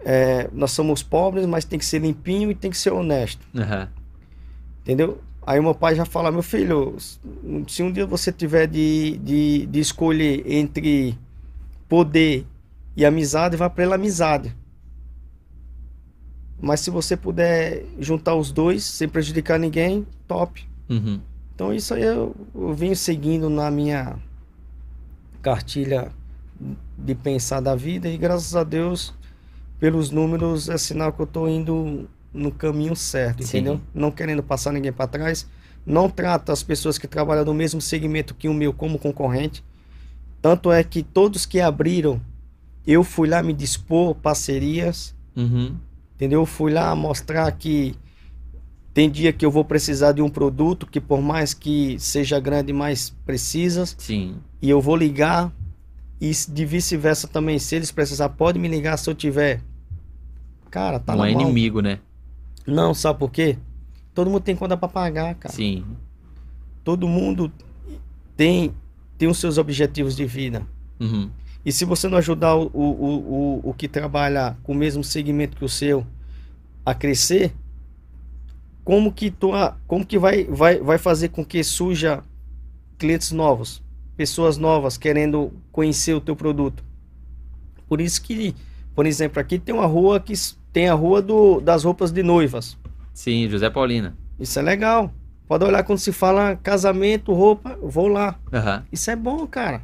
é, 0.04 0.48
nós 0.52 0.70
somos 0.70 1.02
pobres, 1.02 1.44
mas 1.46 1.64
tem 1.64 1.78
que 1.78 1.84
ser 1.84 2.00
limpinho 2.00 2.50
e 2.50 2.54
tem 2.54 2.70
que 2.70 2.76
ser 2.78 2.90
honesto. 2.92 3.44
Aham. 3.56 3.88
Entendeu? 4.82 5.20
Aí 5.46 5.58
o 5.58 5.62
meu 5.62 5.74
pai 5.74 5.94
já 5.94 6.04
fala, 6.04 6.30
meu 6.30 6.42
filho, 6.42 6.96
se 7.66 7.82
um 7.82 7.90
dia 7.90 8.06
você 8.06 8.30
tiver 8.30 8.66
de, 8.66 9.18
de, 9.18 9.66
de 9.66 9.80
escolher 9.80 10.44
entre 10.46 11.18
poder 11.88 12.46
e 12.96 13.04
amizade, 13.04 13.56
vá 13.56 13.70
pela 13.70 13.94
amizade. 13.94 14.54
Mas 16.60 16.80
se 16.80 16.90
você 16.90 17.16
puder 17.16 17.84
juntar 17.98 18.34
os 18.34 18.52
dois 18.52 18.84
sem 18.84 19.08
prejudicar 19.08 19.58
ninguém, 19.58 20.06
top. 20.28 20.68
Uhum. 20.88 21.20
Então 21.54 21.72
isso 21.72 21.94
aí 21.94 22.02
eu, 22.02 22.36
eu 22.54 22.74
venho 22.74 22.94
seguindo 22.94 23.48
na 23.48 23.70
minha 23.70 24.18
cartilha 25.40 26.12
de 26.98 27.14
pensar 27.14 27.60
da 27.60 27.74
vida 27.74 28.08
e 28.08 28.18
graças 28.18 28.54
a 28.54 28.62
Deus, 28.62 29.14
pelos 29.78 30.10
números, 30.10 30.68
é 30.68 30.76
sinal 30.76 31.12
que 31.12 31.20
eu 31.20 31.24
estou 31.24 31.48
indo 31.48 32.06
no 32.32 32.50
caminho 32.52 32.94
certo, 32.94 33.42
Sim. 33.42 33.58
entendeu? 33.58 33.80
Não 33.94 34.10
querendo 34.10 34.42
passar 34.42 34.72
ninguém 34.72 34.92
para 34.92 35.06
trás, 35.06 35.46
não 35.84 36.08
trata 36.08 36.52
as 36.52 36.62
pessoas 36.62 36.98
que 36.98 37.08
trabalham 37.08 37.44
no 37.44 37.54
mesmo 37.54 37.80
segmento 37.80 38.34
que 38.34 38.48
o 38.48 38.54
meu 38.54 38.72
como 38.72 38.98
concorrente. 38.98 39.64
Tanto 40.40 40.70
é 40.70 40.82
que 40.84 41.02
todos 41.02 41.44
que 41.44 41.60
abriram, 41.60 42.20
eu 42.86 43.02
fui 43.04 43.28
lá 43.28 43.42
me 43.42 43.52
dispor 43.52 44.14
parcerias, 44.14 45.14
Uhum. 45.36 45.74
entendeu? 46.16 46.40
Eu 46.40 46.46
fui 46.46 46.72
lá 46.72 46.94
mostrar 46.94 47.50
que 47.52 47.94
tem 48.92 49.08
dia 49.10 49.32
que 49.32 49.44
eu 49.44 49.50
vou 49.50 49.64
precisar 49.64 50.12
de 50.12 50.20
um 50.22 50.28
produto 50.28 50.86
que 50.86 51.00
por 51.00 51.20
mais 51.20 51.54
que 51.54 51.96
seja 51.98 52.40
grande, 52.40 52.72
mais 52.72 53.10
precisas, 53.24 53.94
Sim. 53.98 54.36
e 54.60 54.68
eu 54.70 54.80
vou 54.80 54.96
ligar 54.96 55.52
e 56.20 56.30
de 56.48 56.64
vice-versa 56.66 57.26
também, 57.28 57.58
se 57.58 57.74
eles 57.76 57.90
precisar, 57.90 58.28
pode 58.30 58.58
me 58.58 58.68
ligar 58.68 58.96
se 58.98 59.08
eu 59.08 59.14
tiver. 59.14 59.60
Cara, 60.70 60.98
tá 61.00 61.16
não 61.16 61.24
é 61.24 61.32
mão. 61.32 61.40
inimigo, 61.42 61.80
né? 61.80 61.98
Não, 62.70 62.94
sabe 62.94 63.18
por 63.18 63.30
quê? 63.30 63.58
Todo 64.14 64.30
mundo 64.30 64.40
tem 64.42 64.56
conta 64.56 64.76
pra 64.76 64.88
pagar, 64.88 65.34
cara. 65.34 65.54
Sim. 65.54 65.84
Todo 66.84 67.06
mundo 67.08 67.52
tem 68.36 68.74
tem 69.18 69.28
os 69.28 69.38
seus 69.38 69.58
objetivos 69.58 70.16
de 70.16 70.24
vida. 70.24 70.66
Uhum. 70.98 71.30
E 71.64 71.70
se 71.70 71.84
você 71.84 72.08
não 72.08 72.16
ajudar 72.16 72.56
o, 72.56 72.70
o, 72.72 73.60
o, 73.62 73.70
o, 73.70 73.74
que 73.74 73.86
trabalha 73.86 74.56
com 74.62 74.72
o 74.72 74.74
mesmo 74.74 75.04
segmento 75.04 75.58
que 75.58 75.64
o 75.64 75.68
seu 75.68 76.06
a 76.86 76.94
crescer, 76.94 77.52
como 78.82 79.12
que 79.12 79.30
tu, 79.30 79.52
a- 79.52 79.76
como 79.86 80.06
que 80.06 80.18
vai, 80.18 80.44
vai, 80.44 80.78
vai 80.80 80.96
fazer 80.96 81.28
com 81.28 81.44
que 81.44 81.62
surja 81.62 82.22
clientes 82.98 83.30
novos, 83.30 83.82
pessoas 84.16 84.56
novas 84.56 84.96
querendo 84.96 85.52
conhecer 85.70 86.14
o 86.14 86.20
teu 86.20 86.34
produto? 86.34 86.82
Por 87.86 88.00
isso 88.00 88.22
que, 88.22 88.54
por 88.94 89.04
exemplo, 89.04 89.38
aqui 89.38 89.58
tem 89.58 89.74
uma 89.74 89.86
rua 89.86 90.18
que 90.18 90.32
tem 90.72 90.88
a 90.88 90.94
rua 90.94 91.20
do, 91.20 91.60
das 91.60 91.84
roupas 91.84 92.10
de 92.12 92.22
noivas. 92.22 92.76
Sim, 93.12 93.48
José 93.48 93.68
Paulina. 93.68 94.16
Isso 94.38 94.58
é 94.58 94.62
legal. 94.62 95.12
Pode 95.46 95.64
olhar 95.64 95.82
quando 95.82 95.98
se 95.98 96.12
fala 96.12 96.56
casamento, 96.56 97.32
roupa, 97.32 97.76
vou 97.82 98.08
lá. 98.08 98.38
Aham. 98.52 98.84
Isso 98.92 99.10
é 99.10 99.16
bom, 99.16 99.46
cara. 99.46 99.82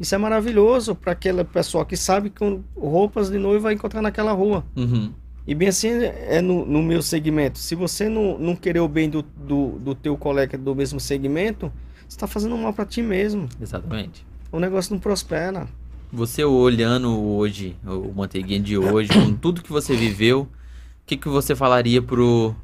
Isso 0.00 0.14
é 0.14 0.18
maravilhoso 0.18 0.94
para 0.94 1.12
aquela 1.12 1.44
pessoa 1.44 1.84
que 1.84 1.96
sabe 1.96 2.30
que 2.30 2.42
roupas 2.74 3.30
de 3.30 3.38
noiva 3.38 3.64
vai 3.64 3.74
encontrar 3.74 4.02
naquela 4.02 4.32
rua. 4.32 4.64
Uhum. 4.74 5.12
E 5.46 5.54
bem 5.54 5.68
assim 5.68 5.90
é 5.90 6.40
no, 6.40 6.64
no 6.64 6.82
meu 6.82 7.02
segmento. 7.02 7.58
Se 7.58 7.74
você 7.74 8.08
não, 8.08 8.38
não 8.38 8.56
querer 8.56 8.80
o 8.80 8.88
bem 8.88 9.10
do, 9.10 9.22
do, 9.22 9.78
do 9.78 9.94
teu 9.94 10.16
colega 10.16 10.56
do 10.56 10.74
mesmo 10.74 10.98
segmento, 10.98 11.72
você 12.08 12.16
está 12.16 12.26
fazendo 12.26 12.56
mal 12.56 12.72
para 12.72 12.86
ti 12.86 13.02
mesmo. 13.02 13.48
Exatamente. 13.60 14.24
O 14.50 14.58
negócio 14.58 14.92
não 14.92 15.00
prospera. 15.00 15.68
Você 16.12 16.44
olhando 16.44 17.18
hoje, 17.18 17.74
o 17.86 18.12
Manteiguinha 18.12 18.60
de 18.60 18.76
hoje, 18.76 19.08
com 19.08 19.32
tudo 19.34 19.62
que 19.62 19.72
você 19.72 19.96
viveu, 19.96 20.42
o 20.42 20.48
que, 21.06 21.16
que 21.16 21.26
você 21.26 21.56
falaria 21.56 22.02
pro, 22.02 22.54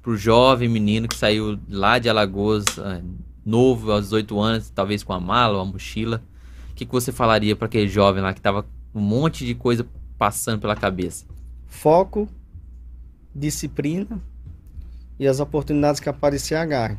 pro 0.00 0.16
jovem 0.16 0.68
menino 0.68 1.08
que 1.08 1.16
saiu 1.16 1.58
lá 1.68 1.98
de 1.98 2.08
Alagoas, 2.08 2.64
ah, 2.78 3.02
novo, 3.44 3.90
aos 3.90 4.04
18 4.04 4.38
anos, 4.38 4.70
talvez 4.70 5.02
com 5.02 5.12
a 5.12 5.18
mala 5.18 5.56
ou 5.56 5.62
a 5.62 5.64
mochila? 5.64 6.22
O 6.70 6.74
que, 6.74 6.86
que 6.86 6.92
você 6.92 7.10
falaria 7.10 7.56
para 7.56 7.66
aquele 7.66 7.88
jovem 7.88 8.22
lá 8.22 8.32
que 8.32 8.40
tava 8.40 8.62
com 8.62 9.00
um 9.00 9.02
monte 9.02 9.44
de 9.44 9.56
coisa 9.56 9.84
passando 10.16 10.60
pela 10.60 10.76
cabeça? 10.76 11.26
Foco, 11.66 12.28
disciplina 13.34 14.22
e 15.18 15.26
as 15.26 15.40
oportunidades 15.40 16.00
que 16.00 16.08
aparecer, 16.08 16.54
agarre. 16.54 16.96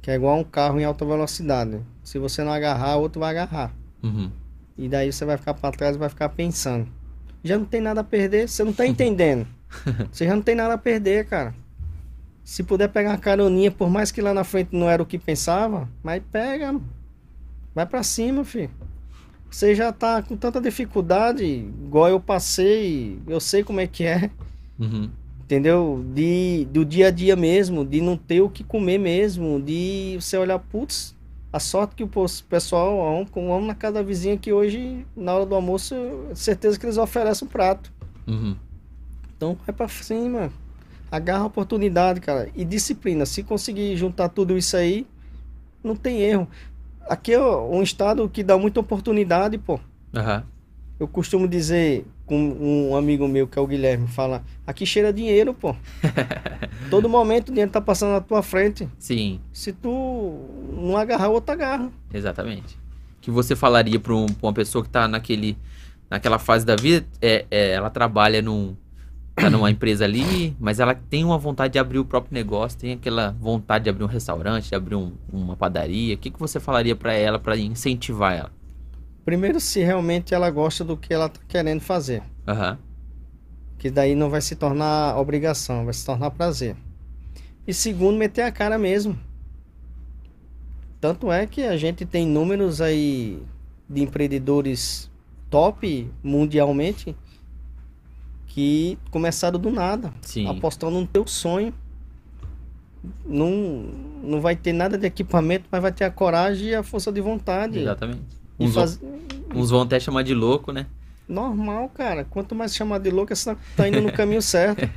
Que 0.00 0.12
é 0.12 0.14
igual 0.14 0.38
um 0.38 0.44
carro 0.44 0.78
em 0.78 0.84
alta 0.84 1.04
velocidade. 1.04 1.80
Se 2.04 2.16
você 2.20 2.44
não 2.44 2.52
agarrar, 2.52 2.96
outro 2.96 3.18
vai 3.18 3.30
agarrar. 3.30 3.74
Uhum. 4.04 4.30
E 4.78 4.88
daí 4.88 5.12
você 5.12 5.24
vai 5.24 5.36
ficar 5.36 5.54
para 5.54 5.76
trás 5.76 5.96
e 5.96 5.98
vai 5.98 6.08
ficar 6.08 6.28
pensando. 6.30 6.86
Já 7.42 7.58
não 7.58 7.64
tem 7.64 7.80
nada 7.80 8.00
a 8.00 8.04
perder, 8.04 8.48
você 8.48 8.62
não 8.64 8.72
tá 8.72 8.86
entendendo. 8.86 9.46
Você 10.10 10.24
já 10.24 10.34
não 10.34 10.42
tem 10.42 10.54
nada 10.54 10.74
a 10.74 10.78
perder, 10.78 11.26
cara. 11.26 11.54
Se 12.44 12.62
puder 12.62 12.88
pegar 12.88 13.10
uma 13.10 13.18
caroninha, 13.18 13.70
por 13.70 13.90
mais 13.90 14.10
que 14.10 14.22
lá 14.22 14.32
na 14.32 14.44
frente 14.44 14.70
não 14.74 14.88
era 14.88 15.02
o 15.02 15.06
que 15.06 15.18
pensava, 15.18 15.88
mas 16.02 16.22
pega. 16.32 16.80
Vai 17.74 17.84
pra 17.84 18.02
cima, 18.02 18.44
filho. 18.44 18.70
Você 19.50 19.74
já 19.74 19.92
tá 19.92 20.22
com 20.22 20.36
tanta 20.36 20.60
dificuldade, 20.60 21.44
igual 21.44 22.08
eu 22.08 22.20
passei, 22.20 23.18
eu 23.26 23.40
sei 23.40 23.64
como 23.64 23.80
é 23.80 23.86
que 23.86 24.04
é, 24.04 24.30
Uhum. 24.78 25.08
entendeu? 25.40 26.04
De, 26.14 26.66
do 26.70 26.84
dia 26.84 27.08
a 27.08 27.10
dia 27.10 27.34
mesmo, 27.34 27.84
de 27.84 28.00
não 28.00 28.14
ter 28.16 28.42
o 28.42 28.50
que 28.50 28.62
comer 28.62 28.98
mesmo, 28.98 29.60
de 29.60 30.18
você 30.20 30.36
olhar, 30.36 30.58
putz, 30.58 31.14
a 31.52 31.58
sorte 31.58 31.94
que 31.94 32.04
o 32.04 32.10
pessoal, 32.48 32.96
vamos, 32.96 33.30
vamos 33.32 33.66
na 33.66 33.74
casa 33.74 33.94
da 33.94 34.02
vizinha 34.02 34.36
que 34.36 34.52
hoje, 34.52 35.06
na 35.16 35.34
hora 35.34 35.46
do 35.46 35.54
almoço, 35.54 35.94
certeza 36.34 36.78
que 36.78 36.84
eles 36.84 36.98
oferecem 36.98 37.46
um 37.46 37.50
prato. 37.50 37.92
Uhum. 38.26 38.54
Então 39.36 39.56
vai 39.66 39.74
pra 39.74 39.88
cima. 39.88 40.50
Agarra 41.10 41.44
a 41.44 41.46
oportunidade, 41.46 42.20
cara. 42.20 42.50
E 42.54 42.64
disciplina. 42.64 43.24
Se 43.24 43.42
conseguir 43.42 43.96
juntar 43.96 44.28
tudo 44.28 44.58
isso 44.58 44.76
aí, 44.76 45.06
não 45.82 45.96
tem 45.96 46.20
erro. 46.20 46.46
Aqui 47.08 47.32
é 47.32 47.40
um 47.40 47.82
estado 47.82 48.28
que 48.28 48.42
dá 48.42 48.58
muita 48.58 48.80
oportunidade, 48.80 49.56
pô. 49.56 49.80
Aham. 50.14 50.44
Eu 51.00 51.08
costumo 51.08 51.48
dizer 51.48 52.04
com 52.28 52.36
um 52.90 52.94
amigo 52.94 53.26
meu, 53.26 53.48
que 53.48 53.58
é 53.58 53.62
o 53.62 53.66
Guilherme, 53.66 54.06
fala, 54.06 54.44
aqui 54.66 54.84
cheira 54.84 55.12
dinheiro, 55.12 55.54
pô. 55.54 55.74
Todo 56.90 57.08
momento 57.08 57.48
o 57.48 57.52
dinheiro 57.52 57.70
tá 57.70 57.80
passando 57.80 58.12
na 58.12 58.20
tua 58.20 58.42
frente. 58.42 58.88
Sim, 58.98 59.40
Se 59.52 59.72
tu 59.72 60.38
não 60.72 60.96
agarrar, 60.96 61.28
o 61.28 61.32
outro 61.32 61.52
agarra. 61.52 61.90
exatamente. 62.12 62.74
O 62.74 63.20
que 63.22 63.30
você 63.30 63.56
falaria 63.56 63.98
para 63.98 64.14
uma 64.14 64.52
pessoa 64.52 64.84
que 64.84 64.90
tá 64.90 65.08
naquele, 65.08 65.56
naquela 66.10 66.38
fase 66.38 66.64
da 66.64 66.76
vida, 66.76 67.06
é, 67.20 67.46
é, 67.50 67.70
ela 67.72 67.90
trabalha 67.90 68.40
num, 68.40 68.74
tá 69.34 69.50
numa 69.50 69.70
empresa 69.70 70.04
ali, 70.04 70.54
mas 70.60 70.80
ela 70.80 70.94
tem 70.94 71.24
uma 71.24 71.36
vontade 71.38 71.72
de 71.72 71.78
abrir 71.78 71.98
o 71.98 72.04
próprio 72.04 72.32
negócio, 72.34 72.78
tem 72.78 72.92
aquela 72.92 73.34
vontade 73.40 73.84
de 73.84 73.90
abrir 73.90 74.04
um 74.04 74.08
restaurante, 74.08 74.68
de 74.68 74.74
abrir 74.74 74.94
um- 74.96 75.12
uma 75.32 75.56
padaria. 75.56 76.14
O 76.14 76.18
que, 76.18 76.30
que 76.30 76.38
você 76.38 76.60
falaria 76.60 76.94
para 76.94 77.12
ela 77.12 77.38
para 77.38 77.56
incentivar 77.56 78.34
ela? 78.36 78.50
Primeiro, 79.28 79.60
se 79.60 79.80
realmente 79.80 80.32
ela 80.32 80.50
gosta 80.50 80.82
do 80.82 80.96
que 80.96 81.12
ela 81.12 81.28
tá 81.28 81.38
querendo 81.46 81.82
fazer. 81.82 82.22
Aham. 82.46 82.78
que 83.76 83.90
daí 83.90 84.14
não 84.14 84.30
vai 84.30 84.40
se 84.40 84.56
tornar 84.56 85.18
obrigação, 85.18 85.84
vai 85.84 85.92
se 85.92 86.06
tornar 86.06 86.30
prazer. 86.30 86.74
E 87.66 87.74
segundo, 87.74 88.16
meter 88.16 88.40
a 88.40 88.50
cara 88.50 88.78
mesmo. 88.78 89.18
Tanto 90.98 91.30
é 91.30 91.46
que 91.46 91.62
a 91.62 91.76
gente 91.76 92.06
tem 92.06 92.26
números 92.26 92.80
aí 92.80 93.42
de 93.86 94.00
empreendedores 94.00 95.10
top 95.50 96.10
mundialmente 96.22 97.14
que 98.46 98.98
começaram 99.10 99.60
do 99.60 99.70
nada, 99.70 100.10
Sim. 100.22 100.48
apostando 100.48 100.98
no 100.98 101.06
teu 101.06 101.26
sonho. 101.26 101.74
Não, 103.26 103.50
não 104.22 104.40
vai 104.40 104.56
ter 104.56 104.72
nada 104.72 104.96
de 104.96 105.06
equipamento, 105.06 105.66
mas 105.70 105.82
vai 105.82 105.92
ter 105.92 106.04
a 106.04 106.10
coragem 106.10 106.68
e 106.68 106.74
a 106.74 106.82
força 106.82 107.12
de 107.12 107.20
vontade. 107.20 107.78
Exatamente. 107.78 108.38
Uns, 108.58 108.74
faz... 108.74 108.96
vão, 108.96 109.18
uns 109.54 109.70
vão 109.70 109.82
até 109.82 110.00
chamar 110.00 110.22
de 110.22 110.34
louco, 110.34 110.72
né? 110.72 110.86
Normal, 111.28 111.90
cara. 111.90 112.24
Quanto 112.24 112.54
mais 112.54 112.74
chamar 112.74 112.98
de 112.98 113.10
louco, 113.10 113.36
você 113.36 113.54
tá 113.76 113.86
indo 113.86 114.00
no 114.00 114.10
caminho 114.10 114.40
certo. 114.42 114.88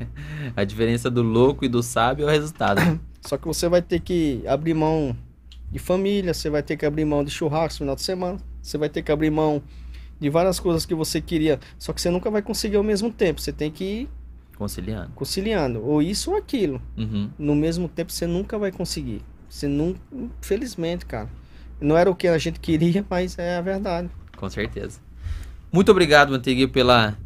A 0.56 0.64
diferença 0.64 1.10
do 1.10 1.22
louco 1.22 1.66
e 1.66 1.68
do 1.68 1.84
sábio 1.84 2.24
é 2.24 2.28
o 2.28 2.32
resultado. 2.32 2.82
Só 3.22 3.38
que 3.38 3.46
você 3.46 3.68
vai 3.68 3.82
ter 3.82 4.00
que 4.00 4.42
abrir 4.48 4.74
mão 4.74 5.16
de 5.70 5.78
família, 5.78 6.34
você 6.34 6.50
vai 6.50 6.64
ter 6.64 6.76
que 6.76 6.86
abrir 6.86 7.06
mão 7.06 7.24
de 7.24 7.30
churrasco 7.32 7.76
no 7.76 7.86
final 7.86 7.96
de 7.96 8.02
semana, 8.02 8.38
você 8.62 8.78
vai 8.78 8.90
ter 8.90 9.02
que 9.02 9.12
abrir 9.12 9.30
mão 9.30 9.62
de 10.20 10.30
várias 10.30 10.60
coisas 10.60 10.86
que 10.86 10.94
você 10.94 11.22
queria, 11.22 11.60
só 11.80 11.94
que 11.94 12.02
você 12.02 12.10
nunca 12.10 12.30
vai 12.30 12.42
conseguir 12.42 12.78
ao 12.78 12.84
mesmo 12.84 13.12
tempo. 13.12 13.42
Você 13.42 13.52
tem 13.52 13.72
que 13.72 13.84
ir 13.84 14.10
Conciliando. 14.56 15.12
conciliando, 15.16 15.84
ou 15.84 16.02
isso 16.02 16.32
ou 16.32 16.38
aquilo. 16.38 16.82
Uhum. 16.98 17.30
No 17.38 17.56
mesmo 17.56 17.88
tempo 17.88 18.12
você 18.12 18.28
nunca 18.28 18.58
vai 18.60 18.72
conseguir. 18.72 19.22
Você 19.50 19.68
não, 19.68 19.96
infelizmente, 20.40 21.06
cara. 21.06 21.30
Não 21.82 21.98
era 21.98 22.10
o 22.10 22.16
que 22.16 22.28
a 22.28 22.38
gente 22.38 22.60
queria, 22.60 23.04
mas 23.10 23.38
é 23.38 23.58
a 23.58 23.62
verdade. 23.62 24.10
Com 24.38 24.50
certeza. 24.50 25.00
Muito 25.72 25.92
obrigado, 25.92 26.32
Manteiguinho, 26.32 26.70
pela, 26.70 27.18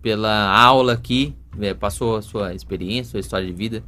pela 0.00 0.56
aula 0.56 0.92
aqui. 0.92 1.34
É, 1.60 1.72
passou 1.74 2.16
a 2.16 2.22
sua 2.22 2.54
experiência, 2.54 3.12
sua 3.12 3.20
história 3.20 3.46
de 3.46 3.52
vida. 3.52 3.82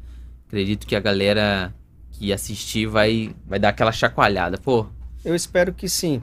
Acredito 0.46 0.86
que 0.86 0.94
a 0.96 1.00
galera 1.00 1.74
que 2.12 2.32
assistir 2.32 2.86
vai, 2.86 3.34
vai 3.46 3.58
dar 3.58 3.70
aquela 3.70 3.92
chacoalhada. 3.92 4.56
Pô, 4.58 4.86
Eu 5.24 5.34
espero 5.34 5.72
que 5.74 5.88
sim. 5.88 6.22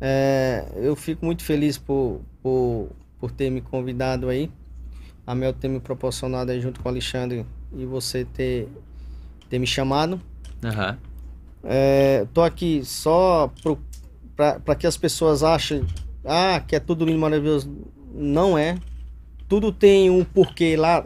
É, 0.00 0.64
eu 0.76 0.94
fico 0.94 1.24
muito 1.24 1.42
feliz 1.42 1.76
por, 1.78 2.20
por, 2.42 2.88
por 3.18 3.30
ter 3.30 3.50
me 3.50 3.60
convidado 3.60 4.28
aí. 4.28 4.50
A 5.26 5.34
Mel 5.34 5.52
ter 5.52 5.68
me 5.68 5.80
proporcionado 5.80 6.52
aí 6.52 6.60
junto 6.60 6.80
com 6.80 6.88
o 6.88 6.92
Alexandre 6.92 7.44
e 7.76 7.84
você 7.84 8.24
ter, 8.24 8.68
ter 9.50 9.58
me 9.58 9.66
chamado. 9.66 10.20
aham, 10.64 10.96
É, 11.68 12.26
tô 12.32 12.42
aqui 12.42 12.82
só 12.84 13.52
para 14.36 14.74
que 14.74 14.86
as 14.86 14.96
pessoas 14.96 15.42
achem 15.42 15.84
ah, 16.26 16.60
que 16.66 16.74
é 16.74 16.80
tudo 16.80 17.04
lindo 17.04 17.18
e 17.18 17.20
maravilhoso. 17.20 17.72
Não 18.12 18.58
é. 18.58 18.76
Tudo 19.48 19.70
tem 19.70 20.10
um 20.10 20.24
porquê 20.24 20.76
lá 20.76 21.04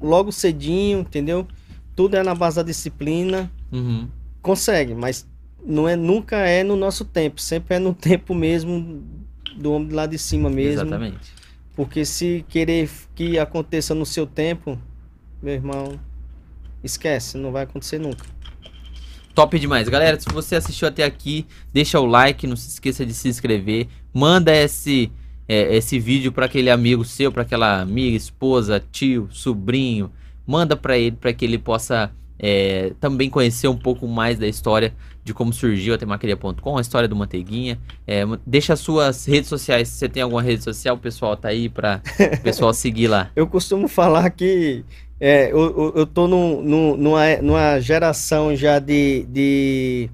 logo 0.00 0.32
cedinho, 0.32 1.00
entendeu? 1.00 1.46
Tudo 1.94 2.16
é 2.16 2.22
na 2.22 2.34
base 2.34 2.56
da 2.56 2.62
disciplina. 2.62 3.50
uhum, 3.70 4.08
Consegue, 4.42 4.94
mas 4.94 5.28
não 5.64 5.88
é 5.88 5.94
nunca 5.94 6.36
é 6.38 6.64
no 6.64 6.74
nosso 6.74 7.04
tempo, 7.04 7.40
sempre 7.40 7.76
é 7.76 7.78
no 7.78 7.92
tempo 7.94 8.34
mesmo 8.34 9.02
do 9.56 9.72
homem 9.72 9.90
lá 9.92 10.06
de 10.06 10.18
cima 10.18 10.50
mesmo. 10.50 10.80
esquece, 16.82 17.36
não 17.38 17.52
vai 17.52 17.64
acontecer 17.64 17.98
nunca. 17.98 18.24
Top 19.34 19.58
demais. 19.58 19.88
Galera, 19.88 20.18
se 20.18 20.28
você 20.32 20.56
assistiu 20.56 20.88
até 20.88 21.04
aqui, 21.04 21.46
deixa 21.72 22.00
o 22.00 22.06
like, 22.06 22.46
não 22.46 22.56
se 22.56 22.68
esqueça 22.68 23.06
de 23.06 23.14
se 23.14 23.28
inscrever. 23.28 23.86
Manda 24.12 24.54
esse, 24.54 25.10
é, 25.48 25.76
esse 25.76 25.98
vídeo 25.98 26.32
para 26.32 26.46
aquele 26.46 26.70
amigo 26.70 27.04
seu, 27.04 27.30
para 27.30 27.42
aquela 27.42 27.80
amiga, 27.80 28.16
esposa, 28.16 28.82
tio, 28.90 29.28
sobrinho. 29.30 30.10
Manda 30.46 30.76
para 30.76 30.98
ele 30.98 31.16
para 31.16 31.32
que 31.32 31.44
ele 31.44 31.58
possa 31.58 32.10
é, 32.38 32.92
também 32.98 33.30
conhecer 33.30 33.68
um 33.68 33.76
pouco 33.76 34.08
mais 34.08 34.38
da 34.38 34.48
história 34.48 34.94
de 35.22 35.34
como 35.34 35.52
surgiu 35.52 35.94
a 35.94 35.98
temaqueria.com, 35.98 36.78
a 36.78 36.80
história 36.80 37.06
do 37.06 37.14
Manteiguinha. 37.14 37.78
É, 38.06 38.24
deixa 38.46 38.72
as 38.72 38.80
suas 38.80 39.26
redes 39.26 39.48
sociais. 39.48 39.88
Se 39.88 39.98
você 39.98 40.08
tem 40.08 40.22
alguma 40.22 40.42
rede 40.42 40.64
social, 40.64 40.96
o 40.96 40.98
pessoal 40.98 41.36
tá 41.36 41.48
aí 41.48 41.68
para 41.68 42.02
o 42.18 42.42
pessoal 42.42 42.72
seguir 42.74 43.08
lá. 43.08 43.30
Eu 43.36 43.46
costumo 43.46 43.86
falar 43.86 44.28
que 44.30 44.84
é, 45.20 45.52
eu, 45.52 45.92
eu, 45.94 46.06
tô 46.06 46.26
num, 46.26 46.62
num, 46.62 46.96
numa, 46.96 47.36
numa 47.42 47.78
geração 47.78 48.56
já 48.56 48.78
de, 48.78 49.26
de, 49.28 50.10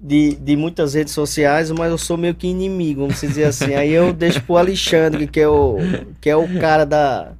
de, 0.00 0.36
de 0.36 0.56
muitas 0.56 0.94
redes 0.94 1.12
sociais, 1.12 1.70
mas 1.72 1.90
eu 1.90 1.98
sou 1.98 2.16
meio 2.16 2.34
que 2.34 2.46
inimigo, 2.46 3.00
vamos 3.00 3.20
dizer 3.20 3.44
assim. 3.44 3.74
Aí 3.74 3.92
eu 3.92 4.12
deixo 4.12 4.40
pro 4.42 4.56
Alexandre, 4.56 5.26
que 5.26 5.40
é 5.40 5.48
o, 5.48 5.78
que 6.20 6.30
é 6.30 6.36
o 6.36 6.60
cara 6.60 6.86
da, 6.86 7.32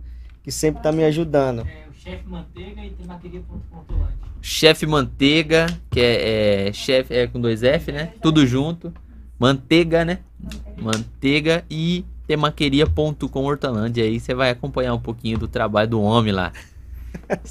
que 0.43 0.51
sempre 0.51 0.83
tá 0.83 0.91
me 0.91 1.05
ajudando. 1.05 1.61
É 1.61 1.89
o 1.89 1.95
chefe 1.95 2.29
manteiga 2.29 2.85
e 2.85 2.91
temaqueria.com.lante. 2.91 4.27
Chefe 4.49 4.87
Manteiga, 4.87 5.67
que 5.91 5.99
é, 5.99 6.69
é 6.69 6.73
chefe 6.73 7.13
é 7.13 7.27
com 7.27 7.41
dois 7.41 7.65
F, 7.65 7.91
né? 7.91 8.13
Tudo 8.23 8.47
junto. 8.47 8.95
Manteiga, 9.37 10.05
né? 10.05 10.21
Manteiga 10.81 11.65
e 11.69 12.05
temaqueria.com 12.27 13.45
Hortolândia. 13.45 14.05
Aí 14.05 14.19
você 14.21 14.35
vai 14.35 14.51
acompanhar 14.51 14.95
um 14.95 15.01
pouquinho 15.01 15.39
do 15.39 15.49
trabalho 15.49 15.91
do 15.91 16.01
homem 16.01 16.33
lá. 16.33 16.53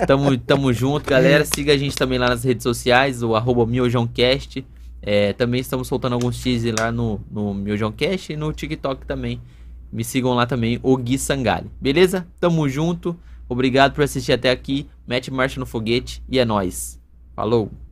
Tamo, 0.08 0.38
tamo 0.38 0.72
junto, 0.72 1.10
galera. 1.10 1.44
Siga 1.46 1.74
a 1.74 1.78
gente 1.78 1.96
também 1.96 2.18
lá 2.20 2.30
nas 2.30 2.44
redes 2.44 2.64
sociais, 2.64 3.24
o 3.24 3.36
arroba 3.36 3.66
miojãocast. 3.66 4.66
É, 5.02 5.34
também 5.34 5.62
estamos 5.62 5.88
soltando 5.88 6.14
alguns 6.14 6.42
teasers 6.42 6.76
lá 6.80 6.92
no, 6.92 7.22
no 7.30 7.54
Miojãocast 7.54 8.34
e 8.34 8.36
no 8.36 8.52
TikTok 8.52 9.06
também. 9.06 9.40
Me 9.92 10.04
sigam 10.04 10.34
lá 10.34 10.48
também, 10.48 10.80
o 10.82 10.98
Gui 10.98 11.20
Sangali. 11.20 11.70
Beleza? 11.80 12.26
Tamo 12.40 12.68
junto. 12.68 13.16
Obrigado 13.48 13.94
por 13.94 14.04
assistir 14.04 14.34
até 14.34 14.50
aqui. 14.50 14.88
Mete 15.08 15.32
marcha 15.32 15.60
no 15.60 15.66
foguete 15.66 16.24
e 16.28 16.40
é 16.40 16.44
nóis. 16.46 17.00
Falou! 17.36 17.85